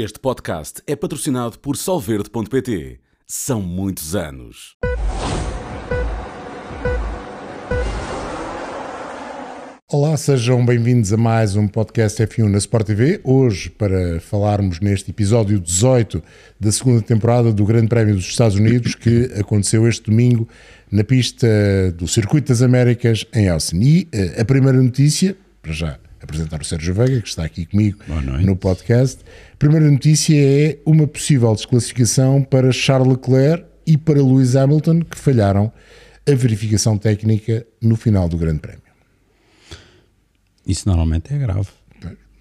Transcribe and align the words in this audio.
Este 0.00 0.20
podcast 0.20 0.80
é 0.86 0.94
patrocinado 0.94 1.58
por 1.58 1.76
Solverde.pt. 1.76 3.00
São 3.26 3.60
muitos 3.60 4.14
anos. 4.14 4.76
Olá, 9.90 10.16
sejam 10.16 10.64
bem-vindos 10.64 11.12
a 11.12 11.16
mais 11.16 11.56
um 11.56 11.66
podcast 11.66 12.22
F1 12.22 12.48
na 12.48 12.58
Sport 12.58 12.86
TV. 12.86 13.20
Hoje, 13.24 13.70
para 13.70 14.20
falarmos 14.20 14.78
neste 14.78 15.10
episódio 15.10 15.58
18 15.58 16.22
da 16.60 16.70
segunda 16.70 17.02
temporada 17.02 17.52
do 17.52 17.64
Grande 17.64 17.88
Prémio 17.88 18.14
dos 18.14 18.26
Estados 18.26 18.54
Unidos, 18.54 18.94
que 18.94 19.24
aconteceu 19.36 19.88
este 19.88 20.08
domingo 20.08 20.48
na 20.92 21.02
pista 21.02 21.48
do 21.96 22.06
Circuito 22.06 22.52
das 22.52 22.62
Américas 22.62 23.26
em 23.34 23.48
Austin. 23.48 23.80
E 23.80 24.08
eh, 24.12 24.40
a 24.40 24.44
primeira 24.44 24.80
notícia, 24.80 25.36
para 25.60 25.72
já 25.72 25.98
apresentar 26.24 26.60
o 26.60 26.64
Sérgio 26.64 26.94
Veiga, 26.94 27.20
que 27.20 27.28
está 27.28 27.44
aqui 27.44 27.66
comigo 27.66 27.98
no 28.44 28.56
podcast. 28.56 29.18
Primeira 29.58 29.90
notícia 29.90 30.34
é 30.36 30.78
uma 30.84 31.06
possível 31.06 31.54
desclassificação 31.54 32.42
para 32.42 32.70
Charles 32.72 33.08
Leclerc 33.08 33.64
e 33.86 33.96
para 33.96 34.22
Lewis 34.22 34.54
Hamilton, 34.56 35.00
que 35.00 35.16
falharam 35.18 35.72
a 36.30 36.34
verificação 36.34 36.98
técnica 36.98 37.66
no 37.80 37.96
final 37.96 38.28
do 38.28 38.36
Grande 38.36 38.60
Prémio. 38.60 38.82
Isso 40.66 40.88
normalmente 40.88 41.32
é 41.32 41.38
grave. 41.38 41.68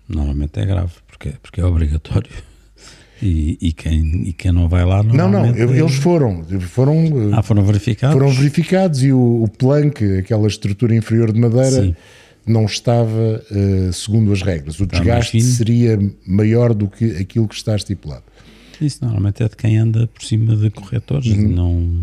Normalmente 0.10 0.60
é 0.60 0.66
grave, 0.66 0.94
porque, 1.08 1.34
porque 1.42 1.62
é 1.62 1.66
obrigatório. 1.66 2.30
E, 3.22 3.58
e, 3.60 3.74
quem, 3.74 4.28
e 4.28 4.34
quem 4.34 4.52
não 4.52 4.70
vai 4.70 4.86
lá 4.86 5.02
Não, 5.02 5.28
não, 5.28 5.46
é- 5.46 5.60
eles 5.60 5.96
foram. 5.96 6.46
foram 6.62 7.32
ah, 7.34 7.42
foram 7.42 7.64
verificados? 7.64 8.14
Foram 8.16 8.32
verificados 8.32 9.04
e 9.04 9.12
o, 9.12 9.44
o 9.44 9.48
plank, 9.48 10.20
aquela 10.20 10.48
estrutura 10.48 10.96
inferior 10.96 11.32
de 11.34 11.40
madeira, 11.40 11.82
Sim. 11.82 11.96
Não 12.48 12.66
estava 12.66 13.44
uh, 13.52 13.94
segundo 13.94 14.32
as 14.32 14.42
regras. 14.42 14.80
O 14.80 14.86
desgaste 14.86 15.42
seria 15.42 16.00
maior 16.26 16.74
do 16.74 16.88
que 16.88 17.18
aquilo 17.18 17.48
que 17.48 17.56
está 17.56 17.76
estipulado. 17.76 18.24
Isso 18.80 19.04
normalmente 19.04 19.44
é 19.44 19.50
de 19.50 19.56
quem 19.56 19.78
anda 19.78 20.08
por 20.08 20.24
cima 20.24 20.56
de 20.56 20.70
corretores. 20.70 21.28
Uhum. 21.28 21.48
Não, 21.50 21.98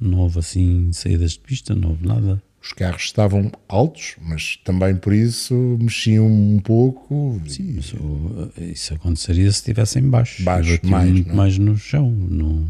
não 0.00 0.18
houve 0.18 0.38
assim 0.38 0.92
saídas 0.92 1.32
de 1.32 1.38
pista, 1.40 1.74
não 1.74 1.90
houve 1.90 2.06
nada 2.06 2.42
os 2.62 2.72
carros 2.72 3.04
estavam 3.04 3.50
altos, 3.68 4.16
mas 4.20 4.58
também 4.62 4.94
por 4.94 5.14
isso 5.14 5.54
mexiam 5.80 6.26
um 6.26 6.60
pouco. 6.60 7.40
Sim, 7.46 7.78
isso, 7.78 7.96
isso 8.58 8.94
aconteceria 8.94 9.50
se 9.50 9.58
estivessem 9.58 10.02
baixo. 10.02 10.42
Baixo, 10.42 10.78
mais, 10.84 11.10
muito 11.10 11.34
mais 11.34 11.58
no 11.58 11.76
chão, 11.78 12.10
não, 12.10 12.68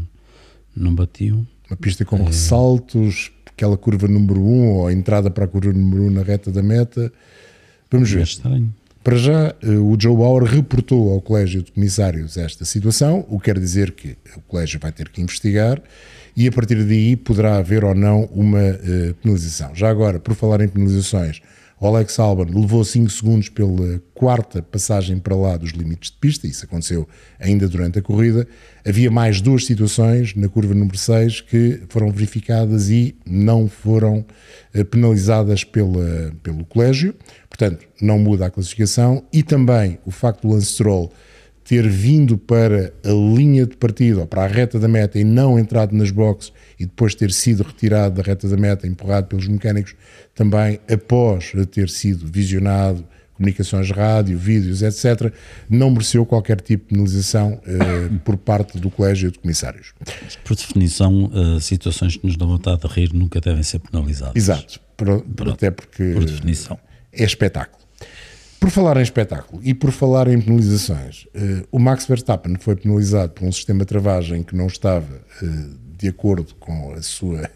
não 0.75 0.95
batiam. 0.95 1.45
Uma 1.69 1.75
pista 1.75 2.05
com 2.05 2.17
é... 2.17 2.23
ressaltos, 2.23 3.31
aquela 3.53 3.77
curva 3.77 4.07
número 4.07 4.41
1 4.41 4.43
um, 4.43 4.67
ou 4.69 4.87
a 4.87 4.93
entrada 4.93 5.29
para 5.29 5.45
a 5.45 5.47
curva 5.47 5.71
número 5.71 6.03
1 6.03 6.07
um 6.07 6.11
na 6.11 6.23
reta 6.23 6.51
da 6.51 6.61
meta. 6.63 7.11
Vamos 7.89 8.11
é 8.11 8.15
ver. 8.15 8.23
estranho. 8.23 8.73
Para 9.03 9.17
já, 9.17 9.55
eh, 9.63 9.67
o 9.67 9.97
Joe 9.99 10.15
Bauer 10.15 10.43
reportou 10.43 11.11
ao 11.11 11.21
Colégio 11.21 11.63
de 11.63 11.71
Comissários 11.71 12.37
esta 12.37 12.63
situação, 12.65 13.25
o 13.27 13.39
que 13.39 13.45
quer 13.45 13.57
dizer 13.57 13.91
que 13.91 14.15
o 14.37 14.41
Colégio 14.41 14.79
vai 14.79 14.91
ter 14.91 15.09
que 15.09 15.21
investigar 15.21 15.81
e 16.37 16.47
a 16.47 16.51
partir 16.51 16.83
daí 16.83 17.15
poderá 17.15 17.57
haver 17.57 17.83
ou 17.83 17.95
não 17.95 18.25
uma 18.25 18.59
uh, 18.59 19.13
penalização. 19.15 19.73
Já 19.73 19.89
agora, 19.89 20.19
por 20.19 20.35
falar 20.35 20.61
em 20.61 20.67
penalizações, 20.67 21.41
o 21.81 21.87
Alex 21.87 22.19
Albon 22.19 22.45
levou 22.53 22.85
5 22.85 23.09
segundos 23.09 23.49
pela 23.49 23.99
quarta 24.13 24.61
passagem 24.61 25.17
para 25.17 25.35
lá 25.35 25.57
dos 25.57 25.71
limites 25.71 26.11
de 26.11 26.17
pista, 26.17 26.45
isso 26.45 26.63
aconteceu 26.63 27.09
ainda 27.39 27.67
durante 27.67 27.97
a 27.97 28.03
corrida. 28.03 28.47
Havia 28.87 29.09
mais 29.09 29.41
duas 29.41 29.65
situações 29.65 30.35
na 30.35 30.47
curva 30.47 30.75
número 30.75 30.95
6 30.95 31.41
que 31.41 31.81
foram 31.89 32.11
verificadas 32.11 32.91
e 32.91 33.15
não 33.25 33.67
foram 33.67 34.23
uh, 34.75 34.85
penalizadas 34.85 35.63
pela, 35.63 36.31
pelo 36.43 36.63
colégio, 36.65 37.15
portanto, 37.49 37.83
não 37.99 38.19
muda 38.19 38.45
a 38.45 38.51
classificação. 38.51 39.23
E 39.33 39.41
também 39.41 39.97
o 40.05 40.11
facto 40.11 40.43
do 40.43 40.53
Lance 40.53 40.67
Stroll 40.67 41.11
ter 41.63 41.87
vindo 41.87 42.37
para 42.37 42.93
a 43.03 43.09
linha 43.09 43.65
de 43.65 43.75
partida 43.77 44.19
ou 44.19 44.27
para 44.27 44.43
a 44.43 44.47
reta 44.47 44.77
da 44.77 44.87
meta 44.87 45.17
e 45.17 45.23
não 45.23 45.57
entrado 45.57 45.95
nas 45.95 46.11
boxes 46.11 46.53
e 46.81 46.85
depois 46.85 47.13
ter 47.13 47.31
sido 47.31 47.63
retirado 47.63 48.15
da 48.15 48.23
reta 48.23 48.47
da 48.47 48.57
meta, 48.57 48.87
empurrado 48.87 49.27
pelos 49.27 49.47
mecânicos, 49.47 49.95
também 50.33 50.79
após 50.89 51.53
ter 51.71 51.89
sido 51.89 52.25
visionado, 52.25 53.05
comunicações 53.35 53.89
rádio, 53.91 54.37
vídeos, 54.37 54.81
etc., 54.81 55.33
não 55.69 55.89
mereceu 55.89 56.25
qualquer 56.25 56.61
tipo 56.61 56.85
de 56.85 56.89
penalização 56.89 57.59
eh, 57.65 58.09
por 58.23 58.37
parte 58.37 58.79
do 58.79 58.89
Colégio 58.89 59.31
de 59.31 59.39
Comissários. 59.39 59.93
Por 60.43 60.55
definição, 60.55 61.25
uh, 61.25 61.59
situações 61.59 62.17
que 62.17 62.25
nos 62.25 62.37
dão 62.37 62.47
vontade 62.47 62.81
de 62.81 62.87
rir 62.87 63.13
nunca 63.13 63.41
devem 63.41 63.63
ser 63.63 63.79
penalizadas. 63.79 64.35
Exato, 64.35 64.79
por, 64.95 65.21
por, 65.21 65.49
até 65.49 65.71
porque 65.71 66.13
por 66.13 66.23
definição. 66.23 66.77
é 67.11 67.23
espetáculo. 67.23 67.81
Por 68.59 68.69
falar 68.69 68.97
em 68.97 69.01
espetáculo 69.01 69.59
e 69.63 69.73
por 69.73 69.91
falar 69.91 70.27
em 70.27 70.39
penalizações, 70.39 71.25
uh, 71.35 71.67
o 71.71 71.79
Max 71.79 72.05
Verstappen 72.05 72.55
foi 72.59 72.75
penalizado 72.75 73.33
por 73.33 73.47
um 73.47 73.51
sistema 73.51 73.79
de 73.79 73.85
travagem 73.87 74.43
que 74.43 74.55
não 74.55 74.67
estava 74.67 75.15
uh, 75.41 75.81
de 76.01 76.07
acordo 76.07 76.55
com 76.59 76.93
a 76.93 77.01
sua, 77.01 77.49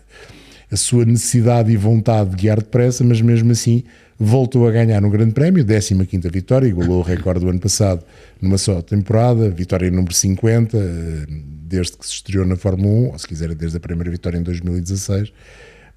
a 0.71 0.75
sua 0.77 1.03
necessidade 1.03 1.71
e 1.71 1.77
vontade 1.77 2.29
de 2.29 2.35
guiar 2.35 2.59
depressa, 2.59 3.03
mas 3.03 3.19
mesmo 3.19 3.51
assim 3.51 3.83
voltou 4.17 4.67
a 4.67 4.71
ganhar 4.71 5.01
no 5.01 5.09
Grande 5.09 5.33
Prémio, 5.33 5.65
15 5.65 6.05
vitória, 6.31 6.67
igualou 6.67 6.99
o 6.99 7.01
recorde 7.01 7.41
do 7.41 7.49
ano 7.49 7.59
passado 7.59 8.03
numa 8.39 8.57
só 8.57 8.81
temporada, 8.81 9.49
vitória 9.49 9.89
número 9.89 10.13
50, 10.13 10.77
uh, 10.77 10.79
eh, 10.79 11.25
desde 11.67 11.97
que 11.97 12.05
se 12.05 12.13
estreou 12.13 12.45
na 12.45 12.55
Fórmula 12.55 12.87
1, 12.87 13.11
ou 13.11 13.19
se 13.19 13.27
quiser 13.27 13.53
desde 13.55 13.77
a 13.77 13.79
primeira 13.79 14.11
vitória 14.11 14.37
em 14.37 14.43
2016. 14.43 15.33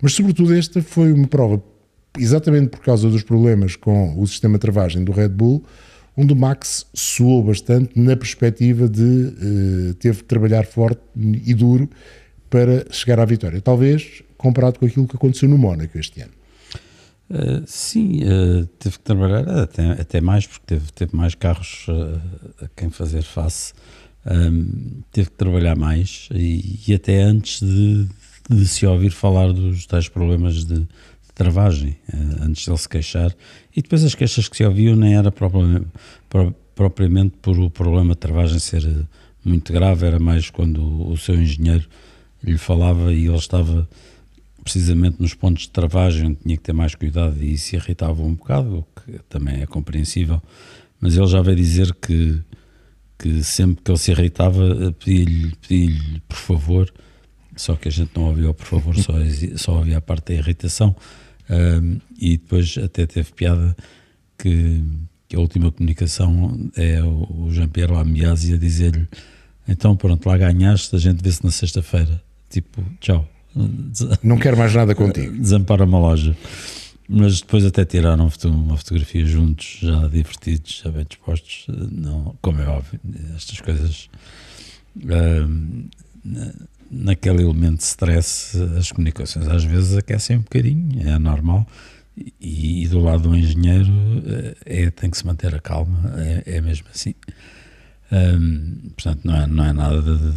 Mas 0.00 0.14
sobretudo 0.14 0.54
esta 0.54 0.82
foi 0.82 1.12
uma 1.12 1.28
prova 1.28 1.62
exatamente 2.18 2.68
por 2.68 2.80
causa 2.80 3.08
dos 3.08 3.22
problemas 3.22 3.76
com 3.76 4.18
o 4.18 4.26
sistema 4.26 4.54
de 4.54 4.60
travagem 4.60 5.04
do 5.04 5.12
Red 5.12 5.28
Bull, 5.28 5.62
onde 6.16 6.32
o 6.32 6.36
Max 6.36 6.86
suou 6.92 7.44
bastante 7.44 7.90
na 7.94 8.16
perspectiva 8.16 8.88
de 8.88 9.02
uh, 9.02 9.94
teve 9.94 10.16
de 10.16 10.24
trabalhar 10.24 10.66
forte 10.66 11.00
e 11.16 11.54
duro 11.54 11.88
para 12.50 12.86
chegar 12.90 13.20
à 13.20 13.24
vitória. 13.24 13.60
Talvez 13.60 14.22
comparado 14.36 14.78
com 14.78 14.86
aquilo 14.86 15.06
que 15.06 15.16
aconteceu 15.16 15.48
no 15.48 15.58
Mónaco 15.58 15.98
este 15.98 16.20
ano. 16.20 16.32
Uh, 17.30 17.62
sim, 17.66 18.22
uh, 18.22 18.66
teve 18.78 18.96
que 18.96 19.04
trabalhar 19.04 19.46
até, 19.48 19.92
até 19.92 20.20
mais, 20.20 20.46
porque 20.46 20.64
teve, 20.66 20.92
teve 20.92 21.14
mais 21.14 21.34
carros 21.34 21.86
uh, 21.88 22.64
a 22.64 22.68
quem 22.74 22.88
fazer 22.88 23.22
face. 23.22 23.74
Um, 24.24 25.02
teve 25.12 25.30
que 25.30 25.36
trabalhar 25.36 25.76
mais 25.76 26.28
e, 26.32 26.80
e 26.86 26.94
até 26.94 27.22
antes 27.22 27.60
de, 27.60 28.08
de, 28.48 28.66
se 28.66 28.86
ouvir 28.86 29.10
falar 29.10 29.52
dos 29.52 29.86
tais 29.86 30.08
problemas 30.08 30.64
de, 30.64 30.86
travagem, 31.38 31.96
eh, 32.12 32.16
antes 32.42 32.64
de 32.64 32.70
ele 32.70 32.78
se 32.78 32.88
queixar. 32.88 33.32
E 33.74 33.80
depois 33.80 34.04
as 34.04 34.14
queixas 34.14 34.48
que 34.48 34.56
se 34.56 34.64
ouviam 34.64 34.96
nem 34.96 35.16
era 35.16 35.30
propriamente, 35.30 37.36
por 37.40 37.58
o 37.58 37.70
problema 37.70 38.14
de 38.14 38.18
travagem 38.18 38.58
ser 38.58 39.06
muito 39.44 39.72
grave, 39.72 40.04
era 40.04 40.18
mais 40.18 40.50
quando 40.50 41.08
o 41.08 41.16
seu 41.16 41.40
engenheiro 41.40 41.88
lhe 42.42 42.58
falava 42.58 43.12
e 43.12 43.26
ele 43.26 43.36
estava 43.36 43.88
precisamente 44.62 45.20
nos 45.20 45.34
pontos 45.34 45.62
de 45.62 45.70
travagem 45.70 46.34
tinha 46.34 46.56
que 46.56 46.62
ter 46.62 46.72
mais 46.72 46.94
cuidado 46.94 47.42
e 47.42 47.56
se 47.56 47.76
irritava 47.76 48.22
um 48.22 48.34
bocado, 48.34 48.78
o 48.78 49.00
que 49.00 49.18
também 49.28 49.62
é 49.62 49.66
compreensível, 49.66 50.42
mas 51.00 51.16
ele 51.16 51.26
já 51.26 51.40
veio 51.40 51.56
dizer 51.56 51.94
que, 51.94 52.40
que 53.18 53.42
sempre 53.42 53.82
que 53.82 53.90
ele 53.90 53.98
se 53.98 54.10
irritava 54.10 54.64
eh, 54.64 54.90
pedia-lhe 54.92 55.52
pedia 55.56 56.22
por 56.28 56.36
favor, 56.36 56.94
só 57.56 57.74
que 57.76 57.88
a 57.88 57.90
gente 57.90 58.10
não 58.14 58.24
ouvia 58.24 58.50
o 58.50 58.54
por 58.54 58.66
favor, 58.66 58.96
só, 58.96 59.12
só 59.56 59.78
ouvia 59.78 59.98
a 59.98 60.00
parte 60.00 60.32
da 60.32 60.34
irritação, 60.34 60.94
um, 61.50 61.98
e 62.18 62.36
depois 62.36 62.76
até 62.76 63.06
teve 63.06 63.32
piada 63.32 63.74
que, 64.36 64.82
que 65.26 65.34
a 65.34 65.40
última 65.40 65.72
comunicação 65.72 66.70
é 66.76 67.02
o, 67.02 67.48
Jean-Pierre 67.50 67.92
Lamiasi 67.92 68.52
a 68.52 68.58
dizer-lhe 68.58 69.08
então 69.68 69.94
pronto, 69.94 70.26
lá 70.26 70.38
ganhaste, 70.38 70.96
a 70.96 70.98
gente 70.98 71.22
vê-se 71.22 71.44
na 71.44 71.50
sexta-feira. 71.50 72.22
Tipo, 72.48 72.82
tchau. 73.00 73.28
Não 74.22 74.38
quero 74.38 74.56
mais 74.56 74.74
nada 74.74 74.94
contigo. 74.94 75.36
Desampara 75.38 75.84
uma 75.84 75.98
loja. 75.98 76.36
Mas 77.08 77.40
depois 77.40 77.64
até 77.64 77.84
tiraram 77.84 78.30
uma 78.44 78.76
fotografia 78.76 79.24
juntos, 79.24 79.78
já 79.80 80.06
divertidos, 80.08 80.82
já 80.84 80.90
bem 80.90 81.06
dispostos. 81.08 81.66
Não, 81.90 82.36
como 82.42 82.60
é 82.60 82.66
óbvio, 82.68 83.00
estas 83.34 83.60
coisas 83.60 84.10
naquele 86.90 87.42
elemento 87.42 87.78
de 87.78 87.84
stress, 87.84 88.56
as 88.78 88.92
comunicações 88.92 89.48
às 89.48 89.64
vezes 89.64 89.96
aquecem 89.96 90.36
um 90.36 90.40
bocadinho, 90.40 91.08
é 91.08 91.18
normal. 91.18 91.66
E, 92.40 92.82
e 92.82 92.88
do 92.88 92.98
lado 92.98 93.28
do 93.28 93.36
engenheiro 93.36 93.92
é, 94.66 94.82
é, 94.84 94.90
tem 94.90 95.08
que 95.08 95.16
se 95.16 95.26
manter 95.26 95.54
a 95.54 95.60
calma, 95.60 96.14
é, 96.16 96.56
é 96.56 96.60
mesmo 96.60 96.86
assim. 96.92 97.14
Um, 98.10 98.90
portanto, 98.96 99.20
não 99.24 99.36
é, 99.36 99.46
não 99.46 99.64
é 99.64 99.72
nada 99.72 100.02
de, 100.02 100.18
de, 100.18 100.32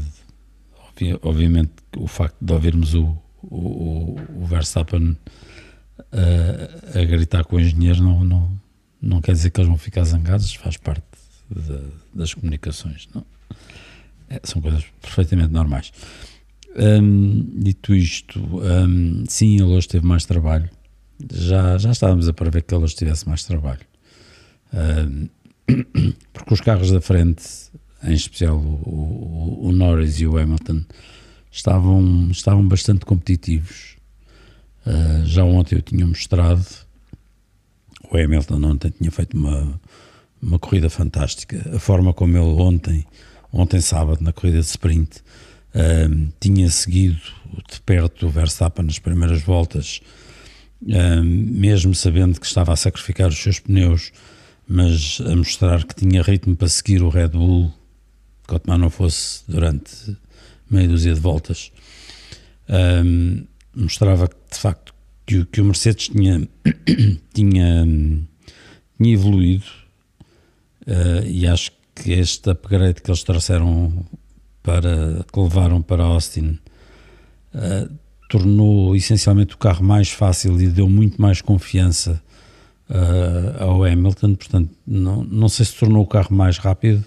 Obviamente, 1.21 1.71
o 1.97 2.07
facto 2.07 2.35
de 2.41 2.53
ouvirmos 2.53 2.93
o, 2.93 3.17
o, 3.43 4.19
o 4.35 4.45
Verstappen 4.45 5.17
a, 6.11 6.99
a, 6.99 7.03
gritar 7.05 7.43
com 7.45 7.55
o 7.55 7.59
engenheiro 7.59 8.03
não, 8.03 8.23
não, 8.23 8.51
não 9.01 9.21
quer 9.21 9.33
dizer 9.33 9.49
que 9.49 9.59
eles 9.59 9.67
vão 9.67 9.77
ficar 9.77 10.03
zangados, 10.03 10.53
faz 10.55 10.77
parte 10.77 11.03
de, 11.49 11.79
das 12.13 12.33
comunicações. 12.33 13.07
Não? 13.13 13.25
É, 14.29 14.39
são 14.43 14.61
coisas 14.61 14.85
perfeitamente 15.01 15.51
normais. 15.51 15.91
Dito 17.57 17.93
isto, 17.93 18.39
sim, 19.27 19.55
ele 19.55 19.63
hoje 19.63 19.87
teve 19.89 20.05
mais 20.05 20.25
trabalho. 20.25 20.69
Já, 21.33 21.77
já 21.77 21.91
estávamos 21.91 22.27
a 22.27 22.33
prever 22.33 22.63
que 22.63 22.73
ele 22.73 22.83
hoje 22.83 22.95
tivesse 22.95 23.27
mais 23.27 23.43
trabalho. 23.43 23.81
Porque 26.33 26.53
os 26.53 26.61
carros 26.61 26.91
da 26.91 27.01
frente 27.01 27.43
em 28.03 28.13
especial 28.13 28.57
o, 28.57 29.61
o, 29.63 29.67
o 29.67 29.71
Norris 29.71 30.19
e 30.19 30.27
o 30.27 30.37
Hamilton, 30.37 30.81
estavam, 31.51 32.29
estavam 32.31 32.67
bastante 32.67 33.05
competitivos. 33.05 33.97
Uh, 34.85 35.25
já 35.25 35.43
ontem 35.43 35.75
eu 35.75 35.81
tinha 35.81 36.05
mostrado, 36.05 36.65
o 38.09 38.17
Hamilton 38.17 38.63
ontem 38.63 38.91
tinha 38.91 39.11
feito 39.11 39.37
uma, 39.37 39.79
uma 40.41 40.57
corrida 40.57 40.89
fantástica. 40.89 41.75
A 41.75 41.79
forma 41.79 42.13
como 42.13 42.37
ele 42.37 42.61
ontem, 42.61 43.05
ontem 43.51 43.81
sábado, 43.81 44.23
na 44.23 44.33
corrida 44.33 44.59
de 44.59 44.65
sprint, 44.65 45.19
uh, 45.75 46.31
tinha 46.39 46.69
seguido 46.69 47.21
de 47.71 47.81
perto 47.81 48.27
o 48.27 48.29
Verstappen 48.29 48.85
nas 48.85 48.97
primeiras 48.97 49.41
voltas, 49.43 50.01
uh, 50.81 51.23
mesmo 51.23 51.93
sabendo 51.93 52.39
que 52.39 52.45
estava 52.45 52.73
a 52.73 52.75
sacrificar 52.75 53.27
os 53.27 53.37
seus 53.37 53.59
pneus, 53.59 54.11
mas 54.67 55.21
a 55.25 55.35
mostrar 55.35 55.83
que 55.83 55.95
tinha 55.95 56.21
ritmo 56.21 56.55
para 56.55 56.69
seguir 56.69 57.03
o 57.03 57.09
Red 57.09 57.29
Bull, 57.29 57.73
mais 58.65 58.79
não 58.79 58.89
fosse 58.89 59.43
durante 59.47 60.15
meia 60.69 60.87
dúzia 60.87 61.13
de 61.13 61.19
voltas. 61.19 61.71
Um, 62.69 63.45
mostrava 63.75 64.27
de 64.27 64.57
facto 64.57 64.93
que, 65.25 65.45
que 65.45 65.61
o 65.61 65.65
Mercedes 65.65 66.09
tinha, 66.09 66.47
tinha, 67.33 67.85
tinha 68.97 69.13
evoluído 69.13 69.65
uh, 70.87 71.25
e 71.25 71.47
acho 71.47 71.71
que 71.95 72.11
este 72.11 72.49
upgrade 72.49 73.01
que 73.01 73.09
eles 73.09 73.23
trouxeram 73.23 74.05
para 74.63 75.25
que 75.31 75.39
levaram 75.39 75.81
para 75.81 76.03
Austin 76.03 76.59
uh, 77.53 77.91
tornou 78.29 78.95
essencialmente 78.95 79.55
o 79.55 79.57
carro 79.57 79.83
mais 79.83 80.09
fácil 80.09 80.59
e 80.61 80.67
deu 80.67 80.87
muito 80.89 81.21
mais 81.21 81.41
confiança 81.41 82.21
uh, 82.89 83.63
ao 83.63 83.83
Hamilton, 83.83 84.35
portanto 84.35 84.71
não, 84.87 85.23
não 85.23 85.49
sei 85.49 85.65
se 85.65 85.75
tornou 85.75 86.03
o 86.03 86.07
carro 86.07 86.33
mais 86.33 86.57
rápido 86.57 87.03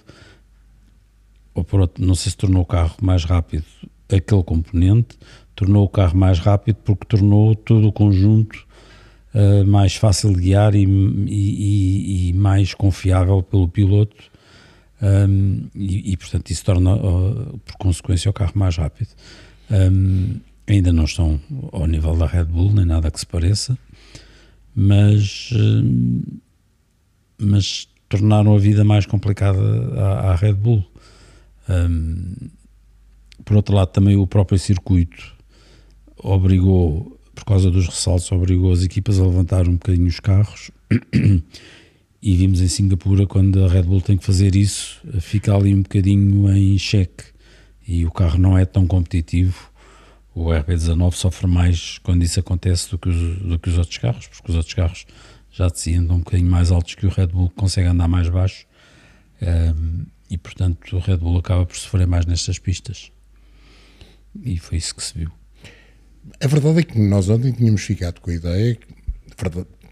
ou 1.55 1.65
por 1.65 1.81
outro, 1.81 2.05
não 2.05 2.15
sei 2.15 2.31
se 2.31 2.37
tornou 2.37 2.63
o 2.63 2.67
carro 2.67 2.97
mais 3.01 3.25
rápido 3.25 3.65
aquele 4.09 4.43
componente, 4.43 5.19
tornou 5.55 5.85
o 5.85 5.89
carro 5.89 6.17
mais 6.17 6.39
rápido 6.39 6.77
porque 6.85 7.07
tornou 7.07 7.55
todo 7.55 7.89
o 7.89 7.93
conjunto 7.93 8.67
uh, 9.35 9.67
mais 9.67 9.95
fácil 9.95 10.33
de 10.35 10.41
guiar 10.41 10.75
e, 10.75 10.85
e, 10.85 12.29
e 12.29 12.33
mais 12.33 12.75
confiável 12.75 13.43
pelo 13.43 13.69
piloto 13.69 14.35
um, 15.03 15.69
e, 15.75 16.13
e, 16.13 16.17
portanto 16.17 16.51
isso 16.51 16.65
torna 16.65 16.95
uh, 16.95 17.59
por 17.59 17.77
consequência 17.77 18.31
o 18.31 18.33
carro 18.33 18.53
mais 18.55 18.77
rápido. 18.77 19.09
Um, 19.71 20.37
ainda 20.67 20.93
não 20.93 21.05
estão 21.05 21.39
ao 21.73 21.87
nível 21.87 22.17
da 22.17 22.27
Red 22.27 22.45
Bull, 22.45 22.73
nem 22.73 22.87
nada 22.87 23.11
que 23.11 23.21
se 23.21 23.27
pareça, 23.27 23.77
mas, 24.75 25.51
mas 27.39 27.87
tornaram 28.09 28.55
a 28.55 28.59
vida 28.59 28.83
mais 28.83 29.05
complicada 29.05 29.61
à, 30.01 30.31
à 30.31 30.37
Red 30.37 30.55
Bull. 30.55 30.85
Um, 31.69 32.35
por 33.45 33.57
outro 33.57 33.75
lado, 33.75 33.89
também 33.89 34.17
o 34.17 34.27
próprio 34.27 34.59
circuito 34.59 35.35
obrigou, 36.25 37.19
por 37.35 37.45
causa 37.45 37.71
dos 37.71 37.87
ressaltos, 37.87 38.31
obrigou 38.33 38.73
as 38.73 38.83
equipas 38.83 39.21
a 39.21 39.27
levantar 39.27 39.69
um 39.69 39.75
bocadinho 39.75 40.09
os 40.09 40.21
carros. 40.21 40.71
e 42.23 42.37
vimos 42.37 42.61
em 42.61 42.69
Singapura, 42.69 43.27
quando 43.27 43.63
a 43.65 43.69
Red 43.69 43.83
Bull 43.83 44.01
tem 44.01 44.17
que 44.17 44.25
fazer 44.25 44.57
isso, 44.57 45.01
fica 45.21 45.55
ali 45.55 45.75
um 45.75 45.83
bocadinho 45.83 46.51
em 46.51 46.79
xeque 46.79 47.25
e 47.87 48.07
o 48.07 48.11
carro 48.11 48.39
não 48.39 48.57
é 48.57 48.65
tão 48.65 48.87
competitivo. 48.87 49.71
O 50.35 50.47
RB19 50.47 51.13
sofre 51.13 51.47
mais 51.47 51.99
quando 51.99 52.23
isso 52.25 52.41
acontece 52.41 52.91
do 52.91 52.99
que, 52.99 53.09
os, 53.09 53.39
do 53.39 53.59
que 53.59 53.69
os 53.69 53.79
outros 53.79 53.99
carros, 53.99 54.27
porque 54.27 54.51
os 54.51 54.57
outros 54.57 54.75
carros 54.75 55.07
já 55.53 55.69
se 55.69 55.95
andam 55.95 56.17
um 56.17 56.21
bocadinho 56.21 56.51
mais 56.51 56.73
altos 56.73 56.95
que 56.95 57.07
o 57.07 57.11
Red 57.11 57.29
Bull, 57.29 57.51
consegue 57.51 57.87
andar 57.87 58.09
mais 58.09 58.29
baixo. 58.29 58.67
Um, 59.41 60.07
e 60.31 60.39
portanto 60.39 60.97
o 60.97 60.99
Red 60.99 61.19
Bull 61.19 61.39
acaba 61.39 61.67
por 61.67 61.77
sofrer 61.77 62.07
mais 62.07 62.27
nestas 62.27 62.59
pistas. 62.59 63.11
E 64.43 64.59
foi 64.59 64.79
isso 64.79 64.95
que 64.95 65.03
se 65.03 65.19
viu. 65.19 65.31
A 66.41 66.47
verdade 66.47 66.81
é 66.81 66.83
que 66.83 66.99
nós 66.99 67.29
ontem 67.29 67.53
tínhamos 67.53 67.83
ficado 67.83 68.21
com 68.21 68.31
a 68.31 68.35
ideia, 68.35 68.79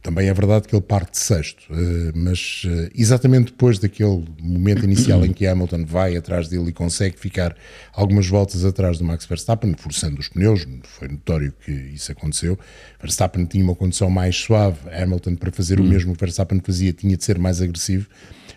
também 0.02 0.29
é 0.29 0.34
verdade 0.34 0.67
que 0.67 0.75
ele 0.75 0.82
parte 0.82 1.12
de 1.12 1.19
sexto, 1.19 1.62
eh, 1.70 2.12
mas 2.12 2.64
eh, 2.67 2.90
exatamente 2.93 3.52
depois 3.52 3.79
daquele 3.79 4.25
momento 4.40 4.84
inicial 4.84 5.25
em 5.25 5.32
que 5.32 5.46
Hamilton 5.46 5.84
vai 5.84 6.17
atrás 6.17 6.49
dele 6.49 6.70
e 6.70 6.73
consegue 6.73 7.17
ficar 7.17 7.55
algumas 7.93 8.26
voltas 8.26 8.64
atrás 8.64 8.99
do 8.99 9.05
Max 9.05 9.26
Verstappen, 9.26 9.75
forçando 9.79 10.19
os 10.19 10.29
pneus, 10.29 10.67
foi 10.82 11.06
notório 11.06 11.55
que 11.64 11.70
isso 11.70 12.11
aconteceu. 12.11 12.58
Verstappen 13.00 13.44
tinha 13.44 13.62
uma 13.62 13.76
condição 13.76 14.11
mais 14.11 14.34
suave, 14.34 14.79
Hamilton, 14.90 15.37
para 15.37 15.52
fazer 15.52 15.79
o 15.79 15.84
hum. 15.84 15.88
mesmo 15.88 16.14
que 16.14 16.20
Verstappen 16.20 16.61
fazia, 16.61 16.93
tinha 16.93 17.17
de 17.17 17.23
ser 17.23 17.38
mais 17.38 17.62
agressivo. 17.62 18.08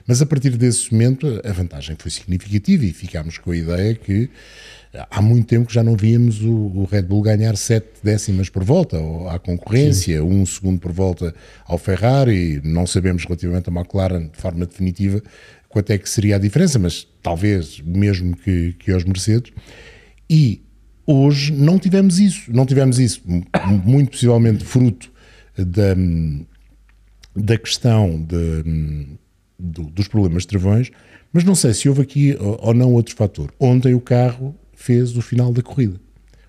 Mas 0.08 0.22
a 0.22 0.26
partir 0.26 0.52
desse 0.52 0.92
momento 0.94 1.42
a 1.44 1.52
vantagem 1.52 1.96
foi 1.98 2.12
significativa 2.12 2.86
e 2.86 2.94
ficámos 2.94 3.38
com 3.38 3.52
a 3.52 3.58
ideia 3.58 3.96
que 3.96 4.30
há 5.10 5.22
muito 5.22 5.48
tempo 5.48 5.68
que 5.68 5.74
já 5.74 5.84
não 5.84 5.96
víamos 5.96 6.42
o, 6.42 6.52
o 6.52 6.86
Red 6.86 7.04
Bull 7.04 7.22
ganhar 7.22 7.58
sete 7.58 7.90
décimas 8.04 8.48
por 8.48 8.64
volta 8.64 8.98
à 9.30 9.40
concorrência, 9.40 10.20
Sim. 10.20 10.24
um 10.24 10.46
segundo 10.46 10.80
por 10.80 10.92
volta 10.92 11.34
ao 11.66 11.78
Ferrari, 11.78 12.62
não 12.64 12.86
sabemos 12.86 13.24
relativamente 13.26 13.70
à 13.70 13.74
McLaren 13.74 14.28
de 14.28 14.38
forma 14.38 14.66
definitiva 14.66 15.22
quanto 15.68 15.90
é 15.92 15.98
que 15.98 16.10
seria 16.10 16.38
a 16.38 16.40
diferença, 16.40 16.80
mas 16.80 17.06
talvez 17.22 17.82
mesmo 17.82 18.38
que, 18.38 18.74
que 18.80 18.92
aos 18.92 19.04
Mercedes. 19.04 19.52
E 20.30 20.62
hoje 21.06 21.52
não 21.52 21.78
tivemos 21.78 22.20
isso, 22.20 22.50
não 22.52 22.66
tivemos 22.66 22.98
isso, 22.98 23.22
muito 23.84 24.12
possivelmente 24.12 24.64
fruto 24.64 25.12
da, 25.58 25.96
da 27.36 27.58
questão 27.58 28.24
de 28.24 29.18
do, 29.58 29.84
dos 29.84 30.08
problemas 30.08 30.44
de 30.44 30.50
travões, 30.50 30.92
mas 31.32 31.44
não 31.44 31.56
sei 31.56 31.74
se 31.74 31.90
houve 31.90 32.02
aqui 32.02 32.38
ou 32.40 32.74
não 32.74 32.94
outro 32.94 33.16
fator. 33.16 33.54
Ontem 33.60 33.94
o 33.94 34.00
carro 34.00 34.56
fez 34.74 35.18
o 35.18 35.22
final 35.22 35.52
da 35.52 35.62
corrida. 35.62 36.00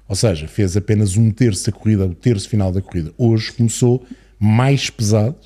Ou 0.08 0.14
seja, 0.14 0.46
fez 0.46 0.76
apenas 0.76 1.16
um 1.16 1.30
terço 1.30 1.66
da 1.66 1.72
corrida, 1.72 2.06
o 2.06 2.14
terço 2.14 2.48
final 2.48 2.70
da 2.70 2.80
corrida. 2.80 3.12
Hoje 3.18 3.52
começou 3.52 4.04
mais 4.38 4.90
pesado. 4.90 5.36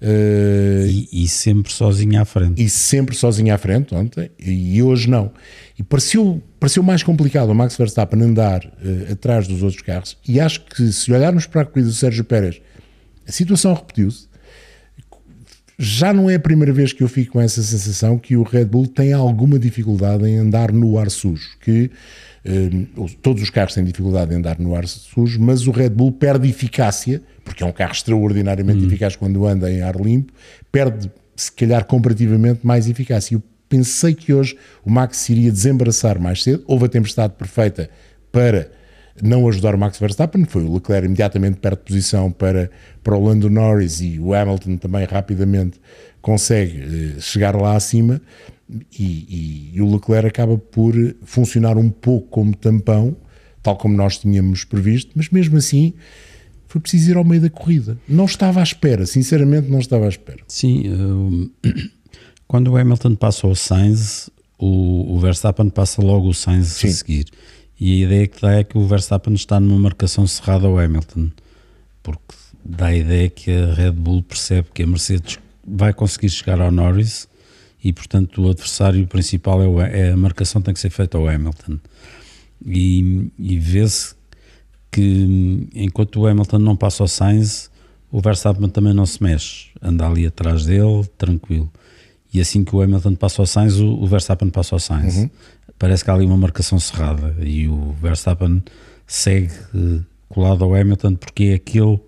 Uh, 0.00 0.86
e, 0.86 1.24
e, 1.24 1.28
sempre 1.28 1.72
sozinho 1.72 2.20
à 2.20 2.24
frente. 2.24 2.62
E 2.62 2.68
sempre 2.68 3.16
sozinho 3.16 3.52
à 3.52 3.58
frente 3.58 3.92
ontem, 3.96 4.30
e 4.38 4.80
hoje 4.80 5.10
não. 5.10 5.32
E 5.76 5.82
pareceu, 5.82 6.40
pareceu 6.60 6.84
mais 6.84 7.02
complicado 7.02 7.50
o 7.50 7.54
Max 7.54 7.76
Verstappen 7.76 8.22
andar 8.22 8.64
uh, 8.64 9.12
atrás 9.12 9.48
dos 9.48 9.60
outros 9.60 9.82
carros. 9.82 10.16
E 10.26 10.38
acho 10.38 10.64
que 10.66 10.92
se 10.92 11.12
olharmos 11.12 11.46
para 11.46 11.62
a 11.62 11.64
corrida 11.64 11.88
do 11.88 11.94
Sérgio 11.94 12.22
Pérez, 12.22 12.60
a 13.26 13.32
situação 13.32 13.74
repetiu-se 13.74 14.27
já 15.78 16.12
não 16.12 16.28
é 16.28 16.34
a 16.34 16.40
primeira 16.40 16.72
vez 16.72 16.92
que 16.92 17.02
eu 17.02 17.08
fico 17.08 17.34
com 17.34 17.40
essa 17.40 17.62
sensação 17.62 18.18
que 18.18 18.36
o 18.36 18.42
Red 18.42 18.64
Bull 18.64 18.88
tem 18.88 19.12
alguma 19.12 19.58
dificuldade 19.58 20.26
em 20.26 20.36
andar 20.38 20.72
no 20.72 20.98
ar 20.98 21.08
sujo, 21.08 21.56
que 21.60 21.88
eh, 22.44 22.70
todos 23.22 23.42
os 23.42 23.50
carros 23.50 23.74
têm 23.74 23.84
dificuldade 23.84 24.34
em 24.34 24.38
andar 24.38 24.58
no 24.58 24.74
ar 24.74 24.88
sujo, 24.88 25.40
mas 25.40 25.68
o 25.68 25.70
Red 25.70 25.90
Bull 25.90 26.10
perde 26.10 26.48
eficácia, 26.48 27.22
porque 27.44 27.62
é 27.62 27.66
um 27.66 27.70
carro 27.72 27.92
extraordinariamente 27.92 28.80
hum. 28.80 28.86
eficaz 28.88 29.14
quando 29.14 29.46
anda 29.46 29.70
em 29.70 29.80
ar 29.80 29.94
limpo, 29.94 30.32
perde 30.72 31.08
se 31.36 31.52
calhar 31.52 31.84
comparativamente 31.84 32.66
mais 32.66 32.88
eficácia. 32.88 33.36
Eu 33.36 33.42
pensei 33.68 34.14
que 34.14 34.32
hoje 34.32 34.56
o 34.84 34.90
Max 34.90 35.28
iria 35.28 35.52
desembaraçar 35.52 36.20
mais 36.20 36.42
cedo, 36.42 36.64
houve 36.66 36.86
a 36.86 36.88
tempestade 36.88 37.34
perfeita 37.34 37.88
para 38.32 38.68
não 39.22 39.48
ajudar 39.48 39.74
o 39.74 39.78
Max 39.78 39.98
Verstappen, 39.98 40.44
foi 40.44 40.64
o 40.64 40.74
Leclerc 40.74 41.06
imediatamente 41.06 41.58
perto 41.58 41.78
de 41.80 41.84
posição 41.86 42.30
para, 42.30 42.70
para 43.02 43.16
o 43.16 43.24
Lando 43.24 43.48
Norris 43.50 44.00
e 44.00 44.18
o 44.18 44.34
Hamilton 44.34 44.76
também 44.76 45.04
rapidamente 45.04 45.80
consegue 46.20 46.80
eh, 47.16 47.20
chegar 47.20 47.54
lá 47.56 47.76
acima 47.76 48.20
e, 48.98 49.04
e, 49.04 49.70
e, 49.74 49.80
o 49.80 49.90
Leclerc 49.90 50.26
acaba 50.28 50.58
por 50.58 50.94
funcionar 51.22 51.78
um 51.78 51.88
pouco 51.88 52.28
como 52.28 52.54
tampão, 52.54 53.16
tal 53.62 53.76
como 53.76 53.96
nós 53.96 54.18
tínhamos 54.18 54.64
previsto, 54.64 55.12
mas 55.14 55.30
mesmo 55.30 55.56
assim 55.56 55.94
foi 56.66 56.80
preciso 56.80 57.12
ir 57.12 57.16
ao 57.16 57.24
meio 57.24 57.40
da 57.40 57.48
corrida. 57.48 57.98
Não 58.06 58.26
estava 58.26 58.60
à 58.60 58.62
espera, 58.62 59.06
sinceramente 59.06 59.70
não 59.70 59.78
estava 59.78 60.04
à 60.04 60.08
espera. 60.08 60.40
Sim, 60.46 61.50
quando 62.46 62.68
o 62.68 62.76
Hamilton 62.76 63.14
passa 63.14 63.46
ao 63.46 63.54
Sainz, 63.54 64.28
o, 64.58 65.14
o 65.14 65.18
Verstappen 65.18 65.70
passa 65.70 66.02
logo 66.02 66.28
o 66.28 66.34
Sainz 66.34 66.68
Sim. 66.68 66.88
a 66.88 66.90
seguir. 66.90 67.26
E 67.80 67.92
a 68.02 68.06
ideia 68.06 68.26
que 68.26 68.40
dá 68.42 68.52
é 68.54 68.64
que 68.64 68.76
o 68.76 68.86
Verstappen 68.86 69.34
está 69.34 69.60
numa 69.60 69.78
marcação 69.78 70.26
cerrada 70.26 70.66
ao 70.66 70.78
Hamilton, 70.78 71.30
porque 72.02 72.34
dá 72.64 72.86
a 72.86 72.96
ideia 72.96 73.28
que 73.28 73.50
a 73.50 73.72
Red 73.72 73.92
Bull 73.92 74.22
percebe 74.22 74.68
que 74.74 74.82
a 74.82 74.86
Mercedes 74.86 75.38
vai 75.64 75.92
conseguir 75.92 76.30
chegar 76.30 76.60
ao 76.60 76.72
Norris 76.72 77.28
e, 77.82 77.92
portanto, 77.92 78.42
o 78.42 78.50
adversário 78.50 79.06
principal 79.06 79.62
é, 79.62 79.68
o, 79.68 79.80
é 79.80 80.10
a 80.10 80.16
marcação 80.16 80.60
tem 80.60 80.74
que 80.74 80.80
ser 80.80 80.90
feita 80.90 81.16
ao 81.16 81.28
Hamilton. 81.28 81.78
E, 82.66 83.30
e 83.38 83.58
vê-se 83.58 84.16
que 84.90 85.68
enquanto 85.72 86.20
o 86.20 86.26
Hamilton 86.26 86.58
não 86.58 86.74
passa 86.74 87.04
ao 87.04 87.08
Sainz, 87.08 87.70
o 88.10 88.20
Verstappen 88.20 88.68
também 88.68 88.92
não 88.92 89.06
se 89.06 89.22
mexe, 89.22 89.68
anda 89.80 90.04
ali 90.04 90.26
atrás 90.26 90.64
dele, 90.66 91.04
tranquilo. 91.16 91.70
E 92.34 92.40
assim 92.40 92.64
que 92.64 92.74
o 92.74 92.82
Hamilton 92.82 93.14
passa 93.14 93.40
ao 93.40 93.46
Sainz, 93.46 93.76
o, 93.76 93.86
o 93.86 94.06
Verstappen 94.06 94.50
passa 94.50 94.74
ao 94.74 94.80
Sainz. 94.80 95.16
Uhum 95.16 95.30
parece 95.78 96.04
que 96.04 96.10
há 96.10 96.14
ali 96.14 96.26
uma 96.26 96.36
marcação 96.36 96.78
cerrada 96.78 97.34
e 97.40 97.68
o 97.68 97.94
Verstappen 98.00 98.62
segue 99.06 99.52
uh, 99.74 100.04
colado 100.28 100.64
ao 100.64 100.74
Hamilton 100.74 101.14
porque 101.14 101.44
é 101.44 101.54
aquele. 101.54 102.00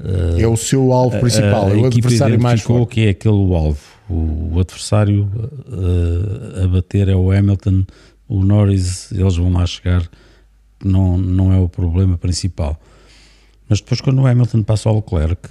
Uh, 0.00 0.38
é 0.38 0.46
o 0.46 0.56
seu 0.56 0.92
alvo 0.92 1.18
principal, 1.18 1.66
a, 1.66 1.68
a 1.68 1.76
é 1.76 1.76
o 1.76 1.86
adversário 1.86 2.40
mais 2.40 2.62
forte. 2.62 2.94
que 2.94 3.00
é 3.06 3.10
aquele 3.10 3.34
o 3.34 3.54
alvo. 3.54 3.80
O, 4.08 4.54
o 4.54 4.60
adversário 4.60 5.30
uh, 5.68 6.64
a 6.64 6.68
bater 6.68 7.08
é 7.08 7.16
o 7.16 7.30
Hamilton, 7.30 7.84
o 8.28 8.44
Norris, 8.44 9.10
eles 9.12 9.36
vão 9.36 9.52
lá 9.52 9.66
chegar, 9.66 10.08
não, 10.84 11.18
não 11.18 11.52
é 11.52 11.58
o 11.58 11.68
problema 11.68 12.16
principal. 12.16 12.80
Mas 13.68 13.80
depois, 13.80 14.00
quando 14.00 14.22
o 14.22 14.26
Hamilton 14.26 14.62
passa 14.62 14.88
ao 14.88 14.96
Leclerc, 14.96 15.48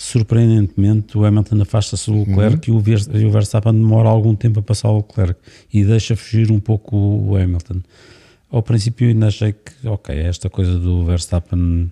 surpreendentemente, 0.00 1.18
o 1.18 1.26
Hamilton 1.26 1.60
afasta-se 1.60 2.10
do 2.10 2.20
Leclerc 2.20 2.70
uhum. 2.70 2.82
e, 3.12 3.24
o 3.26 3.30
Verstappen 3.30 3.74
demora 3.74 4.08
algum 4.08 4.34
tempo 4.34 4.58
a 4.58 4.62
passar 4.62 4.88
ao 4.88 4.96
Leclerc 4.96 5.38
e 5.70 5.84
deixa 5.84 6.16
fugir 6.16 6.50
um 6.50 6.58
pouco 6.58 6.96
o 6.96 7.36
Hamilton. 7.36 7.82
Ao 8.50 8.62
princípio, 8.62 9.08
ainda 9.08 9.26
achei 9.26 9.52
que, 9.52 9.86
ok, 9.86 10.16
esta 10.16 10.48
coisa 10.48 10.78
do 10.78 11.04
Verstappen 11.04 11.90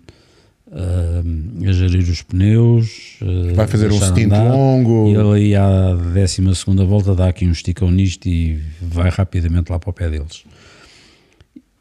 uh, 0.68 1.68
a 1.68 1.72
gerir 1.72 2.08
os 2.08 2.22
pneus, 2.22 3.18
uh, 3.20 3.54
vai 3.54 3.66
fazer 3.66 3.92
um 3.92 4.00
stint 4.00 4.32
longo 4.32 5.08
e 5.08 5.14
ele 5.14 5.34
aí 5.34 5.54
à 5.54 5.92
12 5.92 6.42
volta 6.86 7.14
dá 7.14 7.28
aqui 7.28 7.46
um 7.46 7.52
esticão 7.52 7.90
nisto 7.90 8.26
e 8.26 8.58
vai 8.80 9.10
rapidamente 9.10 9.70
lá 9.70 9.78
para 9.78 9.90
o 9.90 9.92
pé 9.92 10.08
deles. 10.08 10.44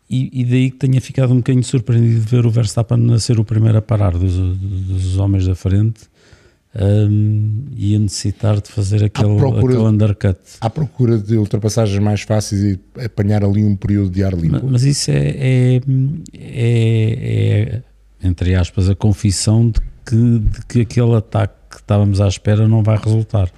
E, 0.09 0.41
e, 0.41 0.45
daí 0.45 0.71
que 0.71 0.77
tenha 0.77 0.99
ficado 0.99 1.33
um 1.33 1.37
bocadinho 1.37 1.63
surpreendido 1.63 2.19
de 2.19 2.29
ver 2.29 2.45
o 2.45 2.49
Verstappen 2.49 3.13
a 3.13 3.19
ser 3.19 3.39
o 3.39 3.45
primeiro 3.45 3.77
a 3.77 3.81
parar 3.81 4.11
dos, 4.11 4.35
dos 4.35 5.17
homens 5.17 5.47
da 5.47 5.55
frente 5.55 6.01
um, 6.79 7.65
e 7.75 7.95
a 7.95 7.99
necessitar 7.99 8.61
de 8.61 8.71
fazer 8.71 9.03
aquele, 9.03 9.35
procura, 9.35 9.73
aquele 9.73 9.87
undercut. 9.87 10.39
À 10.61 10.69
procura 10.69 11.17
de 11.17 11.35
ultrapassagens 11.35 11.97
mais 11.99 12.21
fáceis 12.21 12.61
e 12.61 12.79
apanhar 13.03 13.43
ali 13.43 13.63
um 13.63 13.75
período 13.75 14.11
de 14.11 14.23
ar 14.23 14.33
limpo. 14.33 14.59
Mas, 14.63 14.71
mas 14.71 14.83
isso 14.83 15.09
é, 15.09 15.15
é, 15.15 15.75
é, 15.75 15.81
é, 16.33 17.81
entre 18.23 18.53
aspas, 18.53 18.89
a 18.89 18.95
confissão 18.95 19.69
de 19.69 19.79
que, 20.05 20.39
de 20.39 20.65
que 20.67 20.81
aquele 20.81 21.15
ataque 21.15 21.55
que 21.71 21.77
estávamos 21.77 22.21
à 22.21 22.27
espera 22.27 22.67
não 22.67 22.83
vai 22.83 22.97
resultar. 22.97 23.51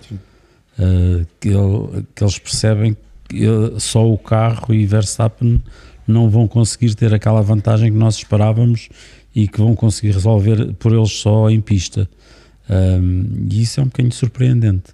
Uh, 0.79 1.27
que, 1.41 1.49
ele, 1.49 2.05
que 2.15 2.23
eles 2.23 2.39
percebem 2.39 2.95
que 3.27 3.45
só 3.79 4.09
o 4.09 4.17
carro 4.17 4.73
e 4.73 4.85
Verstappen 4.85 5.61
não 6.07 6.29
vão 6.29 6.47
conseguir 6.47 6.95
ter 6.95 7.13
aquela 7.13 7.41
vantagem 7.41 7.91
que 7.91 7.97
nós 7.97 8.15
esperávamos 8.15 8.87
e 9.35 9.47
que 9.47 9.59
vão 9.59 9.75
conseguir 9.75 10.13
resolver 10.13 10.73
por 10.75 10.93
eles 10.93 11.11
só 11.11 11.49
em 11.49 11.59
pista. 11.59 12.09
Um, 12.69 13.47
e 13.49 13.61
isso 13.63 13.79
é 13.79 13.83
um 13.83 13.87
bocadinho 13.87 14.13
surpreendente. 14.13 14.93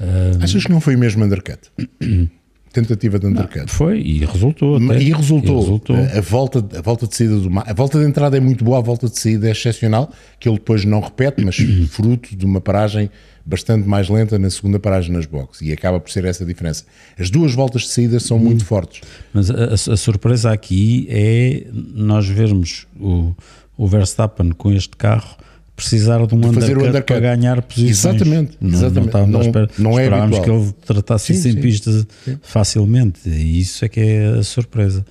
Um, 0.00 0.42
Achas 0.42 0.64
que 0.64 0.70
não 0.70 0.80
foi 0.80 0.96
mesmo 0.96 1.24
undercut? 1.24 1.58
Tentativa 2.72 3.20
de 3.20 3.26
undercut. 3.26 3.60
Não, 3.60 3.68
foi 3.68 4.00
e 4.00 4.24
resultou. 4.24 4.76
Até. 4.76 5.00
E 5.00 5.12
resultou. 5.12 5.58
E 5.58 5.60
resultou. 5.60 5.96
A, 5.96 6.20
volta, 6.20 6.58
a 6.76 6.82
volta 6.82 7.06
de 7.06 7.14
saída 7.14 7.38
do 7.38 7.48
A 7.60 7.72
volta 7.72 8.00
de 8.00 8.04
entrada 8.04 8.36
é 8.36 8.40
muito 8.40 8.64
boa, 8.64 8.78
a 8.78 8.80
volta 8.80 9.08
de 9.08 9.16
saída 9.16 9.46
é 9.46 9.52
excepcional, 9.52 10.12
que 10.40 10.48
ele 10.48 10.58
depois 10.58 10.84
não 10.84 10.98
repete, 10.98 11.44
mas 11.44 11.56
fruto 11.88 12.36
de 12.36 12.44
uma 12.44 12.60
paragem 12.60 13.08
bastante 13.46 13.86
mais 13.86 14.08
lenta 14.08 14.38
na 14.40 14.50
segunda 14.50 14.80
paragem 14.80 15.12
nas 15.12 15.26
boxes 15.26 15.68
e 15.68 15.72
acaba 15.72 16.00
por 16.00 16.10
ser 16.10 16.24
essa 16.24 16.42
a 16.42 16.46
diferença. 16.46 16.84
As 17.16 17.30
duas 17.30 17.54
voltas 17.54 17.82
de 17.82 17.88
saída 17.90 18.18
são 18.18 18.40
muito 18.40 18.62
hum. 18.62 18.66
fortes. 18.66 19.02
Mas 19.32 19.50
a, 19.50 19.74
a, 19.74 19.96
surpresa 19.96 20.50
aqui 20.50 21.06
é 21.08 21.66
nós 21.72 22.26
vermos 22.26 22.88
o, 22.98 23.32
o 23.76 23.86
Verstappen 23.86 24.50
com 24.50 24.72
este 24.72 24.96
carro 24.96 25.36
precisar 25.76 26.24
de 26.26 26.34
um 26.34 26.40
de 26.40 26.46
undercut, 26.46 26.72
undercut, 26.72 27.04
para 27.04 27.20
ganhar 27.20 27.62
posições. 27.62 28.16
Exatamente. 28.16 28.56
Não, 28.60 28.70
exatamente. 28.70 29.12
não, 29.12 29.26
não, 29.26 29.40
espera, 29.40 29.70
não 29.78 29.98
é 29.98 30.04
esperámos 30.04 30.38
que 30.38 30.50
ele 30.50 30.72
tratasse 30.86 31.26
sim, 31.26 31.32
isso 31.32 31.48
em 31.48 31.60
pista 31.60 32.06
facilmente 32.42 33.28
e 33.28 33.60
isso 33.60 33.84
é 33.84 33.88
que 33.88 34.00
é 34.00 34.26
a 34.38 34.42
surpresa. 34.42 35.04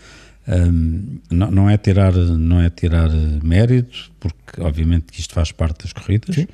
Um, 0.46 1.20
não, 1.32 1.52
não, 1.52 1.70
é 1.70 1.78
tirar, 1.78 2.14
não 2.14 2.62
é 2.62 2.70
tirar 2.70 3.10
mérito, 3.42 4.12
porque 4.20 4.62
obviamente 4.62 5.06
que 5.12 5.20
isto 5.20 5.34
faz 5.34 5.52
parte 5.52 5.84
das 5.84 5.94
corridas, 5.94 6.36
sim 6.36 6.48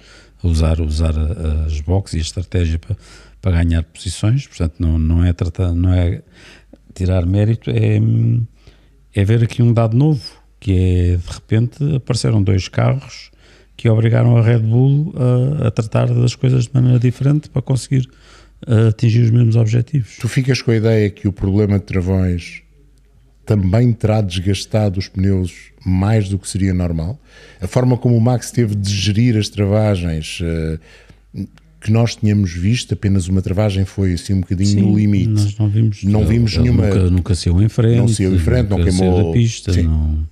usar, 0.43 0.79
usar 0.79 1.13
as 1.65 1.79
boxes 1.81 2.15
e 2.15 2.17
a 2.17 2.21
estratégia 2.21 2.79
para, 2.79 2.95
para 3.41 3.63
ganhar 3.63 3.83
posições, 3.83 4.47
portanto 4.47 4.75
não, 4.79 4.97
não 4.97 5.23
é 5.23 5.33
tratar, 5.33 5.73
não 5.73 5.93
é 5.93 6.21
tirar 6.93 7.25
mérito, 7.25 7.69
é, 7.69 7.99
é 9.13 9.25
ver 9.25 9.43
aqui 9.43 9.61
um 9.61 9.73
dado 9.73 9.95
novo, 9.95 10.23
que 10.59 10.71
é 10.71 11.17
de 11.17 11.33
repente 11.33 11.95
apareceram 11.95 12.41
dois 12.41 12.67
carros 12.67 13.28
que 13.79 13.87
obrigaram 13.87 14.35
a 14.35 14.41
Red 14.41 14.59
Bull 14.59 15.13
a, 15.15 15.67
a 15.67 15.71
tratar 15.71 16.13
das 16.13 16.35
coisas 16.35 16.65
de 16.65 16.71
maneira 16.73 16.99
diferente 16.99 17.49
para 17.49 17.61
conseguir 17.61 18.09
atingir 18.89 19.21
os 19.21 19.31
mesmos 19.31 19.55
objetivos. 19.55 20.17
Tu 20.19 20.27
ficas 20.27 20.61
com 20.61 20.71
a 20.71 20.75
ideia 20.75 21.09
que 21.09 21.29
o 21.29 21.31
problema 21.31 21.79
de 21.79 21.85
travões 21.85 22.61
também 23.45 23.93
terá 23.93 24.19
desgastado 24.19 24.99
os 24.99 25.07
pneus 25.07 25.53
mais 25.85 26.27
do 26.27 26.37
que 26.37 26.49
seria 26.49 26.73
normal. 26.73 27.17
A 27.61 27.67
forma 27.67 27.95
como 27.95 28.17
o 28.17 28.21
Max 28.21 28.51
teve 28.51 28.75
de 28.75 28.93
gerir 28.93 29.37
as 29.37 29.47
travagens 29.47 30.41
uh, 30.41 31.47
que 31.79 31.89
nós 31.89 32.17
tínhamos 32.17 32.51
visto, 32.51 32.93
apenas 32.93 33.29
uma 33.29 33.41
travagem 33.41 33.85
foi 33.85 34.11
assim 34.11 34.33
um 34.33 34.41
bocadinho 34.41 34.67
Sim, 34.67 34.81
no 34.81 34.97
limite. 34.97 35.29
Nós 35.29 35.57
não 35.57 35.69
vimos, 35.69 36.03
não 36.03 36.25
vimos 36.25 36.53
ele, 36.55 36.63
nenhuma. 36.63 36.87
Nunca, 36.87 37.09
nunca 37.09 37.35
saiu 37.35 37.61
em 37.61 37.69
frente. 37.69 37.97
Não 37.97 38.09
saiu 38.09 38.35
em 38.35 38.39
frente, 38.39 38.69
não 38.69 38.83
queimou. 38.83 39.23
da 39.23 39.31
pista. 39.31 39.81
Não, 39.81 40.27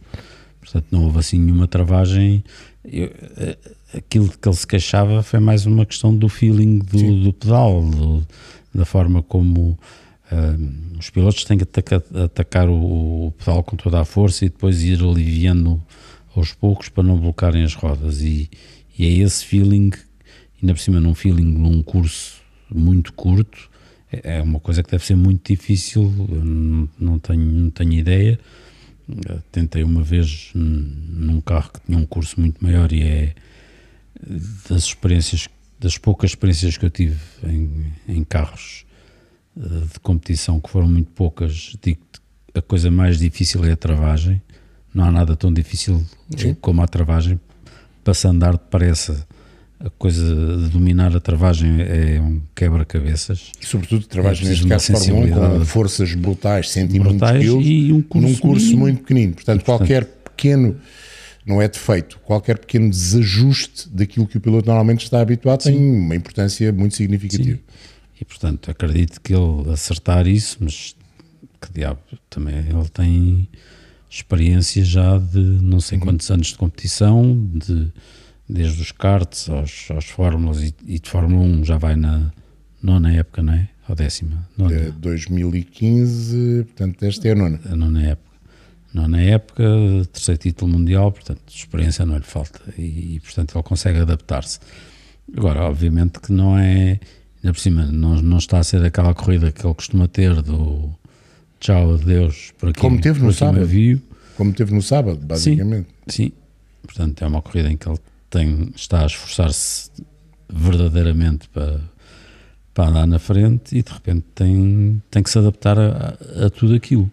portanto, 0.60 0.86
não 0.92 1.04
houve 1.06 1.20
assim 1.20 1.40
nenhuma 1.40 1.66
travagem. 1.66 2.44
Eu, 2.88 3.14
eh, 3.38 3.58
aquilo 3.94 4.30
que 4.30 4.48
ele 4.48 4.56
se 4.56 4.66
queixava 4.66 5.22
foi 5.22 5.40
mais 5.40 5.66
uma 5.66 5.86
questão 5.86 6.16
do 6.16 6.30
feeling 6.30 6.80
do, 6.80 7.24
do 7.24 7.34
pedal, 7.34 7.82
do, 7.84 8.28
da 8.74 8.86
forma 8.86 9.22
como 9.22 9.78
Uh, 10.30 11.00
os 11.00 11.10
pilotos 11.10 11.46
têm 11.46 11.58
que 11.58 11.64
atacar, 11.64 12.02
atacar 12.26 12.68
o, 12.68 13.28
o, 13.28 13.32
pedal 13.32 13.64
com 13.64 13.78
toda 13.78 14.02
a 14.02 14.06
força 14.06 14.46
e 14.46 14.50
depois 14.50 14.84
ir 14.84 15.02
aliviando 15.02 15.82
aos 16.36 16.54
poucos 16.54 16.90
para 16.90 17.04
não 17.04 17.18
blocarem 17.18 17.64
as 17.64 17.74
rodas. 17.74 18.22
E, 18.22 18.50
e 18.98 19.06
é 19.06 19.10
esse 19.24 19.46
feeling, 19.46 19.92
ainda 20.62 20.74
por 20.74 20.80
cima, 20.80 21.00
num 21.00 21.16
feeling 21.16 21.46
num 21.46 21.82
curso 21.82 22.42
muito 22.70 23.14
curto, 23.14 23.70
é, 24.12 24.40
é 24.40 24.42
uma 24.42 24.60
coisa 24.60 24.84
que 24.84 24.92
deve 24.92 25.06
ser 25.06 25.16
muito 25.16 25.48
difícil. 25.50 26.12
Não, 26.30 26.90
não, 27.00 27.20
tenho, 27.20 27.46
não 27.46 27.70
tenho 27.70 27.94
ideia. 27.94 28.38
Tentei 29.52 29.84
uma 29.84 30.04
vez 30.04 30.52
num 30.54 31.40
carro 31.42 31.72
que 31.72 31.80
tinha 31.86 31.98
um 31.98 32.06
curso 32.06 32.40
muito 32.40 32.64
maior 32.64 32.92
e 32.92 33.04
é 33.04 33.36
das 34.70 34.84
experiências, 34.84 35.48
das 35.80 35.98
poucas 35.98 36.32
experiências 36.32 36.78
que 36.78 36.86
eu 36.86 36.90
tive 36.90 37.20
em, 37.44 37.94
em 38.08 38.24
carros 38.24 38.86
de 39.56 40.00
competição, 40.02 40.60
que 40.60 40.70
foram 40.70 40.88
muito 40.88 41.12
poucas, 41.12 41.76
digo 41.82 42.02
a 42.58 42.62
coisa 42.62 42.90
mais 42.90 43.20
difícil 43.20 43.64
é 43.66 43.72
a 43.72 43.78
travagem. 43.78 44.42
Não 44.94 45.04
há 45.04 45.12
nada 45.12 45.36
tão 45.36 45.54
difícil 45.54 46.04
Sim. 46.36 46.56
como 46.56 46.82
a 46.82 46.88
travagem. 46.88 47.40
Para 48.04 48.14
se 48.14 48.28
andar 48.28 48.54
depressa, 48.54 49.28
a 49.80 49.90
coisa 49.92 50.24
de 50.24 50.70
dominar 50.70 51.16
a 51.16 51.20
travagem 51.20 51.82
é 51.82 52.20
um 52.20 52.42
quebra-cabeças. 52.56 53.52
E 53.62 53.66
sobretudo 53.66 54.08
travagem 54.08 54.48
é 54.48 54.50
neste 54.50 54.68
caso 54.68 54.94
Fórmula 54.94 55.50
1 55.56 55.60
com 55.60 55.66
forças 55.66 56.14
brutais, 56.16 56.72
centímetros 56.72 57.66
e 57.66 57.94
um 57.94 58.02
curso 58.02 58.28
num 58.28 58.36
curso 58.36 58.78
muito 58.78 59.02
pequenino. 59.02 59.34
Portanto, 59.34 59.64
portanto, 59.64 59.78
qualquer 59.78 60.06
pequeno, 60.06 60.78
não 61.46 61.62
é 61.62 61.68
defeito, 61.68 62.20
qualquer 62.24 62.58
pequeno 62.58 62.90
desajuste 62.90 63.88
daquilo 63.90 64.26
que 64.26 64.38
o 64.38 64.42
piloto 64.42 64.66
normalmente 64.68 65.04
está 65.04 65.22
habituado 65.22 65.62
sim. 65.62 65.74
tem 65.74 65.80
uma 65.80 66.16
importância 66.16 66.72
muito 66.74 66.96
significativa. 66.96 67.58
Sim. 67.58 67.64
E 68.20 68.26
portanto 68.26 68.72
acredito 68.72 69.22
que 69.22 69.34
ele 69.34 69.72
acertar 69.72 70.28
isso, 70.28 70.58
mas 70.60 70.96
que 71.62 71.72
diabo, 71.72 72.00
também 72.30 72.56
ele 72.56 72.90
tem 72.92 73.48
experiência 74.10 74.84
já 74.84 75.18
de 75.20 75.40
não 75.40 75.80
sei 75.80 75.98
uhum. 75.98 76.06
quantos 76.06 76.32
anos 76.32 76.48
de 76.48 76.56
competição, 76.56 77.48
de, 77.54 77.92
desde 78.48 78.82
os 78.82 78.92
karts 78.92 79.50
aos, 79.50 79.90
aos 79.92 80.06
fórmulas 80.06 80.64
e, 80.64 80.74
e, 80.86 81.00
de 81.00 81.10
Fórmula 81.10 81.44
1 81.44 81.66
já 81.66 81.78
vai 81.78 81.96
na 81.96 82.32
nona 82.82 83.14
época, 83.14 83.42
não 83.44 83.54
é? 83.54 83.68
Ou 83.90 83.96
décima? 83.96 84.48
Nona. 84.58 84.76
De 84.76 84.92
2015, 84.92 86.64
portanto, 86.66 87.04
esta 87.04 87.28
é 87.28 87.32
a 87.32 87.36
nona. 87.36 87.60
A 87.66 87.76
nona 87.76 88.04
época. 88.04 88.28
Nona 88.94 89.22
época, 89.22 89.64
terceiro 90.12 90.40
título 90.40 90.72
mundial, 90.72 91.12
portanto, 91.12 91.42
experiência 91.50 92.06
não 92.06 92.18
lhe 92.18 92.24
falta 92.24 92.60
e, 92.78 93.16
e 93.16 93.20
portanto, 93.20 93.56
ele 93.56 93.64
consegue 93.64 94.00
adaptar-se. 94.00 94.60
Agora, 95.36 95.64
obviamente 95.64 96.20
que 96.20 96.32
não 96.32 96.58
é 96.58 97.00
Ainda 97.44 97.54
por 97.54 97.60
cima, 97.60 97.86
não, 97.86 98.16
não 98.22 98.38
está 98.38 98.60
a 98.60 98.64
ser 98.64 98.84
aquela 98.84 99.14
corrida 99.14 99.52
que 99.52 99.66
ele 99.66 99.74
costuma 99.74 100.08
ter 100.08 100.42
do 100.42 100.90
tchau, 101.60 101.94
adeus, 101.94 102.52
por 102.58 102.70
aqui, 102.70 102.80
Como 102.80 103.00
teve 103.00 103.22
no 103.22 103.32
sábado. 103.32 103.66
Viu. 103.66 104.02
Como 104.36 104.54
teve 104.54 104.74
no 104.74 104.82
sábado, 104.82 105.20
basicamente. 105.22 105.88
Sim, 106.08 106.26
sim, 106.26 106.32
portanto 106.84 107.24
é 107.24 107.28
uma 107.28 107.42
corrida 107.42 107.72
em 107.72 107.78
que 107.78 107.88
ele 107.88 108.00
tem, 108.30 108.72
está 108.76 109.04
a 109.04 109.06
esforçar-se 109.06 109.92
verdadeiramente 110.50 111.50
para, 111.50 111.82
para 112.74 112.90
andar 112.90 113.08
na 113.08 113.20
frente 113.20 113.78
e 113.78 113.84
de 113.84 113.92
repente 113.92 114.26
tem, 114.34 115.02
tem 115.10 115.24
que 115.24 115.30
se 115.30 115.38
adaptar 115.38 115.78
a, 115.78 116.18
a, 116.46 116.50
tudo 116.50 116.76
aquilo. 116.76 117.12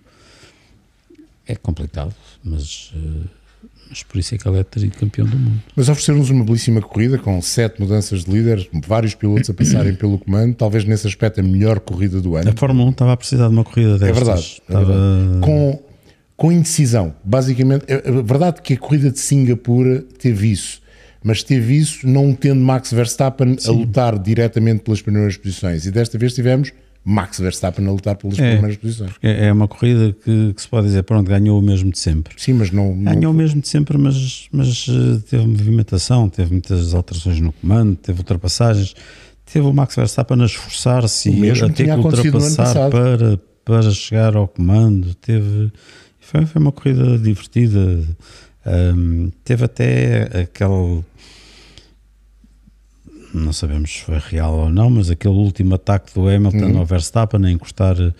É 1.47 1.55
complicado, 1.55 2.15
mas 2.43 2.93
uh, 2.97 3.29
mas 3.89 4.03
por 4.03 4.19
isso 4.19 4.35
é 4.35 4.39
que 4.39 4.49
ele 4.49 4.59
é 4.59 4.91
campeão 4.91 5.27
do 5.27 5.39
mundo. 5.39 5.63
Mas 5.77 5.89
ofereceram-nos 5.89 6.31
uma 6.31 6.45
belíssima 6.45 6.81
corrida 6.81 7.19
com 7.19 7.41
sete 7.41 7.81
mudanças 7.81 8.25
de 8.25 8.31
líder, 8.31 8.69
vários 8.87 9.15
pilotos 9.15 9.51
a 9.51 9.55
passarem 9.55 9.95
pelo 9.95 10.19
comando, 10.19 10.55
talvez 10.55 10.85
nesse 10.85 11.07
aspecto 11.07 11.41
a 11.41 11.43
melhor 11.43 11.81
corrida 11.81 12.21
do 12.21 12.35
ano. 12.35 12.51
A 12.51 12.53
Fórmula 12.57 12.89
1 12.89 12.91
estava 12.91 13.13
a 13.13 13.17
precisar 13.17 13.47
de 13.49 13.55
uma 13.55 13.63
corrida 13.63 13.99
destas. 13.99 14.09
É 14.09 14.13
verdade. 14.13 14.63
É 14.69 14.73
estava... 14.73 14.85
verdade. 14.85 15.41
Com, 15.43 15.83
com 16.37 16.53
indecisão, 16.53 17.15
basicamente. 17.23 17.85
É, 17.87 18.03
é 18.09 18.23
verdade 18.23 18.63
que 18.63 18.75
a 18.75 18.79
corrida 18.79 19.11
de 19.11 19.21
Singapura 19.21 20.03
teve 20.19 20.51
isso, 20.51 20.81
mas 21.25 21.43
teve 21.43 21.75
isso 21.75 22.07
não 22.07 22.35
tendo 22.35 22.61
Max 22.61 22.93
Verstappen 22.93 23.57
Sim. 23.59 23.71
a 23.71 23.73
lutar 23.73 24.19
diretamente 24.19 24.83
pelas 24.83 25.01
primeiras 25.01 25.39
posições. 25.39 25.87
E 25.87 25.91
desta 25.91 26.19
vez 26.19 26.35
tivemos 26.35 26.71
Max 27.03 27.39
Verstappen 27.39 27.87
a 27.87 27.91
lutar 27.91 28.17
pelas 28.17 28.39
é, 28.39 28.53
primeiras 28.53 28.77
posições. 28.77 29.13
É 29.23 29.51
uma 29.51 29.67
corrida 29.67 30.15
que, 30.25 30.53
que, 30.53 30.61
se 30.61 30.69
pode 30.69 30.87
dizer, 30.87 31.03
pronto, 31.03 31.27
ganhou 31.27 31.59
o 31.59 31.63
mesmo 31.63 31.91
de 31.91 31.99
sempre. 31.99 32.35
Sim, 32.37 32.53
mas 32.53 32.71
não. 32.71 32.95
Ganhou 33.03 33.23
não... 33.23 33.31
o 33.31 33.35
mesmo 33.35 33.63
de 33.63 33.69
sempre, 33.69 33.97
mas, 33.97 34.49
mas 34.53 34.87
eh, 34.89 35.21
teve 35.31 35.47
movimentação, 35.47 36.29
teve 36.29 36.53
muitas 36.53 36.93
alterações 36.93 37.41
no 37.41 37.53
comando, 37.53 37.97
teve 37.97 38.19
ultrapassagens. 38.19 38.95
Teve 39.51 39.67
o 39.67 39.73
Max 39.73 39.97
Verstappen 39.97 40.41
a 40.43 40.47
esforçar-se 40.47 41.31
e 41.31 41.51
a 41.51 41.69
ter 41.71 41.85
que 41.85 41.91
ultrapassar 41.91 42.91
para, 42.91 43.41
para 43.65 43.91
chegar 43.91 44.37
ao 44.37 44.49
comando. 44.49 45.15
Teve, 45.15 45.71
foi, 46.21 46.45
foi 46.45 46.61
uma 46.61 46.73
corrida 46.73 47.19
divertida. 47.19 48.03
Um, 48.67 49.31
teve 49.45 49.67
até 49.67 50.23
aquele 50.41 51.05
não 53.37 53.53
sabemos 53.53 53.93
se 53.93 54.01
foi 54.01 54.19
real 54.19 54.55
ou 54.55 54.71
não, 54.71 54.89
mas 54.89 55.11
aquele 55.11 55.35
último 55.35 55.75
ataque 55.75 56.15
do 56.15 56.29
Hamilton 56.29 56.73
uhum. 56.73 56.79
ao 56.79 56.87
Verstappen 56.87 57.45
a 57.45 57.51
encostar 57.51 57.97
eh, 58.01 58.13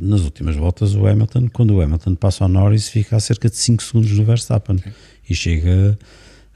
nas 0.00 0.22
últimas 0.22 0.56
voltas 0.56 0.94
o 0.94 1.06
Hamilton, 1.06 1.48
quando 1.52 1.74
o 1.74 1.80
Hamilton 1.80 2.14
passa 2.14 2.44
ao 2.44 2.48
Norris 2.48 2.88
fica 2.88 3.16
a 3.16 3.20
cerca 3.20 3.48
de 3.48 3.56
5 3.56 3.82
segundos 3.82 4.10
do 4.10 4.24
Verstappen 4.24 4.78
Sim. 4.78 4.90
e 5.28 5.34
chega 5.34 5.98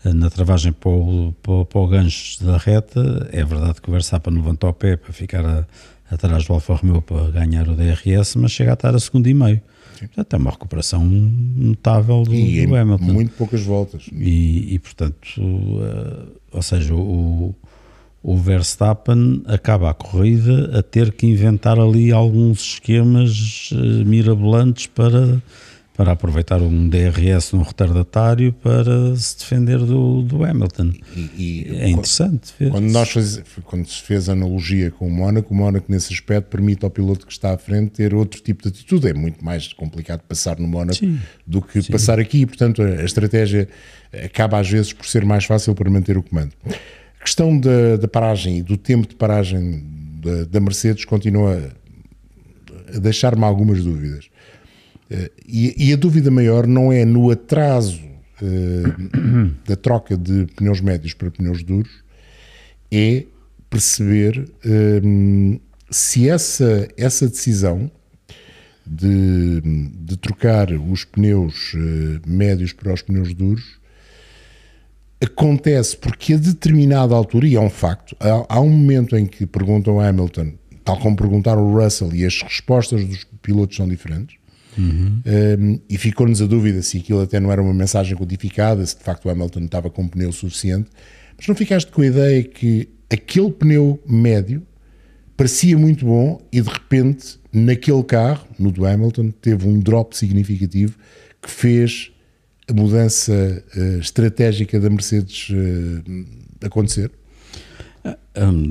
eh, 0.05 0.13
na 0.13 0.31
travagem 0.31 0.73
para 0.73 0.91
o, 0.91 1.35
para, 1.43 1.65
para 1.65 1.81
o 1.81 1.87
gancho 1.87 2.45
da 2.45 2.57
reta, 2.57 3.29
é 3.33 3.45
verdade 3.45 3.81
que 3.81 3.89
o 3.89 3.93
Verstappen 3.93 4.35
levantou 4.35 4.71
o 4.71 4.75
pé 4.75 4.97
para 4.97 5.13
ficar 5.13 5.45
a, 5.45 5.67
atrás 6.11 6.47
do 6.47 6.53
Alfa 6.55 6.75
Romeo 6.75 7.03
para 7.03 7.31
ganhar 7.31 7.69
o 7.69 7.75
DRS, 7.75 8.37
mas 8.37 8.53
chega 8.53 8.73
a 8.73 8.75
estar 8.75 8.95
a 8.95 8.99
segundo 8.99 9.27
e 9.29 9.35
meio. 9.35 9.61
Portanto, 10.07 10.35
é 10.35 10.37
uma 10.37 10.51
recuperação 10.51 11.05
notável 11.05 12.23
do, 12.23 12.35
e 12.35 12.67
do 12.67 12.75
Hamilton. 12.75 13.05
muito 13.05 13.33
poucas 13.33 13.63
voltas. 13.63 14.09
E, 14.13 14.75
e 14.75 14.79
portanto, 14.79 15.17
uh, 15.39 16.29
ou 16.53 16.63
seja, 16.63 16.95
o, 16.95 17.55
o 18.23 18.37
Verstappen 18.37 19.43
acaba 19.47 19.91
a 19.91 19.95
corrida 19.95 20.79
a 20.79 20.83
ter 20.83 21.13
que 21.13 21.27
inventar 21.27 21.79
ali 21.79 22.13
alguns 22.13 22.61
esquemas 22.61 23.71
uh, 23.73 24.07
mirabolantes 24.07 24.87
para 24.87 25.43
para 25.99 26.13
aproveitar 26.13 26.63
um 26.63 26.89
DRS 26.89 27.51
num 27.53 27.63
retardatário 27.63 28.53
para 28.53 29.17
se 29.17 29.37
defender 29.37 29.79
do, 29.81 30.23
do 30.23 30.45
Hamilton. 30.45 30.93
E, 31.17 31.31
e 31.37 31.77
é 31.77 31.89
interessante. 31.89 32.53
Quando, 32.57 32.71
quando, 32.71 32.91
nós 32.93 33.11
faz, 33.11 33.43
quando 33.65 33.85
se 33.89 34.01
fez 34.03 34.29
analogia 34.29 34.93
com 34.93 35.09
o 35.09 35.11
Mónaco, 35.11 35.53
o 35.53 35.57
Mónaco 35.57 35.91
nesse 35.91 36.13
aspecto 36.13 36.51
permite 36.51 36.85
ao 36.85 36.91
piloto 36.91 37.27
que 37.27 37.33
está 37.33 37.53
à 37.53 37.59
frente 37.59 37.91
ter 37.91 38.15
outro 38.15 38.41
tipo 38.41 38.63
de 38.63 38.69
atitude. 38.69 39.09
É 39.09 39.13
muito 39.13 39.45
mais 39.45 39.73
complicado 39.73 40.21
passar 40.21 40.61
no 40.61 40.69
Mónaco 40.69 40.95
sim, 40.95 41.19
do 41.45 41.61
que 41.61 41.83
sim. 41.83 41.91
passar 41.91 42.21
aqui. 42.21 42.47
Portanto, 42.47 42.81
a, 42.81 43.05
estratégia 43.05 43.69
acaba 44.25 44.61
às 44.61 44.71
vezes 44.71 44.93
por 44.93 45.05
ser 45.05 45.25
mais 45.25 45.47
fácil 45.47 45.75
para 45.75 45.91
manter 45.91 46.17
o 46.17 46.23
comando. 46.23 46.53
A 47.21 47.25
questão 47.25 47.59
da, 47.59 47.97
da 47.97 48.07
paragem 48.07 48.59
e 48.59 48.63
do 48.63 48.77
tempo 48.77 49.09
de 49.09 49.17
paragem 49.17 49.83
da, 50.23 50.45
da 50.45 50.61
Mercedes 50.61 51.05
continua 51.05 51.73
a 52.95 52.99
deixar-me 53.01 53.43
algumas 53.43 53.83
dúvidas. 53.83 54.31
Eh, 55.11 55.31
e, 55.47 55.89
e, 55.89 55.93
a 55.93 55.97
dúvida 55.97 56.31
maior 56.31 56.67
não 56.67 56.93
é 56.93 57.05
no 57.05 57.31
atraso 57.31 58.01
uh, 58.43 59.55
da 59.67 59.75
troca 59.75 60.17
de 60.17 60.47
pneus 60.57 60.81
médios 60.81 61.15
para 61.15 61.31
pneus 61.31 61.63
duros, 61.63 62.05
é 62.91 63.25
perceber 63.71 64.39
uh, 64.39 65.61
se 65.91 66.29
essa, 66.29 66.89
essa 66.97 67.27
decisão 67.27 67.91
de, 68.87 69.61
de 69.61 70.17
trocar 70.17 70.71
os 70.73 71.05
pneus 71.05 71.75
uh, 71.75 72.21
médios 72.27 72.73
para 72.73 72.93
os 72.93 73.03
pneus 73.03 73.33
duros 73.35 73.79
acontece 75.21 75.97
porque 75.97 76.35
a 76.35 76.39
determinada 76.39 77.15
altura, 77.15 77.47
e 77.47 77.57
é 77.57 77.61
um 77.61 77.71
facto, 77.71 78.17
há, 78.21 78.57
há 78.57 78.61
um 78.61 78.71
momento 78.71 79.17
em 79.17 79.27
que 79.27 79.47
perguntam 79.47 79.99
a 79.99 80.09
Hamilton, 80.09 80.53
tal 80.85 80.99
como 80.99 81.17
perguntaram 81.17 81.63
o 81.63 81.83
Russell, 81.83 82.15
e 82.15 82.25
as 82.25 82.41
respostas 82.41 83.05
dos 83.05 83.27
pilotos 83.43 83.77
são 83.77 83.89
diferentes, 83.89 84.37
Uhum. 84.77 85.23
Um, 85.27 85.81
e 85.89 85.97
ficou-nos 85.99 86.41
a 86.43 86.47
dúvida 86.47 86.83
se 86.83 86.99
aquilo 86.99 87.21
até 87.21 87.41
não 87.41 87.51
era 87.51 87.63
uma 87.63 87.75
mensagem 87.75 88.17
codificada, 88.17 88.85
se 88.85 88.97
de 88.97 89.03
facto 89.03 89.27
o 89.27 89.31
Hamilton 89.31 89.61
estava 89.61 89.91
com 89.91 90.03
um 90.03 90.09
pneu 90.09 90.33
suficiente. 90.33 90.91
Mas 91.37 91.47
não 91.47 91.55
ficaste 91.55 91.91
com 91.91 92.03
a 92.03 92.07
ideia 92.07 92.43
que 92.43 92.89
aquele 93.11 93.51
pneu 93.51 94.01
médio 94.07 94.63
parecia 95.37 95.79
muito 95.79 96.05
bom 96.05 96.41
e 96.53 96.61
de 96.61 96.69
repente, 96.69 97.39
naquele 97.53 98.03
carro, 98.03 98.47
no 98.59 98.71
do 98.73 98.85
Hamilton, 98.85 99.31
teve 99.31 99.67
um 99.69 99.79
drop 99.79 100.17
significativo 100.17 100.97
que 101.41 101.51
fez 101.51 102.11
a 102.69 102.73
mudança 102.73 103.65
uh, 103.77 103.99
estratégica 103.99 104.79
da 104.79 104.91
Mercedes 104.91 105.49
uh, 105.51 106.67
acontecer? 106.67 107.11
Um, 108.37 108.71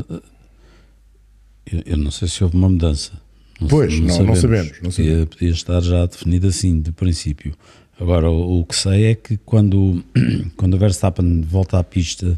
eu 1.86 1.98
não 1.98 2.12
sei 2.12 2.28
se 2.28 2.44
houve 2.44 2.56
uma 2.56 2.70
mudança 2.70 3.14
não, 3.60 3.68
pois, 3.68 4.00
não, 4.00 4.08
não, 4.08 4.14
sabemos. 4.14 4.28
Não 4.28 4.36
sabemos, 4.36 4.72
não 4.84 4.92
sabemos. 4.92 4.96
Podia, 4.96 5.26
podia, 5.28 5.50
estar 5.50 5.82
já 5.82 6.06
definido 6.06 6.48
assim, 6.48 6.80
de 6.80 6.92
princípio. 6.92 7.54
Agora, 8.00 8.30
o, 8.30 8.60
o, 8.60 8.66
que 8.66 8.76
sei 8.76 9.06
é 9.06 9.16
que 9.16 9.38
quando, 9.38 10.04
quando 10.56 10.76
o 10.76 10.78
Verstappen 10.78 11.42
volta 11.42 11.80
à 11.80 11.84
pista 11.84 12.38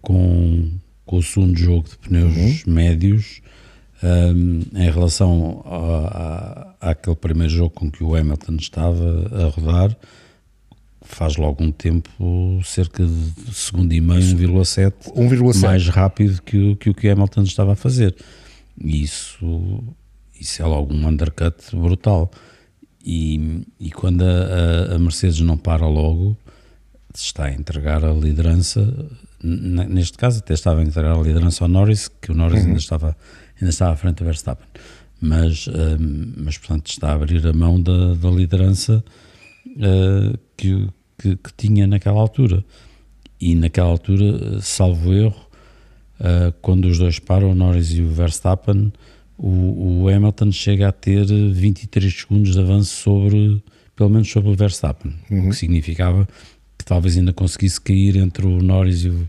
com, 0.00 0.70
com 1.04 1.16
o 1.16 1.22
segundo 1.22 1.58
jogo 1.58 1.88
de 1.88 1.98
pneus 1.98 2.64
uhum. 2.64 2.72
médios, 2.72 3.42
um, 4.02 4.60
em 4.74 4.90
relação 4.90 5.62
a, 5.66 6.76
a, 6.80 6.90
àquele 6.92 7.16
primeiro 7.16 7.52
jogo 7.52 7.70
com 7.70 7.90
que 7.90 8.02
o 8.04 8.14
Hamilton 8.14 8.56
estava 8.56 9.30
a 9.32 9.48
rodar, 9.48 9.96
faz 11.02 11.36
logo 11.36 11.62
um 11.64 11.72
tempo 11.72 12.60
cerca 12.64 13.04
de 13.04 13.54
segundo 13.54 13.92
e 13.92 14.00
meio, 14.00 14.20
1,7 14.20 15.60
mais 15.60 15.88
rápido 15.88 16.40
que 16.42 16.56
o, 16.56 16.76
que 16.76 16.90
o 16.90 16.94
que 16.94 17.08
Hamilton 17.08 17.42
estava 17.42 17.72
a 17.72 17.76
fazer. 17.76 18.14
E 18.82 19.02
isso 19.02 19.82
isso 20.40 20.62
é 20.62 20.64
logo 20.64 20.94
um 20.94 21.06
undercut 21.06 21.54
brutal. 21.76 22.30
E, 23.04 23.62
e 23.78 23.90
quando 23.90 24.22
a, 24.22 24.94
a, 24.94 24.98
Mercedes 24.98 25.40
não 25.40 25.56
para 25.56 25.86
logo, 25.86 26.36
está 27.14 27.44
a 27.44 27.52
entregar 27.52 28.04
a 28.04 28.12
liderança. 28.12 29.08
Neste 29.42 30.18
caso, 30.18 30.38
até 30.38 30.54
estava 30.54 30.80
a 30.80 30.82
entregar 30.82 31.16
a 31.16 31.22
liderança 31.22 31.64
ao 31.64 31.68
Norris, 31.68 32.08
que 32.08 32.32
o 32.32 32.34
Norris 32.34 32.62
uhum. 32.62 32.68
ainda, 32.68 32.78
estava, 32.78 33.16
ainda 33.56 33.70
estava 33.70 33.92
à 33.92 33.96
frente 33.96 34.16
do 34.16 34.24
Verstappen. 34.24 34.66
Mas, 35.20 35.68
um, 35.68 36.32
mas 36.38 36.56
portanto, 36.56 36.86
está 36.88 37.10
a 37.10 37.14
abrir 37.14 37.46
a 37.46 37.52
mão 37.52 37.80
da, 37.80 38.14
da 38.14 38.30
liderança 38.30 39.04
uh, 39.66 40.38
que, 40.56 40.88
que, 41.18 41.36
que, 41.36 41.52
tinha 41.56 41.86
naquela 41.86 42.20
altura. 42.20 42.64
E 43.38 43.54
naquela 43.54 43.88
altura, 43.88 44.60
salvo 44.60 45.12
erro, 45.12 45.46
uh, 46.20 46.52
quando 46.62 46.86
os 46.86 46.98
dois 46.98 47.18
param, 47.18 47.50
o 47.50 47.54
Norris 47.54 47.92
e 47.92 48.02
o 48.02 48.08
Verstappen 48.08 48.92
o, 49.42 50.02
o, 50.02 50.08
Hamilton 50.08 50.52
chega 50.52 50.88
a 50.88 50.92
ter 50.92 51.24
23 51.24 52.14
segundos 52.14 52.52
de 52.52 52.60
avanço 52.60 52.94
sobre, 52.94 53.62
pelo 53.96 54.10
menos 54.10 54.30
sobre 54.30 54.50
o 54.50 54.54
Verstappen, 54.54 55.14
uhum. 55.30 55.46
o 55.46 55.50
que 55.50 55.56
significava 55.56 56.28
que 56.76 56.84
talvez 56.84 57.16
ainda 57.16 57.32
conseguisse 57.32 57.80
cair 57.80 58.16
entre 58.16 58.46
o 58.46 58.62
Norris 58.62 59.04
e 59.04 59.08
o, 59.08 59.28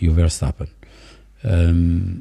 e 0.00 0.08
o 0.10 0.14
Verstappen. 0.14 0.66
Um, 1.42 2.20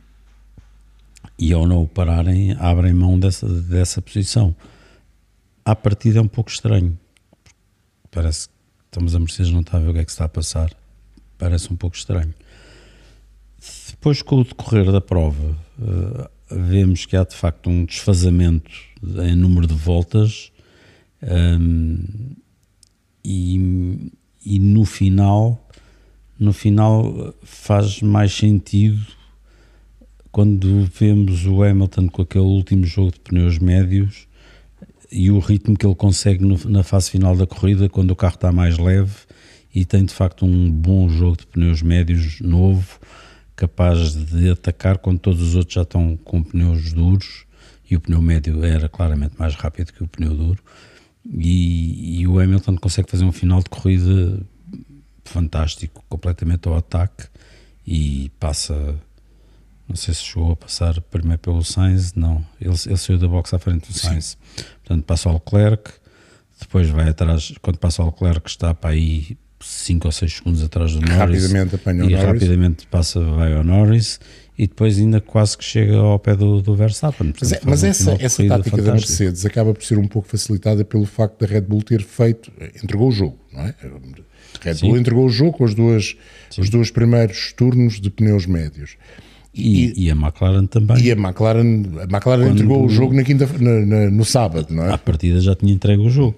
e 1.38 1.52
ao 1.52 1.68
não 1.68 1.84
o 1.84 1.88
pararem, 1.88 2.54
abrem 2.54 2.94
mão 2.94 3.20
dessa, 3.20 3.48
dessa 3.48 4.02
posição. 4.02 4.56
À 5.66 5.76
partida 5.76 6.20
é 6.20 6.22
um 6.22 6.28
pouco 6.28 6.50
estranho. 6.50 6.98
Parece 8.12 8.48
que 8.48 8.54
estamos 8.86 9.14
a 9.14 9.20
Mercedes 9.20 9.52
não 9.52 9.60
está 9.60 9.78
a 9.78 9.82
ver 9.82 9.90
o 9.90 9.94
que 9.94 10.00
é 10.00 10.06
que 10.06 10.12
está 10.12 10.24
a 10.24 10.30
passar. 10.30 10.72
Parece 11.38 11.72
um 11.74 11.76
pouco 11.76 11.98
estranho. 11.98 12.34
Depois, 13.90 14.22
com 14.22 14.38
o 14.38 14.44
decorrer 14.46 14.90
da 14.90 15.02
prova, 15.02 15.58
uh, 15.80 16.30
vemos 16.50 17.06
que 17.06 17.16
há 17.16 17.24
de 17.24 17.36
facto 17.36 17.70
um 17.70 17.86
desfazamento 17.86 18.72
em 19.24 19.36
número 19.36 19.68
de 19.68 19.74
voltas 19.74 20.52
um, 21.22 22.04
e, 23.24 24.12
e 24.46 24.60
no 24.60 24.86
final 24.86 25.68
no 26.40 26.54
final 26.54 27.34
faz 27.44 28.02
mais 28.02 28.34
sentido 28.34 29.06
quando 30.32 30.86
vemos 30.86 31.46
o 31.46 31.64
Hamilton 31.64 32.10
com 32.10 32.22
aquele 32.22 32.44
último 32.44 32.86
jogo 32.86 33.14
de 33.14 33.20
pneus 33.22 33.58
médios 33.58 34.28
e 35.12 35.32
o 35.32 35.40
ritmo 35.40 35.78
que 35.78 35.86
ele 35.86 35.96
consegue 35.96 36.44
no, 36.44 36.60
na 36.70 36.84
fase 36.84 37.10
final 37.10 37.36
da 37.36 37.48
corrida 37.48 37.88
quando 37.88 38.12
o 38.12 38.16
carro 38.16 38.36
está 38.36 38.52
mais 38.52 38.78
leve 38.78 39.14
e 39.74 39.86
tem 39.86 40.06
de 40.06 40.14
facto 40.14 40.46
um 40.46 40.70
bom 40.70 41.10
jogo 41.10 41.38
de 41.38 41.48
pneus 41.48 41.82
médios 41.82 42.40
novo 42.42 43.00
capaz 43.56 44.14
de 44.14 44.50
atacar 44.50 44.98
quando 44.98 45.20
todos 45.20 45.42
os 45.42 45.56
outros 45.56 45.74
já 45.74 45.84
estão 45.84 46.18
com 46.18 46.44
pneus 46.44 46.92
duros 46.92 47.46
e 47.90 47.96
o 47.96 48.02
pneu 48.02 48.22
médio 48.22 48.64
era 48.64 48.90
claramente 48.90 49.36
mais 49.38 49.56
rápido 49.56 49.94
que 49.94 50.04
o 50.04 50.08
pneu 50.08 50.34
duro 50.34 50.62
e, 51.26 52.22
e 52.22 52.28
o 52.28 52.40
Hamilton 52.40 52.76
consegue 52.78 53.10
fazer 53.10 53.24
um 53.24 53.32
final 53.32 53.60
de 53.60 53.70
corrida 53.70 54.40
fantástico, 55.24 56.04
completamente 56.10 56.68
ao 56.68 56.76
ataque 56.76 57.28
e 57.86 58.30
passa 58.40 59.00
não 59.88 59.96
sei 59.96 60.14
se 60.16 60.24
chegou 60.24 60.52
a 60.52 60.56
passar 60.56 61.00
primeiro 61.00 61.40
pelo 61.40 61.64
Sainz, 61.64 62.14
não, 62.16 62.44
ele, 62.60 62.74
ele 62.88 62.98
saiu 62.98 63.20
da 63.20 63.28
box 63.28 63.54
à 63.54 63.60
frente 63.60 63.92
do 63.92 63.98
Sainz, 63.98 64.36
Sim. 64.56 64.64
portanto 64.84 65.04
passa 65.06 65.30
ao 65.30 65.36
Leclerc, 65.36 65.92
depois 66.60 66.90
vai 66.90 67.10
atrás, 67.10 67.54
quando 67.62 67.78
passa 67.78 68.02
ao 68.02 68.08
Leclerc 68.08 68.50
está 68.50 68.74
para 68.74 68.92
aí 68.92 69.38
5 69.60 70.08
ou 70.08 70.12
6 70.12 70.34
segundos 70.34 70.64
atrás 70.64 70.94
do 70.94 71.02
Norris. 71.02 71.18
Rapidamente 71.44 71.76
apanha 71.76 72.04
o 72.06 72.10
e 72.10 72.14
Norris. 72.14 72.26
rapidamente 72.28 72.88
passa, 72.88 73.20
vai 73.20 73.54
ao 73.54 73.64
Norris 73.64 74.20
e 74.58 74.68
depois 74.68 74.98
ainda 75.00 75.20
quase 75.20 75.58
que 75.58 75.64
chega 75.64 75.96
ao 75.98 76.18
pé 76.20 76.36
do, 76.36 76.62
do 76.62 76.76
Verstappen. 76.76 77.34
Mas, 77.40 77.52
é- 77.52 77.56
Portanto, 77.60 77.70
mas 77.70 77.82
faz 77.82 77.84
um 77.84 78.12
essa, 78.12 78.24
essa 78.24 78.44
tática 78.48 78.78
da 78.78 78.84
fantástico. 78.84 79.10
Mercedes 79.12 79.46
acaba 79.46 79.74
por 79.74 79.84
ser 79.84 79.98
um 79.98 80.08
pouco 80.08 80.28
facilitada 80.28 80.84
pelo 80.86 81.06
facto 81.06 81.40
da 81.40 81.48
Red 81.48 81.62
Bull 81.62 81.82
ter 81.84 82.02
feito, 82.04 82.52
entregou 82.84 83.10
o 83.10 83.12
jogo, 83.12 83.38
não 83.54 83.62
é? 83.64 83.76
A 83.82 84.64
Red 84.64 84.76
Sim. 84.76 84.88
Bull 84.88 84.98
entregou 84.98 85.26
o 85.26 85.30
jogo 85.30 85.58
com 85.58 85.66
as 85.66 85.74
duas, 85.74 86.16
os 86.58 86.70
dois 86.70 86.92
primeiros 86.92 87.52
turnos 87.54 88.00
de 88.00 88.10
pneus 88.10 88.46
médios. 88.46 88.98
E, 89.54 90.06
e 90.06 90.12
a 90.12 90.14
McLaren 90.14 90.66
também. 90.66 91.02
E 91.02 91.12
a 91.12 91.16
McLaren, 91.16 91.84
a 92.00 92.04
McLaren 92.04 92.50
entregou 92.52 92.86
o 92.86 92.90
jogo 92.90 93.14
na 93.14 93.24
quinta, 93.24 93.48
na- 93.60 93.86
na- 93.86 94.12
no 94.12 94.26
sábado, 94.26 94.68
não 94.74 94.84
é? 94.86 94.92
À 94.94 94.98
partida 94.98 95.40
já 95.40 95.56
tinha 95.56 95.74
entregue 95.74 96.02
o 96.02 96.10
jogo. 96.10 96.38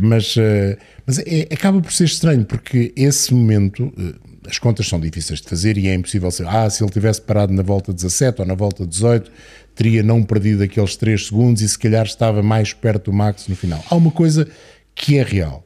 Mas, 0.00 0.34
eh, 0.38 0.78
mas 1.06 1.18
é- 1.18 1.48
acaba 1.52 1.80
por 1.80 1.92
ser 1.92 2.04
estranho, 2.04 2.44
porque 2.44 2.92
esse 2.96 3.32
momento, 3.34 3.92
eh, 3.98 4.14
as 4.48 4.58
contas 4.58 4.88
são 4.88 4.98
difíceis 4.98 5.40
de 5.40 5.48
fazer 5.48 5.76
e 5.76 5.88
é 5.88 5.94
impossível 5.94 6.30
ser. 6.30 6.46
Ah, 6.46 6.68
se 6.70 6.82
ele 6.82 6.90
tivesse 6.90 7.20
parado 7.20 7.52
na 7.52 7.62
volta 7.62 7.92
17 7.92 8.40
ou 8.40 8.46
na 8.46 8.54
volta 8.54 8.86
18, 8.86 9.30
teria 9.74 10.02
não 10.02 10.22
perdido 10.22 10.62
aqueles 10.62 10.96
3 10.96 11.26
segundos 11.26 11.62
e 11.62 11.68
se 11.68 11.78
calhar 11.78 12.04
estava 12.04 12.42
mais 12.42 12.72
perto 12.72 13.10
do 13.10 13.16
Max 13.16 13.46
no 13.48 13.56
final. 13.56 13.84
Há 13.90 13.94
uma 13.94 14.10
coisa 14.10 14.48
que 14.94 15.18
é 15.18 15.22
real. 15.22 15.64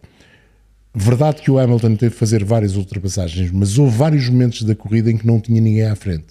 Verdade 0.95 1.43
que 1.43 1.51
o 1.51 1.59
Hamilton 1.59 1.97
teve 1.97 2.13
de 2.13 2.19
fazer 2.19 2.45
várias 2.45 2.77
ultrapassagens, 2.77 3.51
mas 3.51 3.79
houve 3.79 3.97
vários 3.97 4.29
momentos 4.29 4.63
da 4.63 4.77
corrida 4.77 5.11
em 5.11 5.17
que 5.17 5.27
não 5.27 5.41
tinha 5.41 5.61
ninguém 5.61 5.85
à 5.87 5.97
frente. 5.97 6.27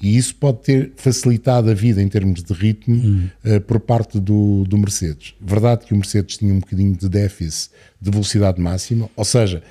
E 0.00 0.16
isso 0.16 0.34
pode 0.36 0.58
ter 0.62 0.92
facilitado 0.96 1.70
a 1.70 1.74
vida 1.74 2.02
em 2.02 2.08
termos 2.08 2.42
de 2.42 2.52
ritmo 2.52 3.30
eh, 3.42 3.58
por 3.60 3.80
parte 3.80 4.20
do, 4.20 4.64
do 4.68 4.76
Mercedes. 4.76 5.34
Verdade 5.40 5.86
que 5.86 5.94
o 5.94 5.96
Mercedes 5.96 6.36
tinha 6.36 6.52
um 6.52 6.58
bocadinho 6.60 6.94
de 6.94 7.08
déficit 7.08 7.70
de 8.00 8.10
velocidade 8.10 8.60
máxima, 8.60 9.08
ou 9.16 9.24
seja, 9.24 9.62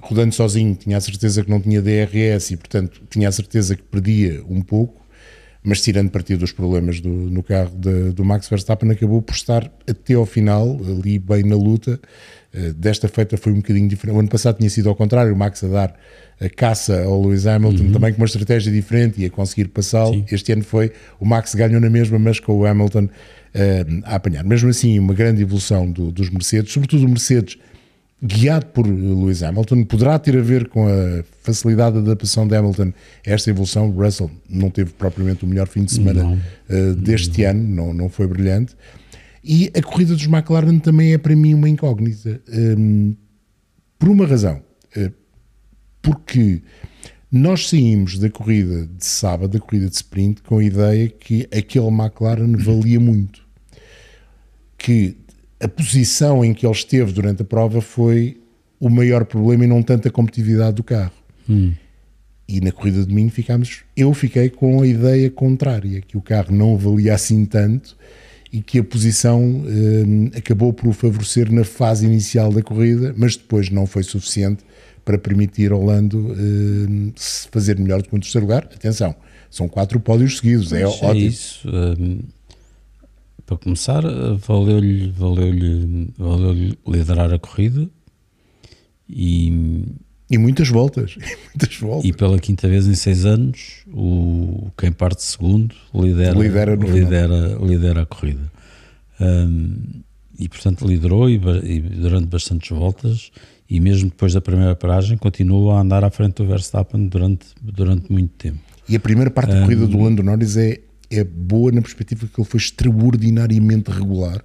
rodando 0.00 0.34
sozinho 0.34 0.74
tinha 0.74 0.96
a 0.96 1.00
certeza 1.00 1.44
que 1.44 1.50
não 1.50 1.60
tinha 1.60 1.80
DRS 1.80 2.50
e, 2.50 2.56
portanto, 2.56 3.02
tinha 3.08 3.28
a 3.28 3.32
certeza 3.32 3.76
que 3.76 3.82
perdia 3.82 4.42
um 4.48 4.62
pouco, 4.62 5.00
mas 5.62 5.80
tirando 5.80 6.10
partido 6.10 6.40
dos 6.40 6.52
problemas 6.52 7.00
do, 7.00 7.08
no 7.08 7.42
carro 7.42 7.70
de- 7.76 8.10
do 8.12 8.24
Max 8.24 8.48
Verstappen, 8.48 8.90
acabou 8.90 9.20
por 9.22 9.34
estar 9.34 9.70
até 9.88 10.14
ao 10.14 10.26
final, 10.26 10.76
ali 10.88 11.18
bem 11.20 11.42
na 11.44 11.56
luta. 11.56 12.00
Eh, 12.52 12.72
Desta 12.72 13.08
feita 13.08 13.36
foi 13.36 13.52
um 13.52 13.56
bocadinho 13.56 13.88
diferente. 13.88 14.16
O 14.16 14.20
ano 14.20 14.28
passado 14.28 14.56
tinha 14.58 14.70
sido 14.70 14.88
ao 14.88 14.94
contrário, 14.96 15.32
o 15.32 15.36
Max 15.36 15.62
a 15.64 15.68
dar 15.68 15.94
a 16.40 16.48
caça 16.48 17.02
ao 17.02 17.20
Lewis 17.22 17.46
Hamilton, 17.46 17.90
também 17.92 18.12
com 18.12 18.18
uma 18.22 18.26
estratégia 18.26 18.72
diferente 18.72 19.20
e 19.20 19.26
a 19.26 19.30
conseguir 19.30 19.68
passá-lo. 19.68 20.24
Este 20.30 20.52
ano 20.52 20.62
foi, 20.62 20.92
o 21.20 21.26
Max 21.26 21.54
ganhou 21.54 21.80
na 21.80 21.90
mesma, 21.90 22.18
mas 22.18 22.38
com 22.40 22.52
o 22.58 22.64
Hamilton 22.64 23.08
eh, 23.54 23.84
a 24.04 24.14
apanhar. 24.16 24.44
Mesmo 24.44 24.70
assim, 24.70 24.98
uma 24.98 25.12
grande 25.14 25.42
evolução 25.42 25.90
do- 25.90 26.10
dos 26.12 26.30
Mercedes, 26.30 26.72
sobretudo 26.72 27.04
o 27.06 27.08
Mercedes 27.08 27.58
guiado 28.22 28.66
por 28.66 28.86
Lewis 28.86 29.42
Hamilton, 29.42 29.84
poderá 29.84 30.18
ter 30.18 30.36
a 30.36 30.40
ver 30.40 30.68
com 30.68 30.88
a 30.88 31.22
facilidade 31.42 31.94
de 31.96 32.02
adaptação 32.02 32.46
de 32.48 32.56
Hamilton 32.56 32.92
a 33.26 33.30
esta 33.30 33.50
evolução. 33.50 33.90
Russell 33.90 34.30
não 34.48 34.70
teve 34.70 34.90
propriamente 34.92 35.44
o 35.44 35.48
melhor 35.48 35.68
fim 35.68 35.84
de 35.84 35.92
semana 35.92 36.22
Não. 36.24 36.38
eh, 36.68 36.94
deste 36.94 37.44
ano, 37.44 37.62
não, 37.62 37.94
não 37.94 38.08
foi 38.08 38.26
brilhante. 38.26 38.74
E 39.50 39.70
a 39.74 39.80
corrida 39.80 40.14
dos 40.14 40.26
McLaren 40.26 40.78
também 40.78 41.14
é 41.14 41.18
para 41.18 41.34
mim 41.34 41.54
uma 41.54 41.70
incógnita. 41.70 42.38
Hum, 42.52 43.16
por 43.98 44.10
uma 44.10 44.26
razão. 44.26 44.62
Eh, 44.94 45.10
porque 46.02 46.60
nós 47.32 47.70
saímos 47.70 48.18
da 48.18 48.28
corrida 48.28 48.86
de 48.86 49.06
sábado, 49.06 49.52
da 49.52 49.58
corrida 49.58 49.88
de 49.88 49.94
sprint, 49.94 50.42
com 50.42 50.58
a 50.58 50.64
ideia 50.64 51.08
que 51.08 51.48
aquele 51.50 51.88
McLaren 51.88 52.56
valia 52.58 53.00
muito. 53.00 53.42
Que 54.76 55.16
a 55.58 55.66
posição 55.66 56.44
em 56.44 56.52
que 56.52 56.66
ele 56.66 56.74
esteve 56.74 57.10
durante 57.10 57.40
a 57.40 57.44
prova 57.46 57.80
foi 57.80 58.38
o 58.78 58.90
maior 58.90 59.24
problema 59.24 59.64
e 59.64 59.66
não 59.66 59.82
tanto 59.82 60.08
a 60.08 60.10
competitividade 60.10 60.76
do 60.76 60.84
carro. 60.84 61.12
E 62.46 62.60
na 62.60 62.70
corrida 62.70 63.00
de 63.00 63.06
domingo 63.06 63.30
ficámos, 63.30 63.82
eu 63.96 64.12
fiquei 64.12 64.50
com 64.50 64.82
a 64.82 64.86
ideia 64.86 65.30
contrária, 65.30 66.02
que 66.02 66.18
o 66.18 66.20
carro 66.20 66.54
não 66.54 66.76
valia 66.76 67.14
assim 67.14 67.46
tanto 67.46 67.96
e 68.52 68.62
que 68.62 68.78
a 68.78 68.84
posição 68.84 69.42
hum, 69.42 70.30
acabou 70.36 70.72
por 70.72 70.88
o 70.88 70.92
favorecer 70.92 71.52
na 71.52 71.64
fase 71.64 72.06
inicial 72.06 72.52
da 72.52 72.62
corrida, 72.62 73.14
mas 73.16 73.36
depois 73.36 73.70
não 73.70 73.86
foi 73.86 74.02
suficiente 74.02 74.64
para 75.04 75.18
permitir 75.18 75.72
ao 75.72 75.82
Lando 75.82 76.34
se 77.16 77.48
fazer 77.48 77.78
melhor 77.78 78.02
do 78.02 78.08
que 78.08 78.14
o 78.16 78.20
terceiro 78.20 78.46
lugar. 78.46 78.64
Atenção, 78.64 79.14
são 79.50 79.68
quatro 79.68 79.98
pódios 80.00 80.38
seguidos, 80.38 80.72
é 80.72 80.84
Mas 80.84 81.02
ótimo. 81.02 81.14
isso. 81.26 81.68
hum, 81.68 82.20
para 83.46 83.56
começar, 83.56 84.02
valeu-lhe 84.46 85.10
valeu 85.10 85.54
valeu 86.18 86.76
liderar 86.86 87.32
a 87.32 87.38
corrida 87.38 87.88
e, 89.08 89.86
E 90.30 90.36
muitas 90.36 90.68
voltas, 90.68 91.16
e 91.18 91.36
muitas 91.48 91.76
voltas. 91.76 92.04
e 92.08 92.12
pela 92.12 92.38
quinta 92.38 92.68
vez 92.68 92.86
em 92.86 92.94
seis 92.94 93.24
anos, 93.24 93.84
o, 93.92 94.70
quem 94.76 94.92
parte 94.92 95.22
segundo 95.22 95.74
lidera, 95.94 96.38
Lidera 96.38 96.74
lidera, 96.74 97.58
lidera 97.60 98.02
a 98.02 98.06
corrida. 98.06 98.50
Hum, 99.20 100.02
e 100.38 100.48
portanto 100.48 100.86
liderou 100.86 101.28
e, 101.28 101.40
e 101.64 101.80
durante 101.80 102.26
bastantes 102.26 102.70
voltas 102.70 103.32
e 103.68 103.80
mesmo 103.80 104.08
depois 104.08 104.32
da 104.32 104.40
primeira 104.40 104.74
paragem 104.74 105.18
continua 105.18 105.76
a 105.76 105.80
andar 105.80 106.04
à 106.04 106.10
frente 106.10 106.36
do 106.36 106.46
Verstappen 106.46 107.06
durante, 107.06 107.46
durante 107.60 108.10
muito 108.10 108.32
tempo. 108.38 108.58
E 108.88 108.96
a 108.96 109.00
primeira 109.00 109.30
parte 109.30 109.52
da 109.52 109.62
corrida 109.62 109.86
do 109.86 109.98
Lando 109.98 110.22
Norris 110.22 110.56
é, 110.56 110.80
é 111.10 111.22
boa 111.22 111.70
na 111.70 111.82
perspectiva 111.82 112.26
que 112.26 112.40
ele 112.40 112.48
foi 112.48 112.58
extraordinariamente 112.58 113.90
regular. 113.90 114.40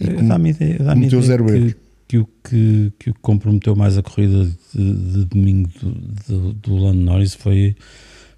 E 0.00 0.08
Eh, 0.08 0.22
Dá-me 0.22 0.50
ideia, 0.50 0.78
dá 0.78 0.94
cometeu 0.94 1.22
zero 1.22 1.44
ideia 1.44 1.58
erros. 1.58 1.76
Que, 2.14 2.18
o 2.18 2.28
que, 2.48 2.92
que 2.98 3.10
o 3.10 3.14
comprometeu 3.20 3.74
mais 3.74 3.96
a 3.98 4.02
corrida 4.02 4.44
de, 4.74 4.94
de 4.94 5.24
domingo 5.24 5.68
do, 5.80 5.90
do, 6.28 6.52
do 6.54 6.76
Lando 6.76 7.00
Norris 7.00 7.34
foi, 7.34 7.74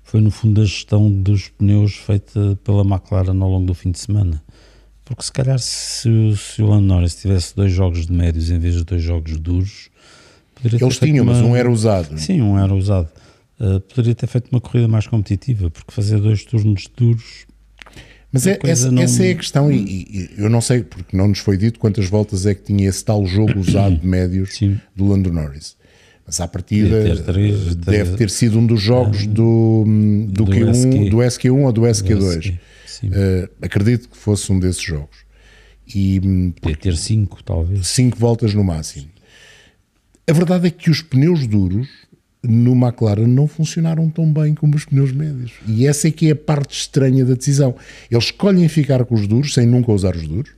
foi 0.02 0.20
no 0.20 0.30
fundo 0.30 0.60
a 0.60 0.64
gestão 0.64 1.10
dos 1.10 1.48
pneus 1.48 1.94
feita 1.96 2.58
pela 2.64 2.82
McLaren 2.82 3.38
ao 3.42 3.50
longo 3.50 3.66
do 3.66 3.74
fim 3.74 3.90
de 3.90 3.98
semana. 3.98 4.42
Porque 5.04 5.22
se 5.22 5.32
calhar 5.32 5.58
se, 5.58 6.08
o- 6.08 6.36
se 6.36 6.62
o 6.62 6.66
Lando 6.66 6.86
Norris 6.86 7.14
tivesse 7.16 7.54
dois 7.54 7.72
jogos 7.72 8.06
de 8.06 8.12
médios 8.12 8.50
em 8.50 8.58
vez 8.58 8.74
de 8.74 8.84
dois 8.84 9.02
jogos 9.02 9.38
duros, 9.38 9.88
poderia 10.54 10.82
Eles 10.84 10.98
tinham, 10.98 11.24
mas 11.24 11.38
uma- 11.38 11.48
um 11.50 11.56
era 11.56 11.70
usado. 11.70 12.18
Sim, 12.18 12.40
um 12.42 12.58
era 12.58 12.74
usado. 12.74 13.08
Uh, 13.60 13.80
poderia 13.80 14.14
ter 14.14 14.26
feito 14.26 14.48
uma 14.52 14.60
corrida 14.60 14.86
mais 14.88 15.06
competitiva, 15.06 15.70
porque 15.70 15.90
fazer 15.92 16.20
dois 16.20 16.44
turnos 16.44 16.86
duros 16.96 17.46
Mas 18.36 18.46
é, 18.46 18.58
essa, 18.64 18.90
não- 18.90 19.02
essa 19.02 19.24
é 19.24 19.30
a 19.32 19.34
questão, 19.34 19.70
e, 19.72 19.76
e- 19.78 20.30
eu 20.38 20.48
não 20.50 20.60
sei, 20.60 20.82
porque 20.82 21.16
não 21.16 21.28
nos 21.28 21.38
foi 21.38 21.56
dito 21.56 21.78
quantas 21.78 22.06
voltas 22.08 22.46
é 22.46 22.54
que 22.54 22.62
tinha 22.62 22.88
esse 22.88 23.04
tal 23.04 23.24
jogo 23.26 23.58
usado 23.58 23.96
de 23.98 24.06
médios 24.06 24.56
Sim. 24.56 24.78
do 24.94 25.06
Lando 25.06 25.32
Norris. 25.32 25.76
Mas 26.26 26.40
à 26.40 26.48
partida 26.48 27.02
Devia 27.02 27.16
ter 27.16 27.22
três, 27.22 27.74
deve 27.76 28.16
ter 28.16 28.30
sido 28.30 28.58
um 28.58 28.66
dos 28.66 28.80
jogos 28.82 29.26
do, 29.26 29.84
do, 30.28 30.44
do 30.44 30.52
Q1, 30.52 30.70
SQ. 30.70 31.08
do 31.10 31.16
SQ1 31.18 31.64
ou 31.64 31.72
do 31.72 31.82
SQ2. 31.82 32.58
Sim. 32.86 33.10
Eh, 33.12 33.48
acredito 33.62 34.08
que 34.08 34.16
fosse 34.16 34.50
um 34.50 34.58
desses 34.58 34.82
jogos. 34.82 35.18
E 35.94 36.20
hum, 36.24 36.52
ter 36.80 36.96
cinco, 36.96 37.44
talvez. 37.44 37.86
5 37.86 38.18
voltas 38.18 38.52
no 38.54 38.64
máximo. 38.64 39.08
A 40.28 40.32
verdade 40.32 40.66
é 40.66 40.70
que 40.70 40.90
os 40.90 41.00
pneus 41.00 41.46
duros 41.46 41.86
no 42.46 42.72
McLaren 42.74 43.26
não 43.26 43.46
funcionaram 43.46 44.08
tão 44.10 44.32
bem 44.32 44.54
como 44.54 44.76
os 44.76 44.84
pneus 44.84 45.12
médios. 45.12 45.52
E 45.66 45.86
essa 45.86 46.08
é 46.08 46.10
que 46.10 46.28
é 46.28 46.32
a 46.32 46.36
parte 46.36 46.76
estranha 46.78 47.24
da 47.24 47.34
decisão. 47.34 47.74
Eles 48.10 48.24
escolhem 48.24 48.68
ficar 48.68 49.04
com 49.04 49.14
os 49.14 49.26
duros 49.26 49.54
sem 49.54 49.66
nunca 49.66 49.92
usar 49.92 50.14
os 50.16 50.26
duros. 50.26 50.52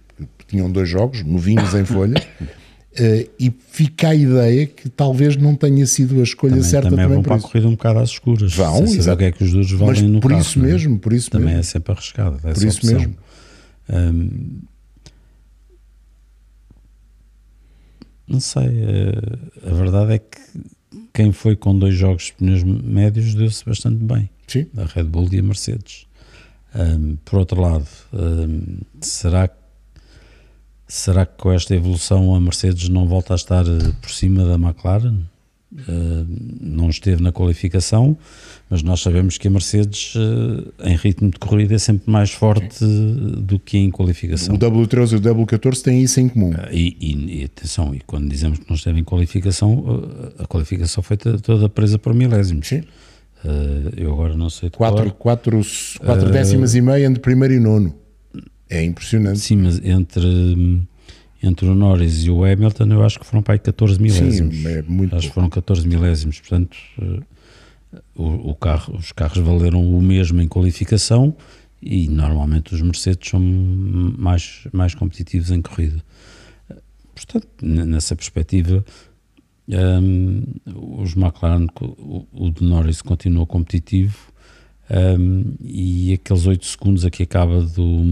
Tinham 0.46 0.70
dois 0.70 0.88
jogos, 0.88 1.22
novinhos 1.24 1.74
em 1.74 1.84
folha. 1.84 2.22
eh, 2.96 3.28
e 3.38 3.52
fica 3.70 4.08
a 4.08 4.14
ideia 4.14 4.66
que 4.66 4.88
talvez 4.88 5.36
não 5.36 5.54
tenha 5.54 5.86
sido 5.86 6.20
a 6.20 6.22
escolha 6.22 6.54
Também, 6.54 6.68
certa 6.68 6.90
também 6.90 7.04
também, 7.04 7.14
vão 7.16 7.22
para 7.22 7.36
a 7.36 7.40
corrida 7.40 7.68
um 7.68 7.72
bocado 7.72 7.98
às 8.00 8.10
escuras. 8.10 8.54
Vão, 8.54 8.84
o 8.84 9.16
que 9.16 9.24
é 9.24 9.32
que 9.32 9.44
os 9.44 9.52
duros 9.52 9.72
Mas 9.72 9.80
valem 9.80 10.08
no 10.08 10.20
por 10.20 10.30
carro. 10.30 10.40
isso 10.42 10.58
é? 10.58 10.62
mesmo, 10.62 10.98
por 10.98 11.12
isso 11.12 11.30
Também 11.30 11.48
mesmo. 11.48 11.60
é 11.60 11.62
sempre 11.62 11.92
arriscado. 11.92 12.38
Por 12.38 12.50
isso 12.56 12.78
opção. 12.78 12.98
mesmo. 12.98 13.14
Hum, 13.90 14.58
não 18.26 18.40
sei. 18.40 18.62
eh, 18.66 19.68
a 19.70 19.74
verdade 19.74 20.12
é 20.14 20.18
que 20.18 20.38
quem 21.12 21.32
foi 21.32 21.54
com 21.56 21.78
dois 21.78 21.94
jogos 21.94 22.24
de 22.24 22.32
pneus 22.34 22.62
médios 22.62 23.34
deu-se 23.34 23.64
bastante 23.64 24.02
bem. 24.02 24.28
Sim. 24.46 24.66
a 24.78 24.84
Red 24.84 25.04
Bull 25.04 25.28
e 25.32 25.38
a 25.38 25.42
Mercedes. 25.42 26.06
Hum, 26.74 27.16
por 27.24 27.38
outro 27.40 27.60
lado, 27.60 27.86
hum, 28.12 28.78
será, 29.00 29.48
que- 29.48 29.54
será 30.86 31.26
que 31.26 31.36
com 31.36 31.52
esta 31.52 31.74
evolução 31.74 32.34
a 32.34 32.40
Mercedes 32.40 32.88
não 32.88 33.06
volta 33.06 33.34
a 33.34 33.36
estar 33.36 33.66
eh, 33.66 33.92
por 34.00 34.10
cima 34.10 34.44
da 34.44 34.54
McLaren? 34.54 35.20
Hum, 35.70 36.26
não 36.62 36.88
esteve 36.88 37.22
na 37.22 37.30
qualificação, 37.30 38.16
mas 38.70 38.82
nós 38.82 39.00
sabemos 39.00 39.36
que 39.36 39.48
a 39.48 39.50
Mercedes 39.50 40.14
eh, 40.16 40.90
em 40.92 40.96
ritmo 40.96 41.30
de 41.30 41.38
corrida 41.38 41.74
é 41.74 41.78
sempre 41.78 42.10
mais 42.10 42.30
forte 42.30 42.82
do 42.82 43.58
que 43.58 43.76
em 43.76 43.90
qualificação. 43.90 44.54
O 44.54 44.58
W13 44.58 45.12
e 45.12 45.16
o 45.16 45.20
W14 45.20 45.82
têm 45.82 46.02
isso 46.02 46.20
em 46.20 46.28
comum. 46.28 46.54
E, 46.72 46.96
e- 46.98 47.40
e 47.40 47.44
atenção, 47.44 47.94
e 47.94 48.00
quando 48.06 48.30
dizemos 48.30 48.58
que 48.60 48.64
não 48.66 48.76
esteve 48.76 48.98
em 48.98 49.04
qualificação, 49.04 49.84
eh, 50.38 50.42
a 50.42 50.46
qualificação 50.46 51.02
foi 51.02 51.18
toda- 51.18 51.68
presa 51.68 51.98
por 51.98 52.14
milésimos. 52.14 52.66
Sim. 52.66 52.82
Eh, 53.44 53.92
eu 53.98 54.12
agora 54.14 54.34
não 54.34 54.48
sei 54.48 54.70
de 54.70 54.76
Quatro, 54.76 55.12
quatro, 55.12 55.60
quatro 56.00 56.30
décimas 56.30 56.74
e 56.74 56.80
meia 56.80 57.04
entre 57.06 57.20
primeiro 57.20 57.52
e 57.52 57.60
nono. 57.60 57.94
É 58.70 58.82
impressionante. 58.82 59.38
Sim, 59.40 59.56
mas 59.58 59.78
entre, 59.84 60.82
entre 61.42 61.66
o 61.66 61.74
Norris 61.74 62.24
e 62.24 62.30
o 62.30 62.44
Hamilton, 62.44 62.86
eu 62.86 63.04
acho 63.04 63.18
que 63.18 63.26
foram 63.26 63.42
para 63.42 63.54
aí 63.54 63.58
14 63.58 64.00
milésimos. 64.00 64.56
Sim, 64.56 64.66
é 64.66 64.82
muito 64.82 65.16
acho 65.16 65.28
que 65.28 65.34
foram 65.34 65.48
14 65.48 65.86
milésimos. 65.86 66.40
Portanto, 66.40 66.76
uh, 67.00 67.22
o, 68.14 68.50
o 68.50 68.54
carro, 68.54 68.96
os 68.96 69.12
carros 69.12 69.38
valeram 69.38 69.82
o 69.82 70.02
mesmo 70.02 70.40
em 70.40 70.48
qualificação 70.48 71.34
e 71.80 72.08
normalmente 72.08 72.74
os 72.74 72.82
Mercedes 72.82 73.30
são 73.30 73.40
mais, 73.40 74.66
mais 74.72 74.94
competitivos 74.94 75.50
em 75.50 75.62
corrida. 75.62 76.02
Portanto, 77.14 77.48
nessa 77.62 78.14
perspectiva, 78.14 78.84
um, 79.68 80.42
os 81.00 81.16
McLaren, 81.16 81.66
o, 81.80 82.26
o 82.32 82.50
de 82.50 82.64
Norris 82.64 83.02
continuou 83.02 83.46
competitivo 83.46 84.16
um, 84.90 85.54
e 85.60 86.14
aqueles 86.14 86.46
8 86.46 86.64
segundos 86.64 87.04
aqui 87.04 87.24
acaba 87.24 87.62
do, 87.62 88.02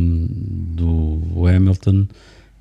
do 0.75 1.47
Hamilton, 1.47 2.07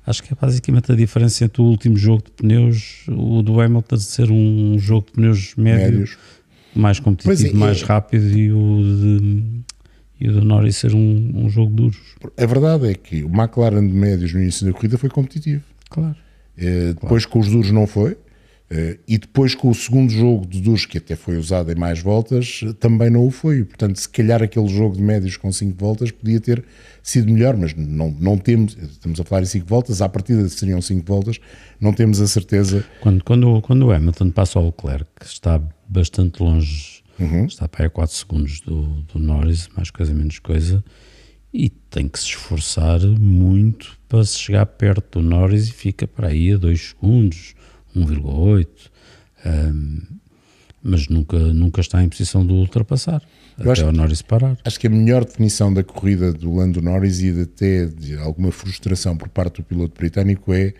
acho 0.06 0.22
que 0.22 0.32
é 0.32 0.36
basicamente 0.40 0.92
a 0.92 0.94
diferença 0.94 1.44
entre 1.44 1.60
o 1.60 1.64
último 1.64 1.96
jogo 1.96 2.22
de 2.24 2.30
pneus, 2.30 3.04
o 3.08 3.42
do 3.42 3.60
Hamilton 3.60 3.96
ser 3.96 4.30
um 4.30 4.78
jogo 4.78 5.06
de 5.06 5.12
pneus 5.12 5.54
médio, 5.56 5.98
Médios. 5.98 6.18
mais 6.74 7.00
competitivo, 7.00 7.56
é, 7.56 7.58
mais 7.58 7.82
é. 7.82 7.84
rápido 7.84 8.38
e 8.38 8.52
o 8.52 8.82
de, 8.82 9.44
e 10.20 10.28
o 10.28 10.32
do 10.32 10.44
Norris 10.44 10.76
ser 10.76 10.94
um, 10.94 11.32
um 11.34 11.48
jogo 11.48 11.72
duro. 11.72 11.96
A 12.36 12.46
verdade 12.46 12.88
é 12.88 12.94
que 12.94 13.24
o 13.24 13.28
McLaren 13.28 13.86
de 13.86 13.92
médios 13.92 14.32
no 14.32 14.40
início 14.40 14.64
da 14.64 14.72
corrida 14.72 14.96
foi 14.96 15.10
competitivo. 15.10 15.62
Claro. 15.90 16.16
É, 16.56 16.94
depois 16.94 17.26
claro. 17.26 17.30
com 17.30 17.38
os 17.40 17.48
duros 17.50 17.70
não 17.70 17.86
foi. 17.86 18.16
Uh, 18.68 18.98
e 19.06 19.16
depois 19.16 19.54
com 19.54 19.70
o 19.70 19.74
segundo 19.74 20.10
jogo 20.10 20.44
de 20.44 20.60
duros, 20.60 20.84
que 20.84 20.98
até 20.98 21.14
foi 21.14 21.36
usado 21.36 21.70
em 21.70 21.76
mais 21.76 22.00
voltas, 22.00 22.62
também 22.80 23.08
não 23.08 23.24
o 23.24 23.30
foi. 23.30 23.64
Portanto, 23.64 23.96
se 23.96 24.08
calhar 24.08 24.42
aquele 24.42 24.66
jogo 24.66 24.96
de 24.96 25.02
médios 25.02 25.36
com 25.36 25.52
5 25.52 25.78
voltas 25.78 26.10
podia 26.10 26.40
ter 26.40 26.64
sido 27.00 27.32
melhor, 27.32 27.56
mas 27.56 27.74
não, 27.76 28.10
não 28.10 28.36
temos, 28.36 28.76
estamos 28.76 29.20
a 29.20 29.24
falar 29.24 29.42
em 29.42 29.46
5 29.46 29.66
voltas, 29.68 30.02
à 30.02 30.08
partida 30.08 30.48
seriam 30.48 30.82
5 30.82 31.06
voltas, 31.06 31.38
não 31.80 31.92
temos 31.92 32.20
a 32.20 32.26
certeza. 32.26 32.84
Quando, 33.00 33.22
quando, 33.22 33.62
quando 33.62 33.86
o 33.86 33.92
Hamilton 33.92 34.30
passa 34.30 34.58
ao 34.58 34.66
Leclerc, 34.66 35.06
que 35.20 35.26
está 35.26 35.62
bastante 35.88 36.42
longe, 36.42 37.04
uhum. 37.20 37.46
está 37.46 37.68
para 37.68 37.84
aí 37.84 37.86
a 37.86 37.90
4 37.90 38.16
segundos 38.16 38.60
do, 38.62 38.82
do 39.12 39.20
Norris, 39.20 39.68
mais 39.76 39.92
coisa 39.92 40.12
menos 40.12 40.40
coisa, 40.40 40.82
e 41.54 41.68
tem 41.70 42.08
que 42.08 42.18
se 42.18 42.26
esforçar 42.26 43.00
muito 43.00 43.96
para 44.08 44.24
se 44.24 44.36
chegar 44.38 44.66
perto 44.66 45.20
do 45.20 45.28
Norris 45.28 45.68
e 45.68 45.72
fica 45.72 46.04
para 46.08 46.28
aí 46.28 46.52
a 46.52 46.56
2 46.56 46.80
segundos 46.88 47.54
1,8, 47.96 48.66
um, 49.44 50.02
mas 50.82 51.08
nunca, 51.08 51.38
nunca 51.38 51.80
está 51.80 52.02
em 52.02 52.08
posição 52.08 52.46
de 52.46 52.52
ultrapassar. 52.52 53.22
Eu 53.58 53.70
até 53.70 53.84
o 53.84 53.92
Norris 53.92 54.22
parar. 54.22 54.56
Acho 54.64 54.78
que 54.78 54.86
a 54.86 54.90
melhor 54.90 55.24
definição 55.24 55.72
da 55.72 55.82
corrida 55.82 56.32
do 56.32 56.54
Lando 56.54 56.82
Norris 56.82 57.20
e 57.20 57.32
de 57.32 57.40
até 57.42 57.86
de 57.86 58.16
alguma 58.16 58.52
frustração 58.52 59.16
por 59.16 59.28
parte 59.28 59.56
do 59.56 59.64
piloto 59.64 59.98
britânico 59.98 60.52
é 60.52 60.74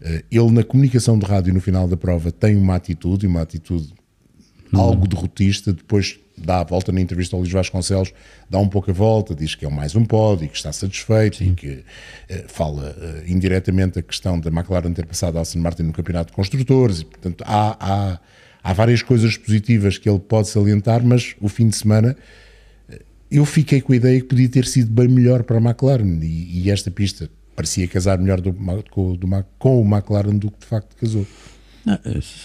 uh, 0.00 0.24
ele 0.30 0.50
na 0.50 0.64
comunicação 0.64 1.18
de 1.18 1.26
rádio 1.26 1.52
no 1.52 1.60
final 1.60 1.86
da 1.86 1.96
prova 1.96 2.32
tem 2.32 2.56
uma 2.56 2.74
atitude, 2.74 3.26
uma 3.26 3.42
atitude 3.42 3.92
algo 4.72 5.06
derrotista, 5.06 5.72
depois 5.72 6.18
dá 6.36 6.60
a 6.60 6.64
volta 6.64 6.92
na 6.92 7.00
entrevista 7.00 7.34
ao 7.34 7.40
Luís 7.40 7.52
Vasconcelos, 7.52 8.12
dá 8.48 8.58
um 8.58 8.68
pouco 8.68 8.90
a 8.90 8.94
volta, 8.94 9.34
diz 9.34 9.54
que 9.54 9.64
é 9.64 9.70
mais 9.70 9.94
um 9.94 10.04
pódio 10.04 10.44
e 10.44 10.48
que 10.48 10.56
está 10.56 10.72
satisfeito 10.72 11.38
Sim. 11.38 11.52
e 11.52 11.54
que 11.54 11.68
uh, 11.68 11.84
fala 12.48 12.94
uh, 12.96 13.30
indiretamente 13.30 13.98
a 13.98 14.02
questão 14.02 14.38
da 14.38 14.50
McLaren 14.50 14.92
ter 14.92 15.06
passado 15.06 15.38
a 15.38 15.40
Aston 15.40 15.60
Martin 15.60 15.84
no 15.84 15.92
campeonato 15.92 16.30
de 16.30 16.36
construtores 16.36 17.00
e, 17.00 17.04
portanto, 17.04 17.42
há, 17.46 17.76
há, 17.80 18.20
há 18.62 18.72
várias 18.72 19.02
coisas 19.02 19.36
positivas 19.36 19.98
que 19.98 20.08
ele 20.08 20.18
pode 20.18 20.48
salientar, 20.48 21.04
mas 21.04 21.34
o 21.40 21.48
fim 21.48 21.68
de 21.68 21.76
semana 21.76 22.16
uh, 22.88 22.94
eu 23.30 23.44
fiquei 23.44 23.80
com 23.80 23.92
a 23.92 23.96
ideia 23.96 24.20
que 24.20 24.26
podia 24.26 24.48
ter 24.48 24.66
sido 24.66 24.90
bem 24.90 25.08
melhor 25.08 25.42
para 25.42 25.56
a 25.56 25.60
McLaren 25.60 26.20
e, 26.22 26.62
e 26.62 26.70
esta 26.70 26.90
pista 26.90 27.30
parecia 27.56 27.88
casar 27.88 28.18
melhor 28.18 28.40
do, 28.40 28.52
com, 28.90 29.14
do, 29.14 29.26
com 29.58 29.80
o 29.80 29.84
McLaren 29.84 30.36
do 30.36 30.50
que 30.50 30.60
de 30.60 30.66
facto 30.66 30.94
casou. 30.96 31.26
Não, 31.86 31.98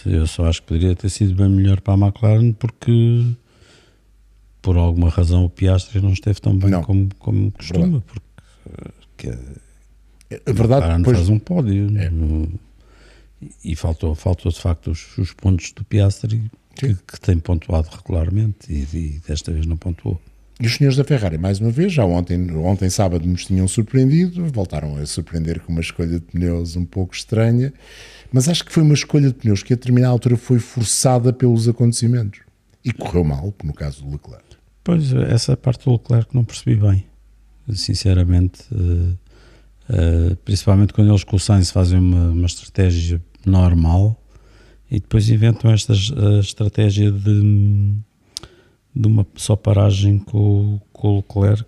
eu 0.06 0.28
só 0.28 0.46
acho 0.46 0.62
que 0.62 0.68
poderia 0.68 0.96
ter 0.96 1.10
sido 1.10 1.36
bem 1.36 1.50
melhor 1.50 1.82
para 1.82 1.96
a 1.96 1.98
McLaren 1.98 2.54
porque 2.54 3.26
por 4.62 4.78
alguma 4.78 5.10
razão 5.10 5.45
o 5.45 5.50
Piastri 5.50 6.02
não 6.02 6.13
esteve 6.13 6.39
tão 6.39 6.56
bem 6.58 6.69
não. 6.69 6.84
como, 6.84 7.10
como 7.19 7.52
costuma, 7.52 8.02
porque 8.02 8.21
que, 9.17 9.28
é, 9.28 10.41
a 10.45 10.52
verdade 10.52 10.97
depois 10.97 11.17
faz 11.17 11.30
um 11.30 11.39
pódio 11.39 11.97
é. 11.97 12.10
no, 12.10 12.47
e 13.63 13.76
faltou, 13.76 14.15
faltou 14.15 14.52
de 14.52 14.60
facto 14.60 14.91
os, 14.91 15.17
os 15.17 15.34
pontos 15.34 15.71
do 15.74 15.84
Piastri 15.84 16.43
que, 16.76 16.95
que, 16.95 17.19
tem 17.19 17.38
pontuado 17.38 17.89
regularmente 17.91 18.71
e, 18.71 18.88
e, 18.95 19.21
desta 19.28 19.52
vez 19.52 19.65
não 19.65 19.78
pontuou. 19.78 20.21
E 20.60 20.67
os 20.67 20.76
senhores 20.76 20.95
da 20.95 21.04
Ferrari, 21.04 21.39
mais 21.39 21.60
uma 21.60 21.71
vez, 21.71 21.91
já 21.91 22.06
ontem, 22.06 22.52
ontem 22.52 22.88
sábado 22.89 23.28
nos 23.28 23.45
tinham 23.45 23.67
surpreendido, 23.67 24.45
voltaram 24.54 24.95
a 24.95 25.06
surpreender 25.08 25.60
com 25.60 25.71
uma 25.71 25.82
escolha 25.82 26.19
de 26.19 26.26
pneus 26.26 26.76
um 26.76 26.86
pouco 26.86 27.15
estranha, 27.15 27.74
mas 28.32 28.47
acho 28.47 28.63
que 28.63 28.71
foi 28.71 28.84
uma 28.84 28.93
escolha 28.93 29.30
de 29.30 29.34
pneus 29.34 29.63
que 29.63 29.74
a 29.74 29.76
determinada 29.76 30.13
altura 30.13 30.38
foi 30.38 30.60
forçada 30.60 31.34
pelos 31.34 31.67
acontecimentos. 31.67 32.41
E 32.86 32.93
correu 32.93 33.24
mal, 33.24 33.54
no 33.63 33.74
caso 33.74 34.04
do 34.04 34.12
Leclerc. 34.12 34.51
Pois, 34.84 35.13
essa 35.13 35.56
parte 35.56 35.86
do 35.86 35.91
Leclerc 35.94 36.34
não 36.34 36.44
percebi 36.44 36.76
bem, 36.76 37.06
sinceramente. 37.74 38.62
Uh, 38.72 39.17
uh, 39.89 40.36
principalmente 40.38 40.94
quando 40.94 41.10
eles 41.10 41.24
com 41.24 41.36
o 41.36 41.39
Sainz 41.39 41.70
fazem 41.70 42.00
uma, 42.00 42.30
uma 42.30 42.46
estratégia 42.48 43.22
normal 43.46 44.22
e 44.89 45.00
depois 45.00 45.30
inventam 45.30 45.72
esta 45.72 45.94
estratégia 46.39 47.12
de, 47.12 47.94
de 48.96 49.08
uma 49.08 49.26
só 49.36 49.56
paragem 49.56 50.20
com, 50.20 50.80
com 50.91 51.13
o 51.13 51.15
Leclerc. 51.17 51.65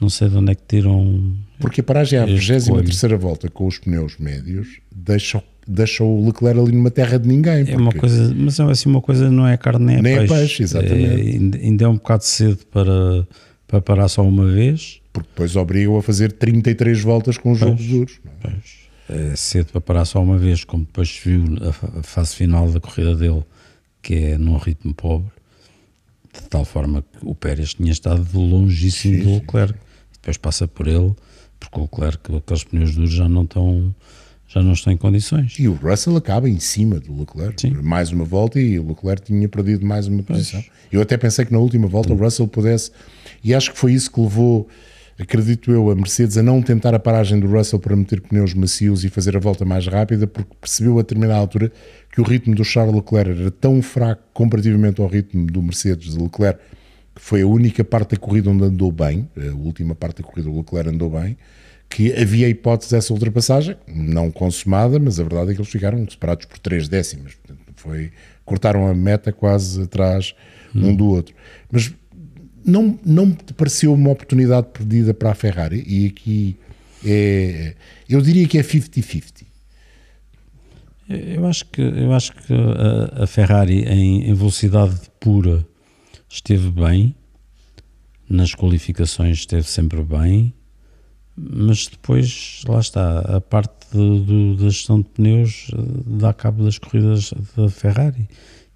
Não 0.00 0.08
sei 0.08 0.28
de 0.28 0.36
onde 0.36 0.52
é 0.52 0.54
que 0.54 0.62
tiram. 0.66 1.36
Porque 1.58 1.80
a 1.80 1.84
paragem 1.84 2.18
é 2.18 2.22
a 2.22 2.26
23 2.26 2.68
volta 3.18 3.48
com 3.48 3.66
os 3.66 3.78
pneus 3.78 4.16
médios 4.18 4.80
deixa 4.90 5.42
deixa 5.70 6.02
o 6.02 6.26
Leclerc 6.26 6.58
ali 6.58 6.72
numa 6.72 6.90
terra 6.90 7.18
de 7.18 7.28
ninguém. 7.28 7.64
É 7.68 7.76
uma 7.76 7.92
coisa, 7.92 8.34
mas 8.36 8.58
é 8.58 8.64
assim, 8.64 8.88
uma 8.88 9.00
coisa 9.00 9.30
não 9.30 9.46
é 9.46 9.56
carne 9.56 9.86
nem 9.86 9.96
é 9.96 10.02
nem 10.02 10.14
peixe. 10.16 10.32
É 10.32 10.36
peixe 10.38 10.62
exatamente. 10.62 11.56
É, 11.56 11.60
ainda 11.64 11.84
é 11.84 11.88
um 11.88 11.94
bocado 11.94 12.24
cedo 12.24 12.58
para, 12.66 13.26
para 13.66 13.80
parar 13.80 14.08
só 14.08 14.22
uma 14.22 14.46
vez. 14.46 15.00
Porque 15.12 15.28
depois 15.28 15.56
obrigam 15.56 15.96
a 15.96 16.02
fazer 16.02 16.32
33 16.32 17.02
voltas 17.02 17.36
com 17.36 17.52
os 17.52 17.58
jogos 17.58 17.84
duros. 17.86 18.20
É? 19.08 19.32
é 19.32 19.36
cedo 19.36 19.72
para 19.72 19.80
parar 19.80 20.04
só 20.04 20.22
uma 20.22 20.38
vez, 20.38 20.64
como 20.64 20.84
depois 20.84 21.08
se 21.08 21.28
viu 21.28 21.44
a 21.98 22.02
fase 22.02 22.34
final 22.34 22.70
da 22.70 22.80
corrida 22.80 23.14
dele, 23.14 23.42
que 24.02 24.14
é 24.14 24.38
num 24.38 24.56
ritmo 24.56 24.94
pobre, 24.94 25.30
de 26.32 26.48
tal 26.48 26.64
forma 26.64 27.02
que 27.02 27.18
o 27.22 27.34
Pérez 27.34 27.74
tinha 27.74 27.90
estado 27.90 28.26
longíssimo 28.34 29.16
sim, 29.16 29.22
do 29.24 29.34
Leclerc. 29.34 29.74
Sim. 29.74 29.80
Depois 30.12 30.36
passa 30.36 30.68
por 30.68 30.86
ele, 30.86 31.14
porque 31.58 31.78
o 31.78 31.82
Leclerc, 31.82 32.36
aqueles 32.36 32.64
pneus 32.64 32.94
duros 32.94 33.12
já 33.12 33.28
não 33.28 33.42
estão 33.42 33.94
já 34.52 34.60
não 34.60 34.72
está 34.72 34.92
em 34.92 34.96
condições. 34.96 35.56
E 35.60 35.68
o 35.68 35.74
Russell 35.74 36.16
acaba 36.16 36.48
em 36.48 36.58
cima 36.58 36.98
do 36.98 37.16
Leclerc, 37.16 37.60
Sim. 37.60 37.70
mais 37.82 38.10
uma 38.10 38.24
volta 38.24 38.60
e 38.60 38.80
o 38.80 38.88
Leclerc 38.88 39.22
tinha 39.22 39.48
perdido 39.48 39.86
mais 39.86 40.08
uma 40.08 40.24
posição. 40.24 40.60
Pois. 40.60 40.72
Eu 40.90 41.00
até 41.00 41.16
pensei 41.16 41.44
que 41.44 41.52
na 41.52 41.58
última 41.60 41.86
volta 41.86 42.08
Sim. 42.08 42.14
o 42.14 42.18
Russell 42.18 42.48
pudesse, 42.48 42.90
e 43.44 43.54
acho 43.54 43.72
que 43.72 43.78
foi 43.78 43.92
isso 43.92 44.10
que 44.10 44.20
levou, 44.20 44.68
acredito 45.16 45.70
eu, 45.70 45.88
a 45.88 45.94
Mercedes 45.94 46.36
a 46.36 46.42
não 46.42 46.60
tentar 46.60 46.92
a 46.96 46.98
paragem 46.98 47.38
do 47.38 47.46
Russell 47.46 47.78
para 47.78 47.94
meter 47.94 48.20
pneus 48.20 48.52
macios 48.52 49.04
e 49.04 49.08
fazer 49.08 49.36
a 49.36 49.40
volta 49.40 49.64
mais 49.64 49.86
rápida, 49.86 50.26
porque 50.26 50.52
percebeu 50.60 50.98
a 50.98 51.02
determinada 51.02 51.38
altura 51.38 51.70
que 52.12 52.20
o 52.20 52.24
ritmo 52.24 52.52
do 52.56 52.64
Charles 52.64 52.92
Leclerc 52.92 53.30
era 53.30 53.50
tão 53.52 53.80
fraco 53.80 54.22
comparativamente 54.34 55.00
ao 55.00 55.06
ritmo 55.06 55.46
do 55.46 55.62
Mercedes 55.62 56.16
de 56.16 56.20
Leclerc, 56.20 56.58
que 57.14 57.22
foi 57.22 57.42
a 57.42 57.46
única 57.46 57.84
parte 57.84 58.16
da 58.16 58.16
corrida 58.16 58.50
onde 58.50 58.64
andou 58.64 58.90
bem, 58.90 59.28
a 59.36 59.54
última 59.54 59.94
parte 59.94 60.22
da 60.22 60.28
corrida 60.28 60.50
o 60.50 60.56
Leclerc 60.56 60.90
andou 60.90 61.08
bem, 61.08 61.36
que 61.90 62.12
havia 62.12 62.48
hipótese 62.48 62.92
dessa 62.92 63.12
ultrapassagem, 63.12 63.76
não 63.88 64.30
consumada, 64.30 64.98
mas 65.00 65.18
a 65.18 65.24
verdade 65.24 65.50
é 65.50 65.54
que 65.54 65.60
eles 65.60 65.70
ficaram 65.70 66.08
separados 66.08 66.46
por 66.46 66.56
três 66.60 66.88
décimas. 66.88 67.34
Portanto, 67.34 67.60
foi, 67.74 68.12
cortaram 68.44 68.86
a 68.86 68.94
meta 68.94 69.32
quase 69.32 69.82
atrás 69.82 70.32
hum. 70.74 70.90
um 70.90 70.96
do 70.96 71.06
outro. 71.06 71.34
Mas 71.70 71.92
não, 72.64 72.98
não 73.04 73.32
te 73.32 73.52
pareceu 73.52 73.92
uma 73.92 74.10
oportunidade 74.10 74.68
perdida 74.72 75.12
para 75.12 75.32
a 75.32 75.34
Ferrari? 75.34 75.82
E 75.84 76.06
aqui 76.06 76.56
é, 77.04 77.74
eu 78.08 78.20
diria 78.22 78.46
que 78.46 78.56
é 78.56 78.62
50-50. 78.62 79.42
Eu 81.08 81.44
acho 81.46 81.66
que, 81.66 81.82
eu 81.82 82.12
acho 82.12 82.32
que 82.32 82.54
a, 82.54 83.24
a 83.24 83.26
Ferrari 83.26 83.82
em, 83.82 84.30
em 84.30 84.34
velocidade 84.34 84.94
pura 85.18 85.66
esteve 86.28 86.70
bem, 86.70 87.16
nas 88.28 88.54
qualificações 88.54 89.38
esteve 89.38 89.64
sempre 89.64 90.00
bem, 90.04 90.54
mas 91.48 91.86
depois, 91.86 92.62
lá 92.68 92.80
está, 92.80 93.20
a 93.20 93.40
parte 93.40 93.80
do, 93.92 94.56
da 94.56 94.68
gestão 94.68 95.00
de 95.00 95.08
pneus 95.08 95.68
eh, 95.72 95.76
dá 96.06 96.32
cabo 96.32 96.64
das 96.64 96.78
corridas 96.78 97.32
da 97.56 97.68
Ferrari. 97.68 98.28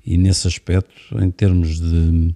E 0.04 0.16
nesse 0.16 0.46
aspecto, 0.46 0.94
em 1.18 1.30
termos 1.30 1.80
de, 1.80 2.34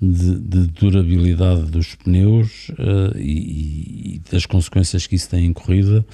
de, 0.00 0.38
de 0.38 0.66
durabilidade 0.68 1.62
dos 1.70 1.94
pneus 1.94 2.70
uh, 2.70 3.16
e, 3.16 4.14
e, 4.14 4.22
das 4.30 4.46
consequências 4.46 5.06
que 5.06 5.14
isso 5.14 5.28
tem 5.28 5.44
em 5.44 5.52
corrida, 5.52 6.04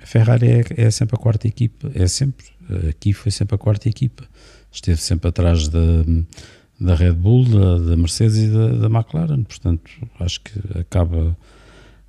a 0.00 0.06
Ferrari 0.06 0.46
é, 0.46 0.64
é, 0.76 0.90
sempre 0.90 1.16
a 1.16 1.18
quarta 1.18 1.48
equipa. 1.48 1.90
É 1.94 2.06
sempre. 2.06 2.46
Aqui 2.88 3.12
foi 3.12 3.32
sempre 3.32 3.56
a 3.56 3.58
quarta 3.58 3.88
equipa. 3.88 4.24
Esteve 4.70 5.00
sempre 5.00 5.28
atrás 5.28 5.66
da, 5.66 6.04
da 6.78 6.94
Red 6.94 7.14
Bull, 7.14 7.44
da, 7.44 7.78
da 7.78 7.96
Mercedes 7.96 8.36
e 8.36 8.48
da, 8.48 8.68
da 8.68 8.86
McLaren. 8.86 9.42
Portanto, 9.42 9.90
acho 10.20 10.40
que 10.40 10.78
acaba 10.78 11.36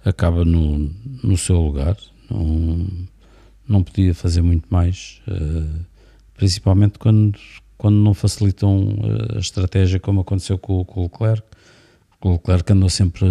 acaba 0.04 0.46
no, 0.46 0.92
no 1.24 1.38
seu 1.38 1.60
lugar. 1.60 1.98
Não, 2.30 2.88
não 3.68 3.84
podia 3.84 4.14
fazer 4.14 4.42
muito 4.42 4.66
mais, 4.70 5.22
uh, 5.28 5.86
principalmente 6.36 6.98
quando, 6.98 7.38
quando 7.78 7.96
não 7.96 8.14
facilitam 8.14 8.80
uh, 8.80 9.38
a 9.38 9.40
estratégia, 9.40 10.00
como 10.00 10.22
aconteceu 10.22 10.58
com, 10.58 10.84
com 10.86 11.02
o 11.02 11.04
Leclerc. 11.04 11.44
O 12.22 12.32
Leclerc 12.34 12.74
andou 12.74 12.90
sempre 12.90 13.28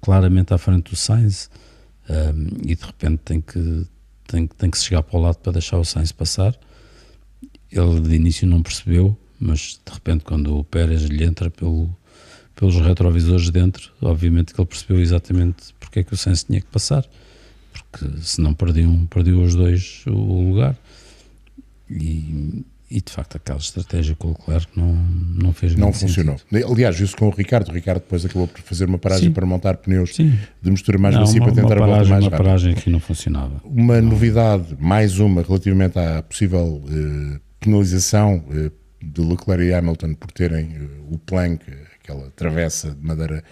claramente 0.00 0.54
à 0.54 0.58
frente 0.58 0.90
do 0.90 0.96
Sainz 0.96 1.50
um, 2.08 2.68
e 2.70 2.74
de 2.76 2.84
repente 2.84 3.18
tem 3.24 3.40
que, 3.40 3.86
tem, 4.28 4.46
tem 4.46 4.70
que 4.70 4.78
se 4.78 4.84
chegar 4.84 5.02
para 5.02 5.18
o 5.18 5.22
lado 5.22 5.38
para 5.38 5.52
deixar 5.52 5.78
o 5.78 5.84
Sainz 5.84 6.12
passar. 6.12 6.56
Ele 7.70 8.00
de 8.00 8.14
início 8.14 8.46
não 8.46 8.62
percebeu, 8.62 9.18
mas 9.40 9.80
de 9.84 9.92
repente, 9.92 10.24
quando 10.24 10.56
o 10.56 10.64
Pérez 10.64 11.02
lhe 11.02 11.24
entra 11.24 11.50
pelo, 11.50 11.94
pelos 12.56 12.74
retrovisores 12.80 13.50
dentro, 13.50 13.92
obviamente 14.02 14.52
que 14.52 14.60
ele 14.60 14.66
percebeu 14.66 14.98
exatamente 14.98 15.74
porque 15.78 16.00
é 16.00 16.02
que 16.02 16.12
o 16.12 16.16
Sainz 16.16 16.42
tinha 16.42 16.60
que 16.60 16.66
passar, 16.66 17.04
porque 17.72 18.06
senão 18.22 18.52
perdiam, 18.54 19.06
perdiam 19.06 19.44
os 19.44 19.54
dois 19.54 20.02
o 20.06 20.48
lugar. 20.48 20.74
E, 21.88 22.64
e 22.90 23.00
de 23.00 23.12
facto 23.12 23.36
aquela 23.36 23.58
estratégia 23.58 24.14
com 24.16 24.28
o 24.28 24.30
Leclerc 24.30 24.66
não, 24.76 24.92
não 24.94 25.52
fez 25.52 25.76
Não 25.76 25.92
funcionou. 25.92 26.38
Sentido. 26.38 26.72
Aliás, 26.72 26.98
isso 26.98 27.16
com 27.16 27.26
o 27.28 27.30
Ricardo. 27.30 27.68
O 27.68 27.72
Ricardo 27.72 28.00
depois 28.00 28.24
acabou 28.24 28.48
por 28.48 28.60
fazer 28.60 28.86
uma 28.86 28.98
paragem 28.98 29.28
Sim. 29.28 29.32
para 29.32 29.44
montar 29.46 29.76
pneus 29.76 30.14
Sim. 30.14 30.36
de 30.62 30.70
mistura 30.70 30.98
mais 30.98 31.14
Não, 31.14 31.22
macia 31.22 31.40
para 31.40 31.52
tentar 31.52 31.76
uma 31.76 31.86
paragem, 31.86 32.10
mais 32.10 32.24
uma 32.24 32.30
rápida. 32.30 32.36
paragem 32.36 32.74
que 32.74 32.90
não 32.90 32.98
funcionava. 33.00 33.60
Uma 33.64 34.00
novidade, 34.00 34.76
mais 34.80 35.18
uma, 35.18 35.42
relativamente 35.42 35.98
à 35.98 36.22
possível 36.22 36.82
eh, 36.88 37.40
penalização 37.60 38.42
eh, 38.50 38.70
de 39.02 39.20
Leclerc 39.20 39.62
e 39.62 39.74
Hamilton 39.74 40.14
por 40.14 40.30
terem 40.32 40.72
eh, 40.74 40.88
o 41.10 41.18
plank, 41.18 41.60
aquela 42.06 42.30
travessa 42.30 42.90
de 42.90 43.04
madeira 43.04 43.42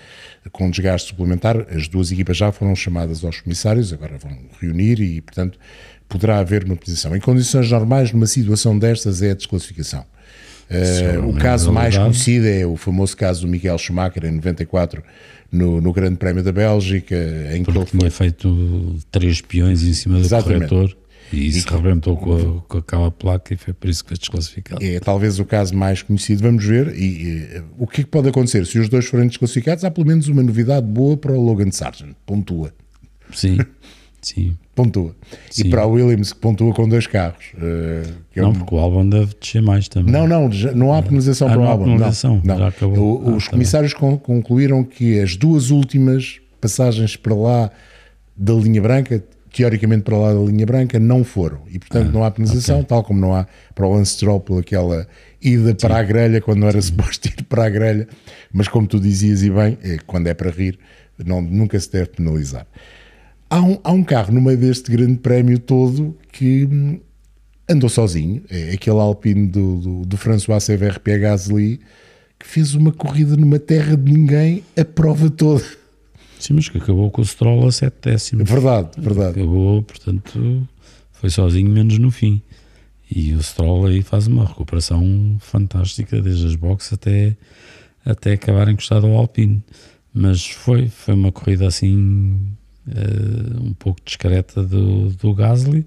com 0.52 0.70
desgaste 0.70 1.08
suplementar. 1.08 1.66
As 1.74 1.88
duas 1.88 2.12
equipas 2.12 2.36
já 2.36 2.52
foram 2.52 2.74
chamadas 2.76 3.24
aos 3.24 3.40
comissários, 3.40 3.92
agora 3.92 4.16
vão 4.16 4.32
reunir 4.60 5.00
e, 5.00 5.20
portanto, 5.20 5.58
poderá 6.08 6.38
haver 6.38 6.64
uma 6.64 6.76
penalização. 6.76 7.16
Em 7.16 7.20
condições 7.20 7.70
normais, 7.70 8.12
numa 8.12 8.26
situação 8.26 8.78
destas, 8.78 9.20
é 9.20 9.32
a 9.32 9.34
desclassificação. 9.34 10.04
Eh, 10.70 11.18
o 11.18 11.34
caso 11.34 11.70
mais 11.70 11.96
conhecido 11.96 12.46
é 12.46 12.64
o 12.64 12.74
famoso 12.76 13.14
caso 13.16 13.42
do 13.42 13.48
Michael 13.48 13.76
Schumacher 13.76 14.24
em 14.24 14.30
94 14.30 15.02
no, 15.52 15.78
no 15.80 15.92
Grande 15.92 16.16
Prémio 16.16 16.42
da 16.42 16.52
Bélgica, 16.52 17.14
em 17.54 17.62
que 17.62 17.70
ele 17.70 17.78
Porque 17.78 17.90
foi 17.90 17.98
tinha 17.98 18.10
feito 18.10 18.96
três 19.10 19.42
peões 19.42 19.82
em 19.82 19.92
cima 19.92 20.18
do 20.18 20.24
Exatamente. 20.24 20.68
corretor 20.68 20.96
e 21.34 21.48
isso 21.48 21.68
rebentou 21.74 22.16
com, 22.16 22.34
a, 22.36 22.60
com 22.68 22.78
aquela 22.78 23.10
placa 23.10 23.52
e 23.54 23.56
foi 23.56 23.72
por 23.74 23.88
isso 23.90 24.02
que 24.04 24.08
foi 24.10 24.18
desclassificado. 24.18 24.84
É 24.84 24.98
talvez 25.00 25.38
o 25.38 25.44
caso 25.44 25.76
mais 25.76 26.02
conhecido. 26.02 26.42
Vamos 26.42 26.64
ver. 26.64 26.94
E, 26.96 27.48
eh, 27.52 27.62
o 27.78 27.86
que 27.86 28.00
é 28.00 28.04
que 28.04 28.10
pode 28.10 28.28
acontecer? 28.28 28.66
Se 28.66 28.78
os 28.78 28.88
dois 28.88 29.04
forem 29.06 29.26
desclassificados, 29.26 29.84
há 29.84 29.90
pelo 29.90 30.06
menos 30.06 30.28
uma 30.28 30.42
novidade 30.42 30.86
boa 30.86 31.16
para 31.16 31.32
o 31.32 31.40
Logan 31.44 31.70
Sargent. 31.70 32.14
Pontua. 32.24 32.72
Sim, 33.32 33.58
sim. 34.22 34.56
Pontua. 34.74 35.14
E 35.52 35.62
Sim. 35.62 35.70
para 35.70 35.82
a 35.82 35.86
Williams, 35.86 36.32
que 36.32 36.40
pontua 36.40 36.74
com 36.74 36.88
dois 36.88 37.06
carros. 37.06 37.52
eh, 37.62 38.02
que 38.32 38.40
é 38.40 38.42
Não, 38.42 38.50
um- 38.50 38.54
porque 38.54 38.74
o 38.74 38.78
Albon 38.78 39.08
deve 39.08 39.32
descer 39.40 39.62
mais 39.62 39.86
também. 39.88 40.12
Não, 40.12 40.26
não, 40.26 40.50
já- 40.50 40.72
não 40.72 40.92
há 40.92 41.00
penalização 41.00 41.46
Ah, 41.46 41.50
para 41.52 41.60
o 41.60 41.62
não 41.64 41.70
álbum. 41.70 41.84
penalização, 41.84 42.34
Não, 42.42 42.54
não. 42.54 42.58
já 42.58 42.68
acabou. 42.68 43.22
O- 43.24 43.30
Ah, 43.30 43.36
os 43.36 43.44
tá 43.44 43.50
comissários 43.52 43.94
con- 43.94 44.18
concluíram 44.18 44.82
que 44.82 45.20
as 45.20 45.36
duas 45.36 45.70
últimas 45.70 46.40
passagens 46.60 47.14
para 47.14 47.34
lá 47.36 47.70
da 48.36 48.52
linha 48.54 48.82
branca, 48.82 49.22
teoricamente 49.54 50.02
para 50.02 50.18
lá 50.18 50.34
da 50.34 50.40
linha 50.40 50.66
branca, 50.66 50.98
não 50.98 51.22
foram. 51.22 51.60
E 51.70 51.78
portanto 51.78 52.10
não 52.12 52.24
há 52.24 52.30
penalização, 52.30 52.82
tal 52.82 53.04
como 53.04 53.20
não 53.20 53.34
há 53.34 53.46
para 53.74 53.86
o 53.86 53.94
Lance 53.94 54.12
Stroll 54.12 54.40
por 54.40 54.60
aquela 54.60 55.06
ida 55.40 55.74
para 55.74 55.98
a 55.98 56.02
grelha 56.02 56.40
quando 56.40 56.58
não 56.58 56.68
era 56.68 56.82
suposto 56.82 57.28
ir 57.28 57.44
para 57.44 57.66
a 57.66 57.70
grelha. 57.70 58.08
Mas 58.52 58.66
como 58.66 58.86
tu 58.86 58.98
dizias 58.98 59.42
e 59.42 59.50
bem, 59.50 59.78
é, 59.82 59.98
quando 60.06 60.26
é 60.26 60.34
para 60.34 60.50
rir, 60.50 60.78
não, 61.24 61.40
nunca 61.40 61.78
se 61.78 61.90
deve 61.90 62.10
penalizar. 62.10 62.66
Há 63.48 63.60
um, 63.60 63.78
há 63.84 63.92
um 63.92 64.02
carro 64.02 64.32
no 64.32 64.40
meio 64.40 64.58
deste 64.58 64.90
grande 64.90 65.18
prémio 65.18 65.58
todo 65.58 66.16
que 66.32 66.66
hum, 66.66 66.98
andou 67.68 67.88
sozinho, 67.88 68.42
é 68.50 68.72
aquele 68.72 68.98
Alpine 68.98 69.46
do, 69.46 69.76
do, 69.76 70.06
do 70.06 70.16
François 70.16 70.64
CVRP 70.64 71.18
Gasly, 71.18 71.80
que 72.38 72.46
fez 72.46 72.74
uma 72.74 72.90
corrida 72.90 73.36
numa 73.36 73.60
terra 73.60 73.96
de 73.96 74.12
ninguém 74.12 74.64
a 74.76 74.84
prova 74.84 75.30
toda. 75.30 75.64
Sim, 76.44 76.52
mas 76.52 76.68
que 76.68 76.76
acabou 76.76 77.10
com 77.10 77.22
o 77.22 77.24
Stroll 77.24 77.66
a 77.66 77.72
7 77.72 77.94
décimos. 78.02 78.50
Verdade, 78.50 78.90
verdade. 78.98 79.40
Acabou, 79.40 79.82
portanto, 79.82 80.68
foi 81.12 81.30
sozinho, 81.30 81.70
menos 81.70 81.96
no 81.96 82.10
fim. 82.10 82.42
E 83.10 83.32
o 83.32 83.42
Stroll 83.42 83.86
aí 83.86 84.02
faz 84.02 84.26
uma 84.26 84.44
recuperação 84.44 85.38
fantástica, 85.40 86.20
desde 86.20 86.46
as 86.48 86.54
boxes 86.54 86.92
até, 86.92 87.34
até 88.04 88.34
acabar 88.34 88.68
encostado 88.68 89.06
ao 89.06 89.14
Alpine. 89.14 89.64
Mas 90.12 90.46
foi, 90.46 90.88
foi 90.88 91.14
uma 91.14 91.32
corrida 91.32 91.66
assim, 91.66 92.38
eh, 92.90 93.62
um 93.62 93.72
pouco 93.72 94.02
discreta 94.04 94.62
do, 94.62 95.08
do 95.12 95.32
Gasly. 95.32 95.86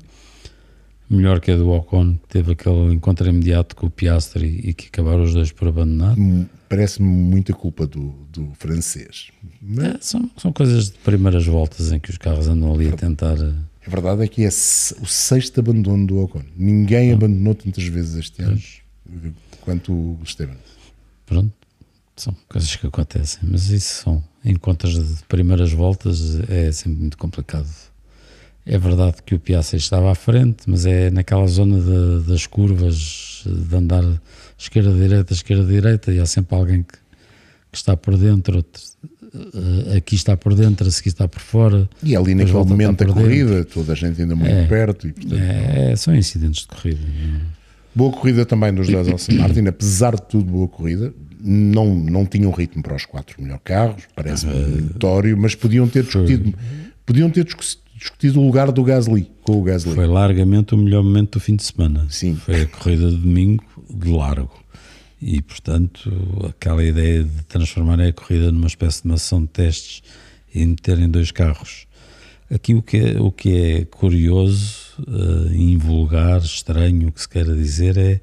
Melhor 1.08 1.40
que 1.40 1.52
a 1.52 1.56
do 1.56 1.70
Ocon, 1.70 2.16
que 2.16 2.30
teve 2.30 2.54
aquele 2.54 2.96
encontro 2.96 3.30
imediato 3.30 3.76
com 3.76 3.86
o 3.86 3.92
Piastri 3.92 4.60
e 4.64 4.74
que 4.74 4.88
acabaram 4.88 5.22
os 5.22 5.36
dois 5.36 5.52
por 5.52 5.68
abandonar. 5.68 6.18
Hum, 6.18 6.48
Parece-me 6.70 7.08
muita 7.08 7.54
culpa 7.54 7.88
do, 7.88 8.10
do 8.32 8.52
francês. 8.58 9.28
Mas 9.62 9.86
É, 9.86 9.98
são, 10.02 10.30
são 10.38 10.52
coisas 10.52 10.86
de 10.92 10.98
primeiras 11.00 11.46
voltas 11.46 11.92
em 11.92 12.00
que 12.00 12.10
os 12.12 12.18
carros 12.18 12.48
andam 12.48 12.74
ali 12.74 12.90
a 12.90 12.94
tentar. 12.94 13.38
eh, 13.38 13.54
a 13.86 13.90
verdade 13.90 14.24
é 14.24 14.28
que 14.28 14.44
é 14.44 14.48
o 14.50 15.06
sexto 15.06 15.60
abandono 15.60 16.06
do 16.06 16.20
Ocon. 16.20 16.44
Ninguém 16.58 17.14
abandonou 17.14 17.56
tantas 17.56 17.86
vezes 17.86 18.16
este 18.16 18.42
ano 18.42 18.60
quanto 19.62 19.94
o 19.94 20.20
Esteban. 20.24 20.58
Pronto, 21.26 21.54
são 22.16 22.36
coisas 22.50 22.76
que 22.76 22.86
acontecem, 22.88 23.40
mas 23.44 23.70
isso 23.70 24.04
são 24.04 24.24
encontros 24.44 24.94
de 24.94 25.24
primeiras 25.24 25.72
voltas, 25.72 26.40
é 26.50 26.72
sempre 26.72 27.00
muito 27.00 27.18
complicado. 27.18 27.68
É 28.66 28.78
verdade 28.78 29.24
que 29.26 29.34
o 29.36 29.40
Piastri 29.40 29.78
estava 29.78 30.12
à 30.12 30.16
frente, 30.16 30.64
mas 30.68 30.86
é 30.86 31.10
naquela 31.10 31.48
zona 31.48 31.80
de- 31.80 32.28
das 32.28 32.46
curvas 32.46 33.44
de 33.46 33.76
andar 33.76 34.04
esquerda-direita, 34.58 35.34
esquerda-direita, 35.34 36.12
e 36.14 36.20
há 36.20 36.26
sempre 36.26 36.56
alguém 36.56 36.84
que, 36.84 36.94
que 37.72 37.78
está 37.78 37.96
por 37.96 38.18
dentro, 38.18 38.58
outro, 38.58 38.82
eh, 39.94 39.98
aqui 39.98 40.16
está 40.16 40.36
por 40.36 40.54
dentro, 40.56 40.88
a 40.88 40.92
seguir 40.92 41.10
está 41.10 41.28
por 41.28 41.42
fora. 41.42 41.88
E 42.04 42.16
ali 42.16 42.34
naquele 42.34 42.58
a 42.58 42.64
momento 42.64 43.00
da 43.00 43.06
dentro. 43.06 43.22
corrida, 43.22 43.66
toda 43.66 43.94
a 43.94 43.96
gente 43.96 44.22
ainda 44.22 44.36
muito 44.36 44.52
É. 44.52 44.66
perto. 44.68 45.08
E, 45.08 45.14
portanto, 45.14 45.40
É, 45.40 45.96
são 45.96 46.16
incidentes 46.16 46.62
de 46.62 46.68
corrida. 46.68 47.00
Boa 47.94 48.12
corrida 48.12 48.46
também 48.46 48.74
dos 48.74 48.88
dois 48.88 49.08
Aston 49.08 49.34
Martin, 49.36 49.66
apesar 49.68 50.16
de 50.16 50.22
tudo, 50.24 50.52
boa 50.52 50.68
corrida. 50.68 51.14
Não, 51.40 51.94
não 51.96 52.26
tinham 52.26 52.52
ritmo 52.52 52.82
para 52.82 52.96
os 52.96 53.06
quatro 53.06 53.40
melhores 53.42 53.62
carros, 53.64 54.04
parece-me 54.16 54.54
notório, 54.82 55.38
mas 55.38 55.54
podiam 55.56 55.88
ter 55.88 56.04
discutido, 56.04 56.54
podiam 57.06 57.30
ter 57.30 57.44
discutido 57.98 58.40
o 58.40 58.46
lugar 58.46 58.72
do 58.72 58.84
Gasly 58.84 59.30
com 59.42 59.60
o 59.60 59.64
Gasly. 59.64 59.96
Foi 59.96 60.06
largamente 60.06 60.76
o 60.76 60.78
melhor 60.78 61.04
momento 61.04 61.34
do 61.34 61.40
fim 61.40 61.56
de 61.56 61.64
semana. 61.64 62.06
Sim. 62.10 62.36
Foi 62.36 62.62
a 62.62 62.66
corrida 62.68 63.10
de 63.10 63.18
domingo 63.18 63.64
de 63.90 64.10
largo. 64.10 64.64
E, 65.20 65.42
portanto, 65.42 66.12
aquela 66.48 66.84
ideia 66.84 67.24
de 67.24 67.44
transformar 67.46 68.00
a 68.00 68.14
corrida 68.14 68.52
numa 68.52 68.68
espécie 68.68 69.02
de 69.02 69.08
uma 69.08 69.18
sessão 69.18 69.42
de 69.42 69.48
testes 69.48 70.04
e 70.54 70.64
meterem 70.66 71.10
dois 71.10 71.32
carros. 71.32 71.88
Aqui 72.54 72.76
o 72.76 72.82
que 72.82 72.98
é, 72.98 73.20
o 73.20 73.32
que 73.32 73.56
é 73.56 73.86
curioso, 73.86 74.76
uh, 75.00 75.54
invulgar, 75.54 76.40
estranho, 76.42 77.10
o 77.10 77.12
que 77.12 77.20
se 77.20 77.28
queira 77.28 77.54
dizer 77.54 77.98
é 77.98 78.22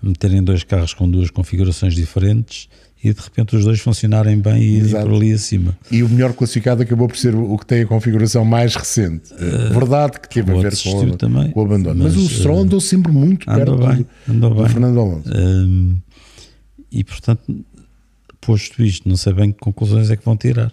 meterem 0.00 0.42
dois 0.42 0.62
carros 0.62 0.94
com 0.94 1.10
duas 1.10 1.30
configurações 1.30 1.94
diferentes 1.94 2.68
e 3.04 3.12
de 3.12 3.20
repente 3.20 3.54
os 3.54 3.64
dois 3.64 3.78
funcionarem 3.80 4.38
bem 4.40 4.60
e 4.62 4.78
Exato. 4.78 5.06
por 5.06 5.14
ali 5.16 5.32
acima. 5.32 5.76
E 5.90 6.02
o 6.02 6.08
melhor 6.08 6.32
classificado 6.32 6.82
acabou 6.82 7.06
por 7.06 7.16
ser 7.16 7.34
o 7.34 7.56
que 7.58 7.66
tem 7.66 7.82
a 7.82 7.86
configuração 7.86 8.44
mais 8.44 8.74
recente. 8.74 9.32
Verdade 9.72 10.18
que 10.20 10.28
teve 10.28 10.50
a 10.52 10.54
ver 10.56 10.76
com, 10.82 10.96
o- 11.04 11.16
também, 11.16 11.50
com 11.50 11.60
o 11.60 11.64
abandono. 11.64 12.02
Mas, 12.02 12.14
mas, 12.16 12.24
o 12.24 12.28
Stroll 12.28 12.58
eh, 12.58 12.62
andou 12.62 12.80
sempre 12.80 13.12
muito 13.12 13.46
perto 13.46 13.76
bem, 13.76 14.06
do, 14.26 14.32
andou 14.32 14.50
do 14.54 14.56
bem. 14.62 14.68
Fernando 14.68 14.98
Alonso. 15.00 15.30
Hum, 15.36 15.96
e 16.90 17.04
portanto, 17.04 17.64
posto 18.40 18.82
isto, 18.82 19.08
não 19.08 19.16
sei 19.16 19.32
bem 19.32 19.52
que 19.52 19.58
conclusões 19.58 20.10
é 20.10 20.16
que 20.16 20.24
vão 20.24 20.36
tirar. 20.36 20.72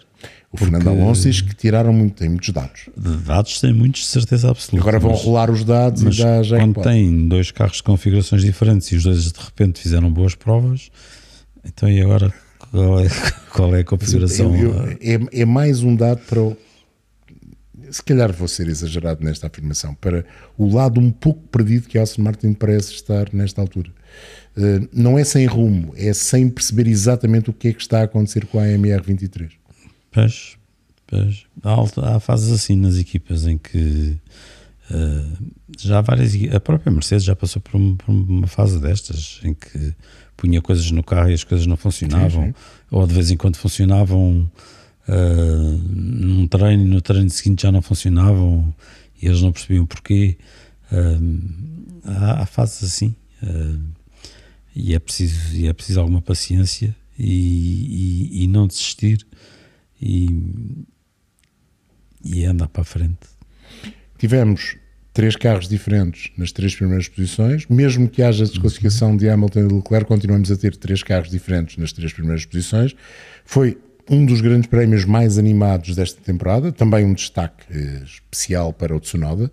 O 0.52 0.58
Fernando 0.58 0.88
Alonso 0.88 1.24
diz 1.24 1.42
que 1.42 1.56
tiraram 1.56 1.92
muito, 1.92 2.14
tem 2.16 2.30
muitos 2.30 2.50
dados. 2.52 2.88
Dados 3.26 3.60
têm 3.60 3.74
muitos, 3.74 4.02
de 4.02 4.08
certeza 4.08 4.50
absoluta. 4.52 4.84
Agora 4.84 5.00
vão 5.00 5.12
mas, 5.12 5.22
rolar 5.24 5.50
os 5.50 5.64
dados 5.64 6.04
mas 6.04 6.16
e 6.16 6.22
dá 6.24 6.44
já 6.44 6.58
quando 6.60 6.82
tem 6.82 7.28
dois 7.28 7.50
carros 7.52 7.78
de 7.78 7.84
configurações 7.84 8.44
diferentes 8.44 8.88
e 8.92 8.96
os 8.96 9.04
dois 9.04 9.32
de 9.32 9.40
repente 9.40 9.82
fizeram 9.82 10.12
boas 10.14 10.36
provas, 10.36 10.92
então 11.66 11.90
e 11.90 12.02
agora 12.02 12.34
qual 12.72 13.00
é, 13.00 13.08
qual 13.52 13.76
é 13.76 13.80
a 13.82 13.84
configuração? 13.84 14.56
Eu- 14.56 14.74
eu- 14.74 15.28
é, 15.32 15.42
é 15.42 15.46
mais 15.46 15.84
um 15.84 15.96
dado 15.96 16.20
para 16.28 16.42
o. 16.42 16.58
Se 17.92 18.02
calhar 18.02 18.32
vou 18.34 18.48
ser 18.48 18.68
exagerado 18.68 19.24
nesta 19.24 19.46
afirmação, 19.48 19.94
para 19.96 20.26
o 20.58 20.74
lado 20.74 21.00
um 21.00 21.12
pouco 21.12 21.42
perdido 21.50 21.88
que 21.88 21.98
a 21.98 22.02
Aston 22.04 22.24
Martin 22.24 22.54
parece 22.54 22.94
estar 22.94 23.32
nesta 23.34 23.62
altura. 23.62 23.92
Eh, 24.58 24.88
não 24.92 25.18
é 25.20 25.24
sem 25.24 25.46
rumo, 25.46 25.94
é 25.96 26.12
sem 26.14 26.50
perceber 26.50 26.88
exatamente 26.88 27.50
o 27.50 27.54
que 27.54 27.68
é 27.68 27.74
que 27.74 27.82
está 27.82 28.00
a 28.00 28.04
acontecer 28.04 28.46
com 28.48 28.58
a 28.60 28.64
AMR 28.64 29.04
23. 29.04 29.52
Pois, 30.12 30.58
pois. 31.06 31.46
Há, 31.64 32.16
há 32.16 32.20
fases 32.20 32.52
assim 32.52 32.76
nas 32.76 32.98
equipas 32.98 33.46
em 33.46 33.58
que 33.60 34.18
eh, 34.90 35.26
já 35.78 36.00
há 36.00 36.02
várias 36.02 36.34
a 36.54 36.60
própria 36.60 36.92
Mercedes 36.92 37.24
já 37.24 37.36
passou 37.36 37.62
por, 37.62 37.76
um- 37.80 37.96
por 37.96 38.12
uma 38.12 38.48
fase 38.48 38.80
destas 38.80 39.40
em 39.44 39.54
que 39.54 39.94
punha 40.44 40.62
coisas 40.62 40.92
no 40.92 41.02
carro 41.02 41.30
e 41.30 41.34
as 41.34 41.46
coisas 41.46 41.66
não 41.66 41.78
funcionavam 41.78 42.48
Sim, 42.48 42.50
sim. 42.50 42.54
ou 42.92 43.08
de 43.08 43.14
vez 43.14 43.32
em 43.32 43.38
quando 43.38 43.56
funcionavam 43.56 44.52
eh, 45.08 45.78
num 45.90 46.46
treino 46.48 46.84
e 46.84 46.88
no 46.88 47.00
treino 47.00 47.30
seguinte 47.30 47.64
já 47.64 47.72
não 47.72 47.82
funcionavam 47.82 48.76
e 49.22 49.26
eles 49.26 49.42
não 49.42 49.54
percebiam 49.54 49.86
porquê. 49.86 50.38
há, 52.04 52.42
há, 52.42 52.46
fases 52.46 52.84
assim 52.84 53.16
e, 54.76 54.94
é 54.94 55.00
preciso, 55.00 55.56
e 55.56 55.66
é 55.68 55.72
preciso 55.72 56.02
alguma 56.02 56.22
paciência 56.22 56.94
e, 57.18 58.34
e, 58.34 58.44
e 58.44 58.48
não 58.48 58.68
desistir 58.68 59.26
e, 60.02 60.86
e 62.22 62.44
andar 62.44 62.68
para 62.68 62.82
a 62.82 62.86
frente. 62.86 63.30
Tivemos 64.18 64.76
três 65.14 65.36
carros 65.36 65.68
diferentes 65.68 66.32
nas 66.38 66.52
três 66.52 66.76
primeiras 66.76 67.08
posições, 67.08 67.68
mesmo 67.68 68.10
que 68.10 68.24
haja 68.24 68.46
desclassificação 68.46 69.16
de 69.16 69.30
Hamilton 69.30 69.60
e 69.60 69.74
Leclerc, 69.74 70.08
continuamos 70.08 70.52
a 70.52 70.58
ter 70.58 70.76
três 70.76 71.04
carros 71.04 71.30
diferentes 71.30 71.78
nas 71.78 71.94
três 71.94 72.12
primeiras 72.12 72.46
posições. 72.46 72.96
Foi 73.46 73.78
um 74.10 74.26
dos 74.26 74.42
grandes 74.42 74.68
prémios 74.68 75.06
mais 75.06 75.38
animados 75.38 75.96
desta 75.96 76.22
temporada, 76.22 76.72
também 76.72 77.06
um 77.06 77.14
destaque 77.14 77.64
eh, 77.72 78.02
especial 78.04 78.74
para 78.74 78.96
o 78.96 79.00
Tsunoda 79.00 79.50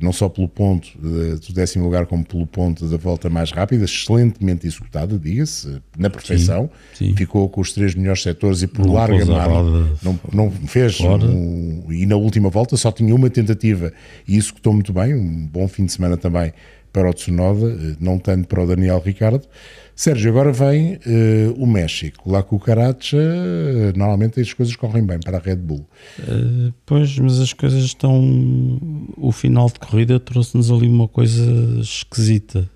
não 0.00 0.12
só 0.12 0.28
pelo 0.28 0.48
ponto 0.48 0.88
do 0.98 1.52
décimo 1.52 1.84
lugar, 1.84 2.06
como 2.06 2.24
pelo 2.24 2.46
ponto 2.46 2.86
da 2.86 2.96
volta 2.96 3.28
mais 3.28 3.50
rápida, 3.50 3.84
excelentemente 3.84 4.66
executada, 4.66 5.18
diga-se, 5.18 5.80
na 5.96 6.10
perfeição. 6.10 6.70
Sim, 6.94 7.10
sim. 7.10 7.16
Ficou 7.16 7.48
com 7.48 7.60
os 7.60 7.72
três 7.72 7.94
melhores 7.94 8.22
setores 8.22 8.62
e 8.62 8.66
por 8.66 8.86
não 8.86 8.94
larga 8.94 9.24
margem 9.24 9.96
não, 10.02 10.18
não 10.32 10.50
fez. 10.50 10.98
Um, 11.00 11.92
e 11.92 12.06
na 12.06 12.16
última 12.16 12.48
volta 12.48 12.76
só 12.76 12.90
tinha 12.90 13.14
uma 13.14 13.30
tentativa 13.30 13.92
e 14.26 14.36
executou 14.36 14.72
muito 14.72 14.92
bem. 14.92 15.14
Um 15.14 15.46
bom 15.46 15.68
fim 15.68 15.84
de 15.84 15.92
semana 15.92 16.16
também 16.16 16.52
para 16.92 17.08
o 17.08 17.14
Tsunoda, 17.14 17.66
eh, 17.66 17.96
não 17.98 18.18
tanto 18.18 18.46
para 18.46 18.62
o 18.62 18.66
Daniel 18.66 19.02
Ricardo. 19.04 19.46
Sérgio, 19.94 20.30
agora 20.30 20.52
vem 20.52 20.94
uh, 20.94 21.52
o 21.58 21.66
México. 21.66 22.30
Lá 22.30 22.42
com 22.42 22.56
o 22.56 22.60
Caracha, 22.60 23.16
uh, 23.16 23.96
normalmente 23.96 24.40
as 24.40 24.52
coisas 24.52 24.74
correm 24.74 25.04
bem 25.04 25.20
para 25.20 25.38
a 25.38 25.40
Red 25.40 25.56
Bull. 25.56 25.86
Uh, 26.18 26.72
pois, 26.84 27.18
mas 27.18 27.38
as 27.38 27.52
coisas 27.52 27.84
estão. 27.84 28.78
O 29.16 29.30
final 29.32 29.68
de 29.68 29.78
corrida 29.78 30.18
trouxe-nos 30.18 30.70
ali 30.70 30.88
uma 30.88 31.08
coisa 31.08 31.44
esquisita. 31.80 32.68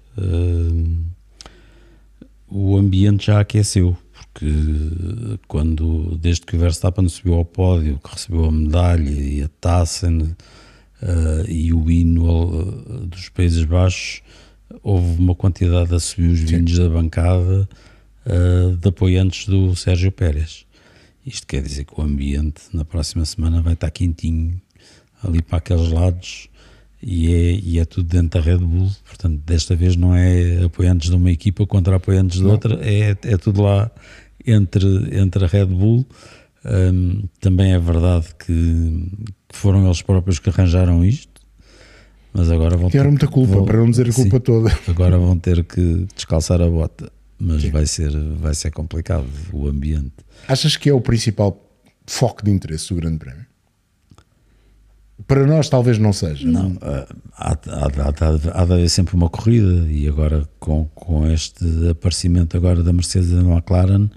o 2.49 2.77
ambiente 2.77 3.27
já 3.27 3.41
aqueceu, 3.41 3.97
porque 4.13 4.47
quando, 5.49 6.17
desde 6.19 6.43
que 6.43 6.55
o 6.55 6.59
Verstappen 6.59 7.09
subiu 7.09 7.35
ao 7.35 7.45
pódio, 7.45 7.99
que 8.05 8.13
recebeu 8.13 8.45
a 8.45 8.53
medalha 8.53 9.11
e 9.11 9.43
a 9.43 9.49
taça 9.61 10.09
e 11.49 11.73
o 11.73 11.91
hino 11.91 13.07
dos 13.07 13.29
Países 13.29 13.65
Baixos 13.65 14.23
houve 14.83 15.21
uma 15.21 15.35
quantidade 15.35 15.91
de 15.91 15.97
assobios 15.97 16.41
vindos 16.41 16.79
da 16.79 16.89
bancada 16.89 17.69
uh, 18.27 18.77
de 18.77 18.89
apoiantes 18.89 19.47
do 19.47 19.75
Sérgio 19.77 20.11
Pérez. 20.11 20.67
Isto 21.25 21.47
quer 21.47 21.63
dizer 21.63 21.85
que 21.85 21.99
o 21.99 22.03
ambiente 22.03 22.63
na 22.73 22.85
próxima 22.85 23.25
semana 23.25 23.61
vai 23.61 23.75
estar 23.75 23.91
quentinho 23.91 24.61
ali 25.23 25.43
para 25.43 25.59
aqueles 25.59 25.91
lados 25.91 26.49
e 27.03 27.33
é, 27.33 27.53
e 27.53 27.79
é 27.79 27.85
tudo 27.85 28.09
dentro 28.09 28.41
da 28.41 28.45
Red 28.45 28.59
Bull. 28.59 28.91
Portanto, 29.05 29.41
desta 29.45 29.75
vez 29.75 29.97
não 29.97 30.15
é 30.15 30.65
apoiantes 30.65 31.11
de 31.11 31.17
uma 31.17 31.31
equipa 31.31 31.67
contra 31.67 31.97
apoiantes 31.97 32.39
de 32.39 32.47
outra, 32.47 32.79
é, 32.81 33.11
é 33.11 33.37
tudo 33.37 33.63
lá 33.63 33.91
entre, 34.47 35.19
entre 35.19 35.45
a 35.45 35.49
Red 35.49 35.67
Bull. 35.67 36.07
Um, 36.65 37.25
também 37.41 37.73
é 37.73 37.79
verdade 37.79 38.27
que 38.45 39.09
foram 39.57 39.85
eles 39.85 40.03
próprios 40.03 40.39
que 40.39 40.51
arranjaram 40.51 41.05
isto 41.05 41.37
mas 42.37 42.51
agora 42.51 42.77
vão 42.77 42.91
Tiveram 42.91 43.11
muita 43.11 43.27
culpa, 43.27 43.55
vou, 43.55 43.65
para 43.65 43.79
não 43.79 43.91
dizer 43.91 44.11
a 44.11 44.13
culpa 44.13 44.37
sim, 44.37 44.41
toda. 44.41 44.79
Agora 44.87 45.17
vão 45.17 45.39
ter 45.39 45.65
que 45.65 46.07
descalçar 46.15 46.61
a 46.61 46.69
bota, 46.69 47.11
mas 47.39 47.65
vai 47.65 47.87
ser, 47.87 48.13
vai 48.37 48.55
ser 48.55 48.71
complicado 48.73 49.27
o 49.55 49.67
ambiente. 49.67 50.13
Achas 50.47 50.77
que 50.77 50.91
é 50.91 50.93
o 50.93 51.01
principal 51.01 51.59
foco 52.07 52.45
de 52.45 52.51
interesse 52.51 52.91
do 52.91 52.97
Grande 52.97 53.17
Prémio? 53.17 53.47
Para 55.27 55.47
nós 55.47 55.71
talvez 55.71 55.97
não 55.97 56.13
seja. 56.13 56.47
Não, 56.47 56.69
não? 56.69 56.79
Eh, 56.83 57.07
há, 57.39 57.53
há, 57.53 57.55
há, 57.55 58.61
há, 58.61 58.65
de 58.67 58.75
haver 58.75 58.91
sempre 58.91 59.15
uma 59.15 59.31
corrida 59.31 59.91
e 59.91 60.07
agora 60.07 60.47
com, 60.61 60.85
com 60.95 61.27
este 61.27 61.65
aparecimento 61.89 62.55
agora 62.55 62.83
da 62.83 62.93
Mercedes 62.93 63.31
e 63.31 63.35
da 63.35 63.41
McLaren 63.41 64.11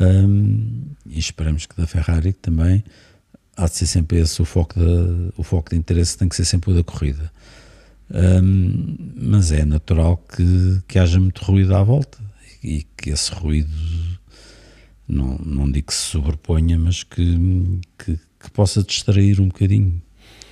um, 0.00 0.88
e 1.06 1.20
esperamos 1.20 1.66
que 1.66 1.76
da 1.76 1.86
Ferrari 1.86 2.32
também 2.32 2.82
há 3.56 3.66
de 3.66 3.76
ser 3.76 3.86
sempre 3.86 4.18
esse 4.18 4.40
o 4.42 4.44
foco, 4.44 4.78
de, 4.78 5.32
o 5.36 5.42
foco 5.42 5.70
de 5.70 5.76
interesse 5.76 6.18
tem 6.18 6.28
que 6.28 6.36
ser 6.36 6.44
sempre 6.44 6.70
o 6.70 6.74
da 6.74 6.82
corrida 6.82 7.30
um, 8.10 8.96
mas 9.16 9.50
é 9.50 9.64
natural 9.64 10.16
que, 10.16 10.82
que 10.86 10.98
haja 10.98 11.18
muito 11.18 11.42
ruído 11.44 11.74
à 11.74 11.82
volta 11.82 12.18
e 12.62 12.86
que 12.96 13.10
esse 13.10 13.32
ruído 13.32 13.70
não, 15.08 15.36
não 15.38 15.70
digo 15.70 15.88
que 15.88 15.94
se 15.94 16.10
sobreponha, 16.10 16.78
mas 16.78 17.02
que, 17.02 17.80
que, 17.98 18.18
que 18.40 18.50
possa 18.52 18.82
distrair 18.82 19.40
um 19.40 19.48
bocadinho. 19.48 20.00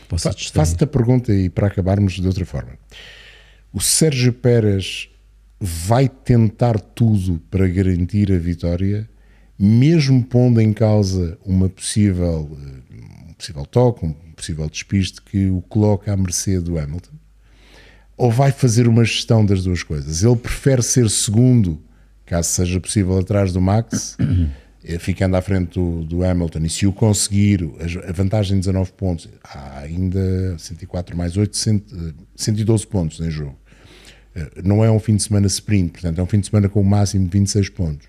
Faço-te 0.09 0.85
a 0.85 0.87
pergunta 0.87 1.33
e 1.33 1.49
para 1.49 1.69
acabarmos 1.69 2.15
de 2.15 2.27
outra 2.27 2.45
forma. 2.45 2.73
O 3.73 3.81
Sérgio 3.81 4.33
Pérez 4.33 5.09
vai 5.59 6.07
tentar 6.09 6.79
tudo 6.79 7.41
para 7.51 7.67
garantir 7.67 8.31
a 8.31 8.39
vitória, 8.39 9.09
mesmo 9.59 10.23
pondo 10.25 10.61
em 10.61 10.73
causa 10.73 11.39
uma 11.45 11.69
possível, 11.69 12.51
um 13.29 13.33
possível 13.35 13.67
toque, 13.67 14.07
um 14.07 14.13
possível 14.35 14.69
despiste 14.69 15.23
que 15.23 15.47
o 15.47 15.63
coloca 15.63 16.13
à 16.13 16.17
mercê 16.17 16.61
do 16.61 16.79
Hamilton? 16.79 17.23
ou 18.17 18.31
vai 18.31 18.53
fazer 18.53 18.87
uma 18.87 19.05
gestão 19.05 19.45
das 19.45 19.65
duas 19.65 19.83
coisas? 19.83 20.23
Ele 20.23 20.37
prefere 20.37 20.83
ser 20.83 21.09
segundo, 21.11 21.83
caso 22.25 22.51
seja 22.51 22.79
possível, 22.79 23.19
atrás 23.19 23.53
do 23.53 23.61
Max, 23.61 24.17
eh, 24.85 24.99
ficando 24.99 25.37
à 25.37 25.43
frente 25.43 25.75
do, 25.75 26.05
do, 26.05 26.25
Hamilton, 26.25 26.61
e 26.61 26.71
se 26.71 26.87
o 26.87 26.93
conseguir, 26.93 27.69
a 28.09 28.13
vantagem 28.13 28.59
de 28.59 28.67
19 28.67 28.93
pontos, 28.93 29.29
há 29.43 29.81
ainda 29.81 30.57
104 30.57 31.17
mais 31.17 31.37
8, 31.37 31.57
112 32.37 32.87
pontos 32.87 33.19
em 33.19 33.29
jogo. 33.29 33.59
Eh, 34.35 34.63
não 34.63 34.85
é 34.85 34.91
um 34.91 35.01
fim 35.01 35.17
de 35.17 35.23
semana 35.25 35.49
sprint, 35.49 35.91
portanto, 35.91 36.21
é 36.21 36.23
um 36.23 36.27
fim 36.27 36.39
de 36.39 36.47
semana 36.47 36.69
com 36.69 36.81
o 36.81 36.85
máximo 36.85 37.25
de 37.25 37.39
26 37.39 37.71
pontos. 37.71 38.07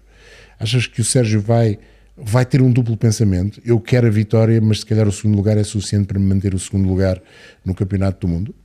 Achas 0.64 0.88
que 0.88 1.02
o 1.02 1.04
Sérgio 1.04 1.42
vai, 1.42 1.78
vai 2.16 2.46
ter 2.46 2.62
um 2.62 2.72
duplo 2.72 2.96
pensamento? 2.96 3.62
Eu 3.66 3.82
quero 3.82 4.08
a 4.08 4.10
vitória, 4.10 4.62
mas 4.62 4.80
se 4.80 4.86
calhar 4.86 5.06
o 5.06 5.12
segundo 5.12 5.36
lugar 5.36 5.58
é 5.58 5.64
suficiente 5.64 6.08
para 6.08 6.18
me 6.18 6.26
manter 6.26 6.56
o 6.56 6.60
segundo 6.60 6.88
lugar 6.88 7.22
no 7.66 7.76
Campeonato 7.76 8.26
do 8.26 8.32
Mundo? 8.32 8.56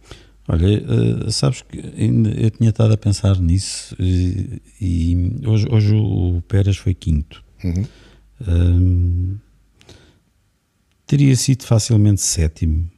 Olha, 0.46 0.80
uh, 0.80 1.32
sabes 1.32 1.62
que 1.62 1.76
eu 1.76 2.51
tinha 2.53 2.70
estado 2.70 2.94
a 2.94 2.96
pensar 2.96 3.40
nisso 3.40 3.96
e, 3.99 4.62
e 4.80 5.32
hoje, 5.44 5.66
hoje 5.68 5.94
o 5.94 6.40
Pérez 6.46 6.76
foi 6.76 6.94
quinto. 6.94 7.44
Uhum. 7.64 7.84
Um, 8.46 9.36
teria 11.05 11.34
sido 11.34 11.64
facilmente 11.64 12.20
sétimo. 12.20 12.88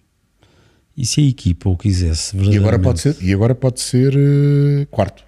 E 0.95 1.07
se 1.07 1.23
a 1.23 1.25
equipa 1.25 1.71
o 1.71 1.77
quisesse 1.77 2.37
verdadeiramente... 2.37 2.55
E 2.55 2.69
agora 2.69 2.79
pode 2.79 3.01
ser, 3.01 3.17
e 3.25 3.33
agora 3.33 3.55
pode 3.55 3.81
ser 3.81 4.15
uh, 4.15 4.87
quarto. 4.91 5.25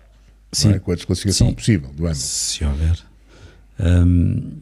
Sim. 0.53 0.73
É? 0.73 0.79
Com 0.79 0.93
a 0.93 0.95
desclassificação 0.95 1.49
Sim. 1.49 1.55
possível 1.55 1.91
do 1.95 2.05
ano. 2.05 2.15
Se 2.15 2.63
houver. 2.63 3.12
Um, 3.79 4.61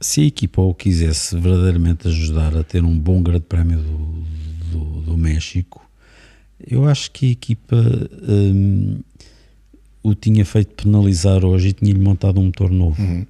se 0.00 0.22
a 0.22 0.24
equipa 0.24 0.62
o 0.62 0.74
quisesse 0.74 1.38
verdadeiramente 1.38 2.08
ajudar 2.08 2.56
a 2.56 2.64
ter 2.64 2.82
um 2.82 2.98
bom 2.98 3.22
grande 3.22 3.44
prémio 3.44 3.78
do, 3.78 4.24
do, 4.72 5.00
do 5.02 5.16
México, 5.16 5.86
eu 6.66 6.86
acho 6.86 7.10
que 7.10 7.26
a 7.26 7.30
equipa 7.30 7.76
um, 8.28 9.00
o 10.02 10.14
tinha 10.14 10.44
feito 10.44 10.84
penalizar 10.84 11.44
hoje 11.44 11.68
e 11.68 11.72
tinha-lhe 11.72 12.00
montado 12.00 12.40
um 12.40 12.46
motor 12.46 12.70
novo. 12.70 13.00
Uhum. 13.00 13.26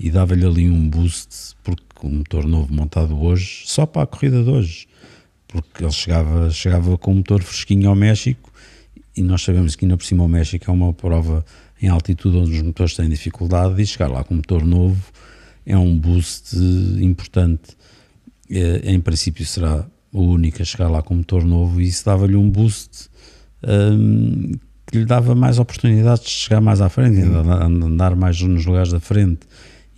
E 0.00 0.10
dava-lhe 0.10 0.44
ali 0.44 0.68
um 0.68 0.88
boost, 0.88 1.54
porque 1.62 1.84
o 2.02 2.08
motor 2.08 2.46
novo 2.46 2.72
montado 2.72 3.20
hoje, 3.22 3.62
só 3.66 3.86
para 3.86 4.02
a 4.02 4.06
corrida 4.06 4.42
de 4.42 4.50
hoje, 4.50 4.88
porque 5.46 5.84
ele 5.84 5.92
chegava, 5.92 6.50
chegava 6.50 6.98
com 6.98 7.12
um 7.12 7.16
motor 7.16 7.42
fresquinho 7.42 7.88
ao 7.88 7.94
México 7.94 8.50
e 9.16 9.22
nós 9.22 9.42
sabemos 9.42 9.76
que 9.76 9.84
ainda 9.84 9.96
por 9.96 10.04
cima 10.04 10.24
o 10.24 10.28
México 10.28 10.70
é 10.70 10.72
uma 10.72 10.92
prova 10.92 11.44
em 11.82 11.88
altitude 11.88 12.36
onde 12.36 12.52
os 12.52 12.62
motores 12.62 12.94
têm 12.94 13.08
dificuldade 13.08 13.82
e 13.82 13.86
chegar 13.86 14.08
lá 14.08 14.22
com 14.22 14.34
um 14.34 14.36
motor 14.38 14.64
novo 14.64 15.02
é 15.66 15.76
um 15.76 15.98
boost 15.98 16.56
importante. 17.00 17.76
É, 18.50 18.92
em 18.92 19.00
princípio 19.00 19.44
será 19.44 19.86
o 20.12 20.22
único 20.22 20.62
a 20.62 20.64
chegar 20.64 20.88
lá 20.88 21.02
com 21.02 21.14
motor 21.14 21.44
novo 21.44 21.80
e 21.80 21.88
isso 21.88 22.04
dava-lhe 22.04 22.36
um 22.36 22.48
boost 22.48 23.08
um, 23.66 24.52
que 24.86 24.98
lhe 24.98 25.04
dava 25.04 25.34
mais 25.34 25.58
oportunidades 25.58 26.24
de 26.24 26.30
chegar 26.30 26.60
mais 26.60 26.80
à 26.80 26.88
frente, 26.88 27.20
andar 27.20 28.14
mais 28.14 28.40
nos 28.42 28.66
lugares 28.66 28.92
da 28.92 29.00
frente. 29.00 29.40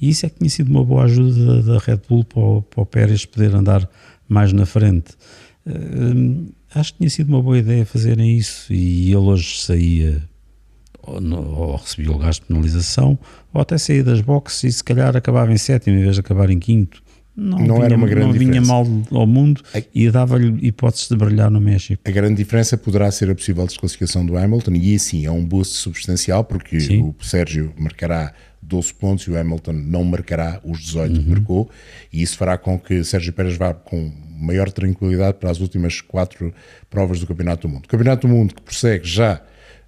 E 0.01 0.11
isso 0.11 0.24
é 0.26 0.28
que 0.28 0.39
tinha 0.39 0.51
sido 0.51 0.68
uma 0.70 0.85
boa 0.85 1.05
ajuda 1.05 1.62
da, 1.62 1.78
Red 1.78 2.01
Bull 2.09 2.24
para 2.24 2.41
o, 2.41 2.62
para 2.62 2.82
o 2.82 2.87
Pérez 2.87 3.24
poder 3.24 3.55
andar 3.55 3.89
mais 4.28 4.53
na 4.53 4.66
frente. 4.66 5.12
Um, 5.66 6.49
acho 6.74 6.93
que 6.93 6.99
tinha 6.99 7.11
sido 7.11 7.28
uma 7.28 7.43
boa 7.43 7.59
ideia 7.59 7.85
fazerem 7.85 8.37
isso 8.37 8.72
e 8.72 9.09
ele 9.09 9.16
hoje 9.16 9.61
saía 9.61 10.22
ou, 11.07 11.21
ou 11.59 11.77
recebia 11.77 12.13
o 12.13 12.19
gasto 12.19 12.43
de 12.43 12.49
penalização 12.49 13.19
ou 13.53 13.61
até 13.61 13.79
saía 13.79 14.05
das 14.05 14.21
boxes 14.21 14.65
e 14.65 14.73
se 14.73 14.85
calhar 14.85 15.17
acabava 15.17 15.53
em 15.53 15.59
sétimo 15.59 15.97
em 15.97 16.03
vez 16.03 16.15
de 16.15 16.21
acabar 16.21 16.51
em 16.51 16.59
quinto 16.59 17.03
não, 17.37 17.59
não 17.59 17.75
vinha, 17.75 17.87
era 17.87 17.97
uma 17.97 18.07
grande 18.07 18.27
não 18.27 18.33
vinha 18.33 18.61
mal 18.61 18.87
ao 19.11 19.27
mundo 19.27 19.61
a, 19.75 19.83
e 19.93 20.09
dava-lhe 20.09 20.67
hipóteses 20.67 21.09
de 21.09 21.17
brilhar 21.17 21.51
no 21.51 21.61
México. 21.61 22.01
A 22.05 22.11
grande 22.11 22.37
diferença 22.37 22.79
poderá 22.79 23.11
ser 23.11 23.29
a 23.29 23.35
possível 23.35 23.67
desclassificação 23.67 24.25
do 24.25 24.37
Hamilton 24.37 24.73
e 24.75 24.99
sim 25.01 25.27
é 25.27 25.31
um 25.33 25.45
boost 25.45 25.75
substancial 25.75 26.45
porque 26.45 26.79
sim. 26.79 27.03
o 27.03 27.25
Sérgio 27.25 27.73
marcará 27.77 28.33
12 28.63 28.95
pontos 28.95 29.27
e 29.27 29.31
o 29.31 29.39
Hamilton 29.39 29.73
não 29.73 30.05
marcará 30.05 30.61
os 30.65 30.81
18 30.81 31.21
que 31.21 31.29
marcou, 31.29 31.71
e 32.13 32.23
isso 32.23 32.37
fará 32.37 32.57
com 32.57 32.79
que 32.79 33.05
Sérgio 33.05 33.33
Pérez 33.33 33.57
vá 33.57 33.75
com 33.75 34.11
maior 34.39 34.71
tranquilidade 34.71 35.39
para 35.39 35.51
as 35.51 35.61
últimas 35.61 36.01
quatro 36.01 36.53
provas 36.89 37.21
do 37.21 37.27
Campeonato 37.27 37.69
do 37.69 37.73
Mundo. 37.73 37.85
O 37.85 37.89
Campeonato 37.89 38.27
do 38.27 38.33
Mundo 38.33 38.55
que 38.55 38.63
prossegue 38.63 39.07
já 39.07 39.43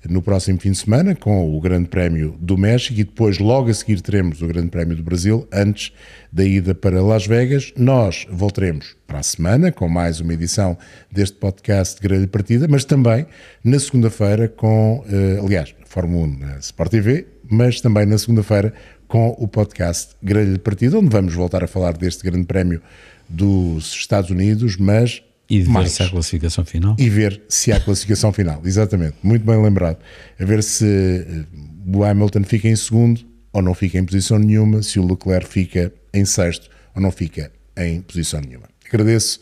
no 0.09 0.23
próximo 0.23 0.61
fim 0.61 0.71
de 0.71 0.79
semana 0.79 1.15
com 1.15 1.57
o 1.57 1.61
Grande 1.61 1.89
Prémio 1.89 2.37
do 2.41 2.57
México 2.57 3.01
e 3.01 3.05
depois 3.05 3.39
logo 3.39 3.71
a 3.71 3.75
seguir 3.75 4.01
teremos 4.01 4.43
o 4.43 4.47
Grande 4.47 4.69
Prémio 4.69 4.97
do 4.97 5.03
Brasil 5.03 5.47
antes 5.53 5.93
da 6.33 6.45
ida 6.45 6.75
para 6.75 7.03
Las 7.03 7.27
Vegas. 7.27 7.73
Nós 7.77 8.27
voltaremos 8.31 8.97
para 9.07 9.19
a 9.19 9.23
semana 9.23 9.73
com 9.73 9.89
mais 9.89 10.21
uma 10.21 10.35
edição 10.35 10.77
deste 11.11 11.37
podcast 11.37 12.01
de 12.01 12.09
Grande 12.09 12.27
Partida, 12.27 12.67
mas 12.69 12.85
também 12.85 13.27
na 13.63 13.79
segunda-feira 13.79 14.49
com, 14.49 15.05
eh, 15.09 15.41
aliás, 15.43 15.75
Fórmula 15.85 16.27
1 16.27 16.39
na 16.39 16.59
Sport 16.59 16.91
TV, 16.91 17.27
mas 17.51 17.81
também 17.81 18.07
na 18.07 18.19
segunda-feira 18.19 18.73
com 19.09 19.35
o 19.39 19.47
podcast 19.47 20.15
Grande 20.23 20.59
Partida, 20.59 20.99
onde 20.99 21.09
vamos 21.09 21.35
voltar 21.35 21.63
a 21.63 21.67
falar 21.67 21.97
deste 21.97 22.25
Grande 22.25 22.47
Prémio 22.47 22.83
dos 23.29 23.93
Estados 23.93 24.31
Unidos, 24.31 24.77
mas 24.77 25.23
E 25.49 25.61
ver 25.61 25.69
mais 25.69 25.93
se 25.93 26.03
há 26.03 26.11
classificação 26.11 26.65
final. 26.65 26.97
e 26.99 27.09
ver 27.09 27.41
se 27.49 27.73
há 27.73 27.81
classificação 27.81 28.33
final. 28.33 28.61
Exatamente, 28.65 29.15
muito 29.23 29.45
bem 29.45 29.61
lembrado. 29.63 29.99
A 30.39 30.45
ver 30.45 30.63
se 30.63 30.85
eh, 30.85 31.45
o 31.87 32.03
Hamilton 32.05 32.43
fica 32.45 32.69
em 32.69 32.77
segundo 32.77 33.21
ou 33.53 33.63
não 33.63 33.75
fica 33.75 33.99
em 33.99 34.05
posição 34.05 34.39
nenhuma, 34.39 34.83
se 34.83 34.99
o 34.99 35.07
Leclerc 35.07 35.49
fica 35.49 35.93
em 36.13 36.25
sexto 36.25 36.69
ou 36.95 37.01
não 37.01 37.11
fica 37.11 37.53
em 37.77 38.01
posição 38.01 38.41
nenhuma. 38.41 38.69
Agradeço 38.89 39.41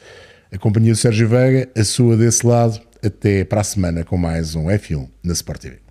a 0.53 0.59
companhia 0.59 0.93
do 0.93 0.99
Sérgio 0.99 1.29
Veiga, 1.29 1.69
a 1.77 1.85
sua 1.85 2.17
desse 2.17 2.47
lado. 2.47 2.81
Até 3.03 3.45
para 3.45 3.61
a 3.61 3.65
semana 3.65 4.03
com 4.03 4.17
mais 4.17 4.55
um 4.55 4.65
F1 4.65 5.07
na 5.23 5.35
Sport 5.35 5.61
TV. 5.61 5.84